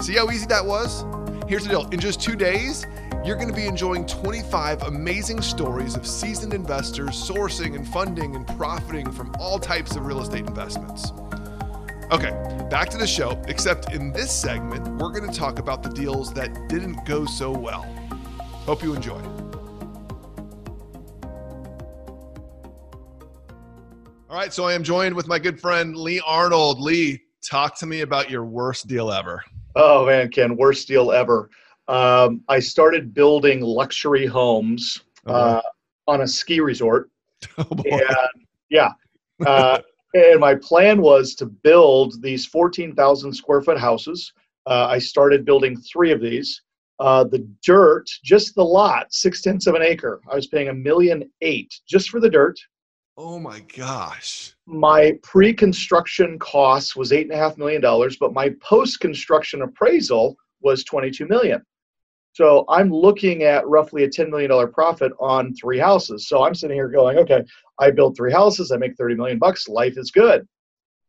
See 0.00 0.14
how 0.14 0.30
easy 0.30 0.46
that 0.46 0.64
was? 0.64 1.04
Here's 1.46 1.64
the 1.64 1.68
deal 1.68 1.88
in 1.90 2.00
just 2.00 2.22
two 2.22 2.36
days, 2.36 2.86
you're 3.24 3.36
going 3.36 3.48
to 3.48 3.54
be 3.54 3.66
enjoying 3.66 4.04
25 4.04 4.82
amazing 4.82 5.40
stories 5.40 5.96
of 5.96 6.06
seasoned 6.06 6.52
investors 6.52 7.12
sourcing 7.12 7.74
and 7.74 7.88
funding 7.88 8.36
and 8.36 8.46
profiting 8.46 9.10
from 9.10 9.34
all 9.40 9.58
types 9.58 9.96
of 9.96 10.04
real 10.04 10.20
estate 10.20 10.46
investments. 10.46 11.10
Okay, 12.12 12.32
back 12.70 12.90
to 12.90 12.98
the 12.98 13.06
show, 13.06 13.42
except 13.48 13.94
in 13.94 14.12
this 14.12 14.30
segment, 14.30 14.86
we're 15.00 15.10
going 15.10 15.28
to 15.28 15.34
talk 15.34 15.58
about 15.58 15.82
the 15.82 15.88
deals 15.88 16.34
that 16.34 16.68
didn't 16.68 17.02
go 17.06 17.24
so 17.24 17.50
well. 17.50 17.82
Hope 18.66 18.82
you 18.82 18.94
enjoy. 18.94 19.20
All 24.28 24.36
right, 24.36 24.52
so 24.52 24.66
I 24.66 24.74
am 24.74 24.82
joined 24.82 25.14
with 25.14 25.28
my 25.28 25.38
good 25.38 25.58
friend 25.58 25.96
Lee 25.96 26.20
Arnold. 26.26 26.78
Lee, 26.78 27.22
talk 27.42 27.78
to 27.78 27.86
me 27.86 28.02
about 28.02 28.28
your 28.28 28.44
worst 28.44 28.86
deal 28.86 29.10
ever. 29.10 29.42
Oh 29.76 30.04
man, 30.04 30.30
Ken, 30.30 30.56
worst 30.56 30.86
deal 30.88 31.10
ever. 31.10 31.48
Um, 31.88 32.42
I 32.48 32.60
started 32.60 33.12
building 33.12 33.60
luxury 33.60 34.26
homes 34.26 35.02
uh, 35.26 35.60
on 36.06 36.22
a 36.22 36.26
ski 36.26 36.60
resort, 36.60 37.10
Oh, 37.58 37.66
and 37.70 38.46
yeah, 38.70 38.92
uh, 39.46 39.80
and 40.14 40.40
my 40.40 40.54
plan 40.54 41.00
was 41.00 41.34
to 41.36 41.46
build 41.46 42.22
these 42.22 42.46
14,000 42.46 43.32
square 43.32 43.60
foot 43.60 43.78
houses. 43.78 44.32
Uh, 44.66 44.86
I 44.88 44.98
started 44.98 45.44
building 45.44 45.76
three 45.76 46.12
of 46.12 46.20
these. 46.20 46.62
Uh, 47.00 47.24
the 47.24 47.46
dirt, 47.64 48.08
just 48.22 48.54
the 48.54 48.64
lot, 48.64 49.12
six 49.12 49.42
tenths 49.42 49.66
of 49.66 49.74
an 49.74 49.82
acre. 49.82 50.20
I 50.30 50.36
was 50.36 50.46
paying 50.46 50.68
a 50.68 50.74
million 50.74 51.28
eight 51.40 51.74
just 51.88 52.08
for 52.08 52.20
the 52.20 52.30
dirt. 52.30 52.56
Oh 53.16 53.38
my 53.38 53.60
gosh. 53.76 54.54
My 54.66 55.18
pre-construction 55.22 56.38
cost 56.38 56.96
was 56.96 57.12
eight 57.12 57.26
and 57.26 57.32
a 57.32 57.36
half 57.36 57.58
million 57.58 57.80
dollars, 57.80 58.16
but 58.16 58.32
my 58.32 58.50
post-construction 58.60 59.62
appraisal 59.62 60.36
was 60.62 60.84
22 60.84 61.26
million. 61.26 61.62
So 62.34 62.64
I'm 62.68 62.90
looking 62.92 63.44
at 63.44 63.66
roughly 63.68 64.02
a 64.04 64.08
$10 64.08 64.28
million 64.28 64.72
profit 64.72 65.12
on 65.20 65.54
three 65.54 65.78
houses. 65.78 66.26
So 66.28 66.42
I'm 66.42 66.54
sitting 66.54 66.76
here 66.76 66.88
going, 66.88 67.16
okay, 67.18 67.44
I 67.78 67.92
built 67.92 68.16
three 68.16 68.32
houses, 68.32 68.72
I 68.72 68.76
make 68.76 68.96
30 68.96 69.14
million 69.14 69.38
bucks, 69.38 69.68
life 69.68 69.94
is 69.96 70.10
good. 70.10 70.46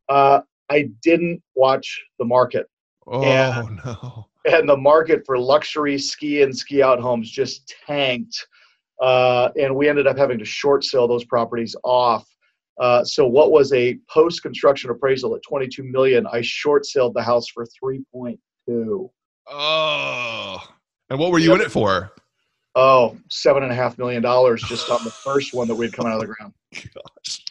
Uh, 0.08 0.42
I 0.70 0.90
didn't 1.02 1.42
watch 1.56 2.00
the 2.20 2.26
market, 2.26 2.68
Oh 3.08 3.24
Yeah. 3.24 3.64
no. 3.86 4.28
and 4.46 4.70
the 4.70 4.78
market 4.78 5.24
for 5.26 5.40
luxury 5.40 5.98
ski 5.98 6.44
and 6.44 6.56
ski 6.56 6.84
out 6.84 7.00
homes 7.00 7.30
just 7.32 7.74
tanked. 7.88 8.46
Uh, 9.02 9.50
and 9.60 9.76
we 9.76 9.90
ended 9.90 10.06
up 10.08 10.18
having 10.18 10.38
to 10.38 10.46
short 10.46 10.84
sell 10.84 11.08
those 11.08 11.26
properties 11.26 11.76
off. 11.84 12.28
Uh, 12.80 13.04
so 13.04 13.26
what 13.26 13.52
was 13.52 13.74
a 13.74 13.98
post 14.12 14.44
construction 14.44 14.92
appraisal 14.92 15.36
at 15.36 15.42
22 15.42 15.84
million, 15.84 16.28
I 16.32 16.42
short 16.42 16.86
sold 16.86 17.16
the 17.16 17.24
house 17.24 17.48
for 17.50 17.66
3.2. 17.84 19.10
Oh. 19.48 20.58
And 21.10 21.20
what 21.20 21.32
were 21.32 21.40
you 21.40 21.54
in 21.54 21.62
it 21.62 21.72
for? 21.72 22.12
Oh, 22.76 23.18
seven 23.30 23.64
and 23.64 23.72
a 23.72 23.76
half 23.76 23.98
million 23.98 24.22
dollars 24.22 24.62
just 24.64 24.90
on 24.90 25.04
the 25.04 25.12
first 25.24 25.54
one 25.54 25.68
that 25.68 25.76
we'd 25.76 25.94
come 25.94 26.06
out 26.06 26.16
of 26.16 26.22
the 26.22 26.34
ground. 26.34 26.54
Gosh. 26.74 27.42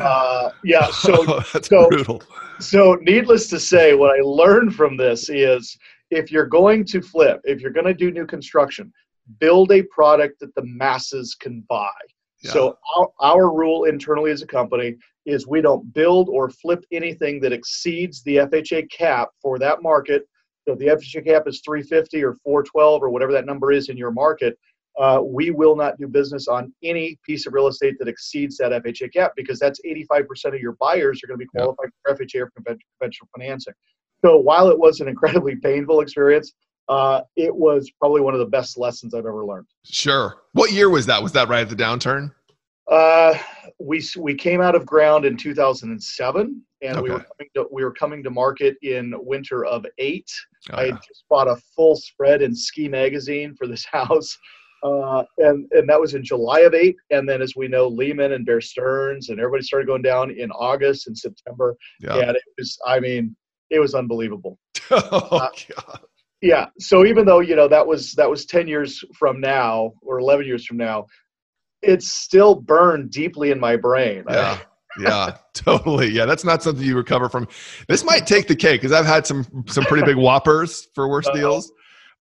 Uh, 0.00 0.50
yeah. 0.62 0.86
So 0.90 1.42
that's 1.52 1.68
so- 1.68 1.88
brutal. 1.88 2.22
So, 2.60 2.98
needless 3.02 3.46
to 3.50 3.60
say, 3.60 3.94
what 3.94 4.18
I 4.18 4.20
learned 4.22 4.74
from 4.74 4.96
this 4.96 5.28
is 5.30 5.78
if 6.10 6.32
you're 6.32 6.46
going 6.46 6.84
to 6.86 7.00
flip, 7.00 7.40
if 7.44 7.60
you're 7.60 7.70
going 7.70 7.86
to 7.86 7.94
do 7.94 8.10
new 8.10 8.26
construction, 8.26 8.92
build 9.38 9.70
a 9.70 9.82
product 9.84 10.40
that 10.40 10.52
the 10.56 10.64
masses 10.64 11.36
can 11.38 11.64
buy. 11.68 11.92
So, 12.42 12.76
our, 12.96 13.08
our 13.20 13.54
rule 13.54 13.84
internally 13.84 14.32
as 14.32 14.42
a 14.42 14.46
company 14.46 14.96
is 15.24 15.46
we 15.46 15.60
don't 15.60 15.92
build 15.92 16.28
or 16.28 16.50
flip 16.50 16.84
anything 16.90 17.40
that 17.40 17.52
exceeds 17.52 18.22
the 18.22 18.36
FHA 18.36 18.90
cap 18.90 19.28
for 19.40 19.58
that 19.60 19.82
market. 19.82 20.28
So, 20.68 20.74
if 20.74 20.78
the 20.80 20.86
FHA 20.88 21.24
cap 21.24 21.44
is 21.46 21.62
350 21.64 22.22
or 22.22 22.34
412 22.44 23.02
or 23.02 23.08
whatever 23.08 23.32
that 23.32 23.46
number 23.46 23.72
is 23.72 23.88
in 23.88 23.96
your 23.96 24.10
market. 24.10 24.58
Uh, 24.98 25.22
we 25.24 25.50
will 25.50 25.76
not 25.76 25.96
do 25.96 26.06
business 26.08 26.48
on 26.48 26.72
any 26.82 27.16
piece 27.24 27.46
of 27.46 27.54
real 27.54 27.68
estate 27.68 27.94
that 28.00 28.08
exceeds 28.08 28.58
that 28.58 28.72
FHA 28.72 29.12
cap 29.12 29.32
because 29.36 29.58
that's 29.58 29.80
85% 29.86 30.46
of 30.46 30.60
your 30.60 30.72
buyers 30.80 31.22
are 31.22 31.28
going 31.28 31.38
to 31.38 31.46
be 31.46 31.48
Yep. 31.54 31.62
qualified 31.76 31.90
for 32.02 32.14
FHA 32.14 32.40
or 32.40 32.50
conven- 32.50 32.78
conventional 33.00 33.28
financing. 33.34 33.72
So 34.22 34.36
while 34.36 34.68
it 34.68 34.78
was 34.78 35.00
an 35.00 35.08
incredibly 35.08 35.54
painful 35.56 36.00
experience, 36.00 36.52
uh, 36.88 37.22
it 37.36 37.54
was 37.54 37.90
probably 38.00 38.20
one 38.22 38.34
of 38.34 38.40
the 38.40 38.46
best 38.46 38.76
lessons 38.76 39.14
I've 39.14 39.24
ever 39.24 39.46
learned. 39.46 39.68
Sure. 39.84 40.34
What 40.52 40.72
year 40.72 40.90
was 40.90 41.06
that? 41.06 41.22
Was 41.22 41.32
that 41.32 41.48
right 41.48 41.60
at 41.60 41.70
the 41.70 41.76
downturn? 41.76 42.32
Uh, 42.90 43.38
we 43.78 44.02
we 44.18 44.34
came 44.34 44.60
out 44.60 44.74
of 44.74 44.84
ground 44.84 45.24
in 45.24 45.36
2007, 45.36 46.62
and 46.82 47.00
we 47.00 47.10
were 47.10 47.18
coming 47.18 47.50
to, 47.54 47.66
we 47.72 47.82
were 47.84 47.92
coming 47.92 48.22
to 48.22 48.30
market 48.30 48.76
in 48.82 49.12
winter 49.16 49.64
of 49.64 49.84
eight. 49.98 50.30
Oh, 50.72 50.76
I 50.76 50.84
yeah. 50.86 50.98
just 51.06 51.24
bought 51.28 51.48
a 51.48 51.56
full 51.74 51.96
spread 51.96 52.42
in 52.42 52.54
Ski 52.54 52.88
Magazine 52.88 53.54
for 53.56 53.66
this 53.66 53.84
house, 53.92 54.36
uh, 54.84 55.24
and 55.38 55.66
and 55.72 55.88
that 55.88 56.00
was 56.00 56.14
in 56.14 56.24
July 56.24 56.60
of 56.60 56.74
eight. 56.74 56.96
And 57.10 57.28
then, 57.28 57.42
as 57.42 57.54
we 57.56 57.68
know, 57.68 57.88
Lehman 57.88 58.32
and 58.32 58.46
Bear 58.46 58.60
Stearns 58.60 59.28
and 59.28 59.40
everybody 59.40 59.62
started 59.64 59.86
going 59.86 60.02
down 60.02 60.30
in 60.30 60.50
August 60.52 61.06
and 61.08 61.16
September, 61.18 61.76
Yeah. 62.00 62.16
and 62.18 62.36
it 62.36 62.42
was 62.58 62.78
I 62.86 63.00
mean 63.00 63.36
it 63.70 63.80
was 63.80 63.94
unbelievable. 63.94 64.58
oh, 64.90 65.28
Uh, 65.32 65.48
God. 65.76 66.00
Yeah. 66.40 66.66
So 66.78 67.04
even 67.04 67.26
though 67.26 67.40
you 67.40 67.56
know 67.56 67.68
that 67.68 67.86
was 67.86 68.12
that 68.14 68.30
was 68.30 68.46
ten 68.46 68.68
years 68.68 69.02
from 69.18 69.40
now 69.40 69.92
or 70.02 70.20
eleven 70.20 70.46
years 70.46 70.64
from 70.64 70.76
now, 70.76 71.06
it's 71.82 72.12
still 72.12 72.54
burned 72.54 73.10
deeply 73.10 73.50
in 73.50 73.58
my 73.58 73.76
brain. 73.76 74.24
Yeah. 74.30 74.58
Yeah, 74.98 75.36
totally. 75.54 76.10
Yeah, 76.10 76.24
that's 76.24 76.44
not 76.44 76.62
something 76.62 76.84
you 76.84 76.96
recover 76.96 77.28
from. 77.28 77.48
This 77.88 78.04
might 78.04 78.26
take 78.26 78.48
the 78.48 78.56
cake 78.56 78.80
because 78.80 78.92
I've 78.92 79.06
had 79.06 79.26
some 79.26 79.46
some 79.66 79.84
pretty 79.84 80.04
big 80.04 80.16
whoppers 80.16 80.88
for 80.94 81.08
worse 81.08 81.26
uh-huh. 81.26 81.36
deals. 81.36 81.72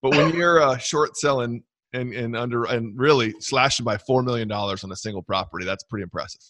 But 0.02 0.12
when 0.12 0.36
you're 0.36 0.62
uh, 0.62 0.78
short 0.78 1.18
selling 1.18 1.64
and, 1.94 2.14
and 2.14 2.36
under 2.36 2.66
and 2.66 2.98
really 2.98 3.34
slashing 3.40 3.84
by 3.84 3.98
four 3.98 4.22
million 4.24 4.48
dollars 4.48 4.84
on 4.84 4.92
a 4.92 4.96
single 4.96 5.24
property, 5.24 5.66
that's 5.66 5.84
pretty 5.84 6.04
impressive. 6.04 6.42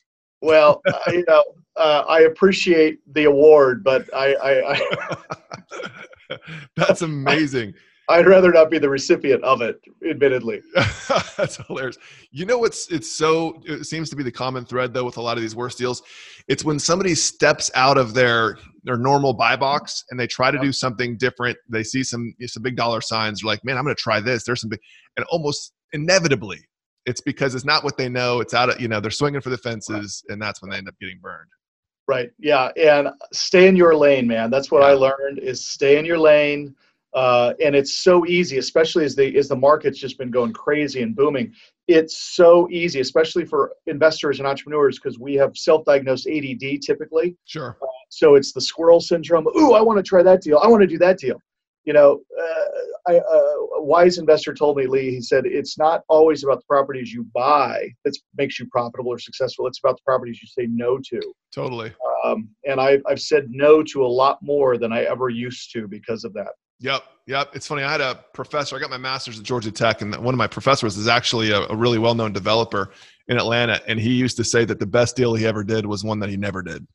Well, 0.42 0.82
uh, 0.88 1.00
you 1.08 1.24
know, 1.28 1.44
uh, 1.76 2.04
I 2.08 2.22
appreciate 2.22 3.00
the 3.14 3.24
award, 3.24 3.84
but 3.84 4.08
I, 4.14 4.36
I, 4.36 4.74
I 4.74 6.38
that's 6.76 7.02
amazing. 7.02 7.74
I'd 8.10 8.26
rather 8.26 8.52
not 8.54 8.72
be 8.72 8.80
the 8.80 8.90
recipient 8.90 9.44
of 9.44 9.62
it, 9.62 9.82
admittedly. 10.10 10.62
That's 11.38 11.58
hilarious. 11.68 11.98
You 12.32 12.46
know 12.46 12.58
what's 12.58 12.90
it's 12.90 13.12
so 13.12 13.62
it 13.66 13.86
seems 13.86 14.10
to 14.12 14.16
be 14.16 14.24
the 14.24 14.32
common 14.32 14.64
thread 14.66 14.94
though 14.94 15.04
with 15.04 15.18
a 15.18 15.22
lot 15.22 15.38
of 15.38 15.42
these 15.42 15.56
worst 15.56 15.78
deals. 15.78 16.02
It's 16.48 16.64
when 16.64 16.80
somebody 16.80 17.16
steps 17.16 17.70
out 17.76 17.98
of 17.98 18.14
their 18.14 18.60
their 18.84 18.98
normal 18.98 19.34
buy 19.34 19.58
box 19.58 20.06
and 20.10 20.20
they 20.20 20.28
try 20.28 20.52
to 20.52 20.60
do 20.60 20.72
something 20.72 21.18
different. 21.18 21.58
They 21.68 21.84
see 21.84 22.04
some 22.04 22.34
some 22.46 22.64
big 22.64 22.78
dollar 22.78 23.02
signs. 23.02 23.42
They're 23.42 23.48
like, 23.48 23.66
man, 23.66 23.78
I'm 23.78 23.84
going 23.84 23.96
to 23.96 24.02
try 24.02 24.22
this. 24.22 24.46
There's 24.46 24.62
some 24.62 24.70
big, 24.70 24.80
and 25.18 25.26
almost 25.26 25.74
inevitably, 25.92 26.60
it's 27.06 27.22
because 27.22 27.56
it's 27.56 27.66
not 27.66 27.84
what 27.84 27.98
they 27.98 28.08
know. 28.08 28.40
It's 28.40 28.54
out 28.54 28.70
of 28.70 28.80
you 28.80 28.88
know 28.88 29.02
they're 29.02 29.12
swinging 29.12 29.42
for 29.42 29.50
the 29.50 29.58
fences, 29.58 30.24
right. 30.30 30.34
and 30.34 30.42
that's 30.42 30.62
when 30.62 30.72
they 30.72 30.78
end 30.78 30.88
up 30.88 30.96
getting 31.02 31.20
burned. 31.22 31.50
Right. 32.08 32.32
Yeah. 32.40 32.70
And 32.78 33.10
stay 33.34 33.68
in 33.68 33.76
your 33.76 33.94
lane, 33.94 34.28
man. 34.28 34.50
That's 34.50 34.72
what 34.72 34.82
yeah. 34.82 34.90
I 34.90 34.94
learned 34.94 35.40
is 35.40 35.68
stay 35.68 36.00
in 36.00 36.06
your 36.06 36.18
lane 36.18 36.74
uh, 37.14 37.54
and 37.64 37.76
it's 37.76 37.94
so 37.96 38.26
easy, 38.26 38.58
especially 38.58 39.06
as 39.06 39.16
the 39.16 39.36
as 39.38 39.48
the 39.48 39.56
market's 39.56 39.98
just 39.98 40.18
been 40.18 40.32
going 40.32 40.54
crazy 40.54 41.02
and 41.02 41.16
booming. 41.16 41.54
It's 41.88 42.36
so 42.36 42.68
easy, 42.70 43.00
especially 43.00 43.46
for 43.46 43.74
investors 43.86 44.40
and 44.40 44.48
entrepreneurs, 44.48 45.00
because 45.00 45.18
we 45.18 45.36
have 45.36 45.56
self-diagnosed 45.56 46.28
ADD 46.28 46.82
typically. 46.82 47.36
Sure. 47.46 47.78
Uh, 47.82 47.86
so 48.10 48.36
it's 48.36 48.52
the 48.52 48.62
squirrel 48.62 49.00
syndrome. 49.00 49.48
Ooh, 49.58 49.74
I 49.74 49.82
want 49.82 49.98
to 49.98 50.04
try 50.04 50.22
that 50.24 50.42
deal. 50.42 50.60
I 50.62 50.68
want 50.68 50.82
to 50.82 50.88
do 50.88 50.98
that 51.00 51.18
deal. 51.18 51.40
You 51.86 51.94
know, 51.94 52.20
uh, 52.38 53.12
I, 53.12 53.18
uh, 53.20 53.78
a 53.78 53.82
wise 53.82 54.18
investor 54.18 54.54
told 54.54 54.76
me, 54.76 54.88
Lee. 54.88 55.10
He 55.10 55.22
said 55.22 55.46
it's 55.46 55.78
not 55.78 56.04
always 56.10 56.44
about 56.44 56.60
the 56.60 56.66
properties 56.68 57.14
you 57.14 57.26
buy 57.34 57.90
that 58.04 58.18
makes 58.36 58.60
you 58.60 58.68
profitable 58.70 59.12
or 59.12 59.20
successful. 59.20 59.68
It's 59.68 59.80
about 59.80 59.96
the 59.96 60.04
properties 60.06 60.42
you 60.42 60.48
say 60.50 60.68
no 60.70 60.98
to. 60.98 61.22
Totally. 61.56 61.94
Um, 62.26 62.50
and 62.66 62.82
I've 62.82 63.02
I've 63.08 63.22
said 63.22 63.48
no 63.50 63.82
to 63.84 64.06
a 64.06 64.08
lot 64.08 64.40
more 64.42 64.78
than 64.78 64.92
I 64.92 65.04
ever 65.04 65.30
used 65.30 65.72
to 65.74 65.88
because 65.88 66.26
of 66.26 66.34
that. 66.34 66.50
Yep, 66.80 67.04
yep. 67.26 67.50
It's 67.54 67.68
funny. 67.68 67.84
I 67.84 67.92
had 67.92 68.02
a 68.02 68.24
professor. 68.34 68.76
I 68.76 68.80
got 68.80 68.90
my 68.90 68.98
master's 68.98 69.40
at 69.40 69.46
Georgia 69.46 69.72
Tech, 69.72 70.02
and 70.02 70.16
one 70.18 70.34
of 70.34 70.38
my 70.38 70.48
professors 70.48 70.98
is 70.98 71.08
actually 71.08 71.52
a, 71.52 71.62
a, 71.62 71.76
really 71.76 71.98
well-known 71.98 72.34
developer 72.34 72.92
in 73.28 73.38
Atlanta. 73.38 73.82
And 73.88 74.00
he 74.00 74.14
used 74.14 74.38
to 74.38 74.44
say 74.44 74.64
that 74.66 74.80
the 74.80 74.86
best 74.86 75.16
deal 75.16 75.34
he 75.34 75.48
ever 75.48 75.64
did 75.64 75.86
was 75.86 76.04
one 76.04 76.20
that 76.20 76.30
he 76.30 76.38
never 76.38 76.62
did. 76.62 76.86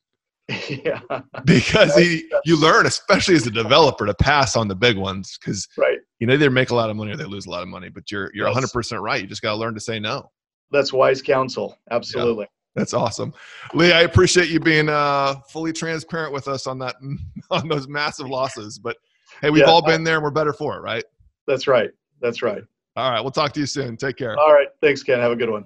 yeah. 0.68 1.00
Because 1.44 1.94
he, 1.96 2.28
you 2.44 2.60
learn, 2.60 2.86
especially 2.86 3.34
as 3.34 3.46
a 3.46 3.50
developer, 3.50 4.06
to 4.06 4.14
pass 4.14 4.56
on 4.56 4.68
the 4.68 4.74
big 4.74 4.96
ones 4.96 5.38
because 5.38 5.68
right. 5.76 5.98
you 6.18 6.26
know, 6.26 6.36
they 6.36 6.48
make 6.48 6.70
a 6.70 6.74
lot 6.74 6.90
of 6.90 6.96
money 6.96 7.12
or 7.12 7.16
they 7.16 7.24
lose 7.24 7.46
a 7.46 7.50
lot 7.50 7.62
of 7.62 7.68
money. 7.68 7.88
But 7.88 8.10
you're 8.10 8.30
you're 8.34 8.46
100 8.46 8.68
percent 8.72 9.00
right. 9.00 9.20
You 9.20 9.26
just 9.26 9.42
got 9.42 9.52
to 9.52 9.56
learn 9.56 9.74
to 9.74 9.80
say 9.80 9.98
no. 9.98 10.30
That's 10.70 10.92
wise 10.92 11.22
counsel. 11.22 11.76
Absolutely. 11.90 12.44
Yeah. 12.44 12.48
That's 12.74 12.94
awesome, 12.94 13.34
Lee. 13.74 13.92
I 13.92 14.00
appreciate 14.00 14.48
you 14.48 14.58
being 14.58 14.88
uh, 14.88 15.34
fully 15.50 15.74
transparent 15.74 16.32
with 16.32 16.48
us 16.48 16.66
on 16.66 16.78
that 16.78 16.96
on 17.50 17.68
those 17.68 17.86
massive 17.86 18.28
losses. 18.28 18.78
But 18.78 18.96
hey, 19.42 19.50
we've 19.50 19.60
yeah, 19.60 19.66
all 19.66 19.84
uh, 19.84 19.86
been 19.86 20.02
there 20.02 20.14
and 20.14 20.24
we're 20.24 20.30
better 20.30 20.54
for 20.54 20.76
it, 20.78 20.80
right? 20.80 21.04
That's 21.46 21.66
right. 21.66 21.90
That's 22.20 22.40
right. 22.40 22.62
All 22.96 23.10
right. 23.10 23.20
We'll 23.20 23.30
talk 23.30 23.52
to 23.52 23.60
you 23.60 23.66
soon. 23.66 23.96
Take 23.96 24.16
care. 24.16 24.38
All 24.38 24.52
right. 24.52 24.68
Thanks, 24.80 25.02
Ken. 25.02 25.18
Have 25.18 25.32
a 25.32 25.36
good 25.36 25.50
one. 25.50 25.64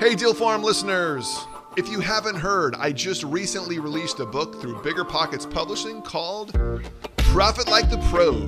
Hey, 0.00 0.14
Deal 0.14 0.34
Farm 0.34 0.62
listeners. 0.62 1.46
If 1.76 1.88
you 1.88 2.00
haven't 2.00 2.36
heard, 2.36 2.74
I 2.74 2.90
just 2.90 3.22
recently 3.22 3.78
released 3.78 4.18
a 4.18 4.26
book 4.26 4.60
through 4.60 4.82
Bigger 4.82 5.04
Pockets 5.04 5.46
Publishing 5.46 6.02
called 6.02 6.52
Profit 7.16 7.68
Like 7.68 7.90
the 7.90 7.98
Pros. 8.10 8.46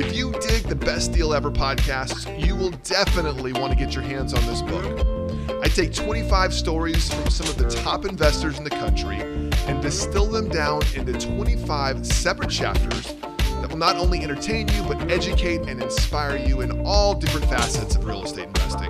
If 0.00 0.16
you 0.16 0.32
dig 0.32 0.62
the 0.64 0.74
Best 0.74 1.12
Deal 1.12 1.34
Ever 1.34 1.50
podcasts, 1.50 2.26
you 2.44 2.56
will 2.56 2.70
definitely 2.70 3.52
want 3.52 3.72
to 3.72 3.78
get 3.78 3.94
your 3.94 4.02
hands 4.02 4.32
on 4.32 4.44
this 4.46 4.62
book. 4.62 5.19
I 5.62 5.68
take 5.68 5.92
25 5.92 6.54
stories 6.54 7.12
from 7.12 7.28
some 7.28 7.46
of 7.46 7.58
the 7.58 7.68
top 7.68 8.06
investors 8.06 8.56
in 8.56 8.64
the 8.64 8.70
country 8.70 9.20
and 9.66 9.82
distill 9.82 10.24
them 10.24 10.48
down 10.48 10.80
into 10.94 11.12
25 11.12 12.06
separate 12.06 12.48
chapters 12.48 13.14
that 13.60 13.68
will 13.68 13.76
not 13.76 13.96
only 13.96 14.22
entertain 14.22 14.68
you, 14.68 14.82
but 14.84 15.10
educate 15.10 15.60
and 15.68 15.82
inspire 15.82 16.38
you 16.38 16.62
in 16.62 16.86
all 16.86 17.14
different 17.14 17.44
facets 17.44 17.94
of 17.94 18.06
real 18.06 18.24
estate 18.24 18.46
investing. 18.46 18.88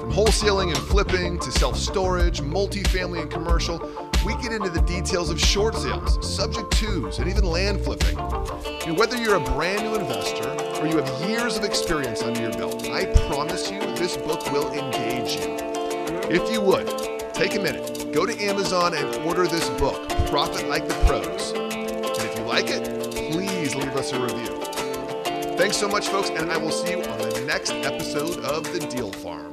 From 0.00 0.12
wholesaling 0.12 0.74
and 0.74 0.78
flipping 0.88 1.38
to 1.38 1.52
self 1.52 1.76
storage, 1.76 2.40
multifamily 2.40 3.22
and 3.22 3.30
commercial, 3.30 3.78
we 4.26 4.34
get 4.42 4.50
into 4.50 4.70
the 4.70 4.82
details 4.82 5.30
of 5.30 5.38
short 5.40 5.76
sales, 5.76 6.18
subject 6.26 6.72
twos, 6.72 7.20
and 7.20 7.30
even 7.30 7.44
land 7.44 7.80
flipping. 7.80 8.18
And 8.88 8.98
whether 8.98 9.16
you're 9.16 9.36
a 9.36 9.40
brand 9.54 9.84
new 9.84 9.94
investor 9.94 10.48
or 10.80 10.88
you 10.88 10.96
have 10.96 11.30
years 11.30 11.56
of 11.56 11.62
experience 11.62 12.22
under 12.22 12.40
your 12.40 12.52
belt, 12.52 12.88
I 12.88 13.04
promise 13.28 13.70
you 13.70 13.78
this 13.94 14.16
book 14.16 14.50
will 14.50 14.72
engage 14.72 15.36
you. 15.36 15.71
If 16.34 16.50
you 16.50 16.62
would, 16.62 16.88
take 17.34 17.56
a 17.56 17.60
minute, 17.60 18.10
go 18.10 18.24
to 18.24 18.42
Amazon 18.42 18.94
and 18.94 19.14
order 19.16 19.46
this 19.46 19.68
book, 19.78 20.08
Profit 20.28 20.66
Like 20.66 20.88
the 20.88 20.94
Pros. 21.04 21.52
And 21.52 22.16
if 22.16 22.38
you 22.38 22.44
like 22.44 22.70
it, 22.70 23.12
please 23.12 23.74
leave 23.74 23.94
us 23.94 24.14
a 24.14 24.18
review. 24.18 24.58
Thanks 25.58 25.76
so 25.76 25.88
much, 25.88 26.08
folks, 26.08 26.30
and 26.30 26.50
I 26.50 26.56
will 26.56 26.70
see 26.70 26.92
you 26.92 27.02
on 27.02 27.18
the 27.18 27.44
next 27.46 27.72
episode 27.72 28.38
of 28.46 28.64
The 28.72 28.78
Deal 28.78 29.12
Farm. 29.12 29.51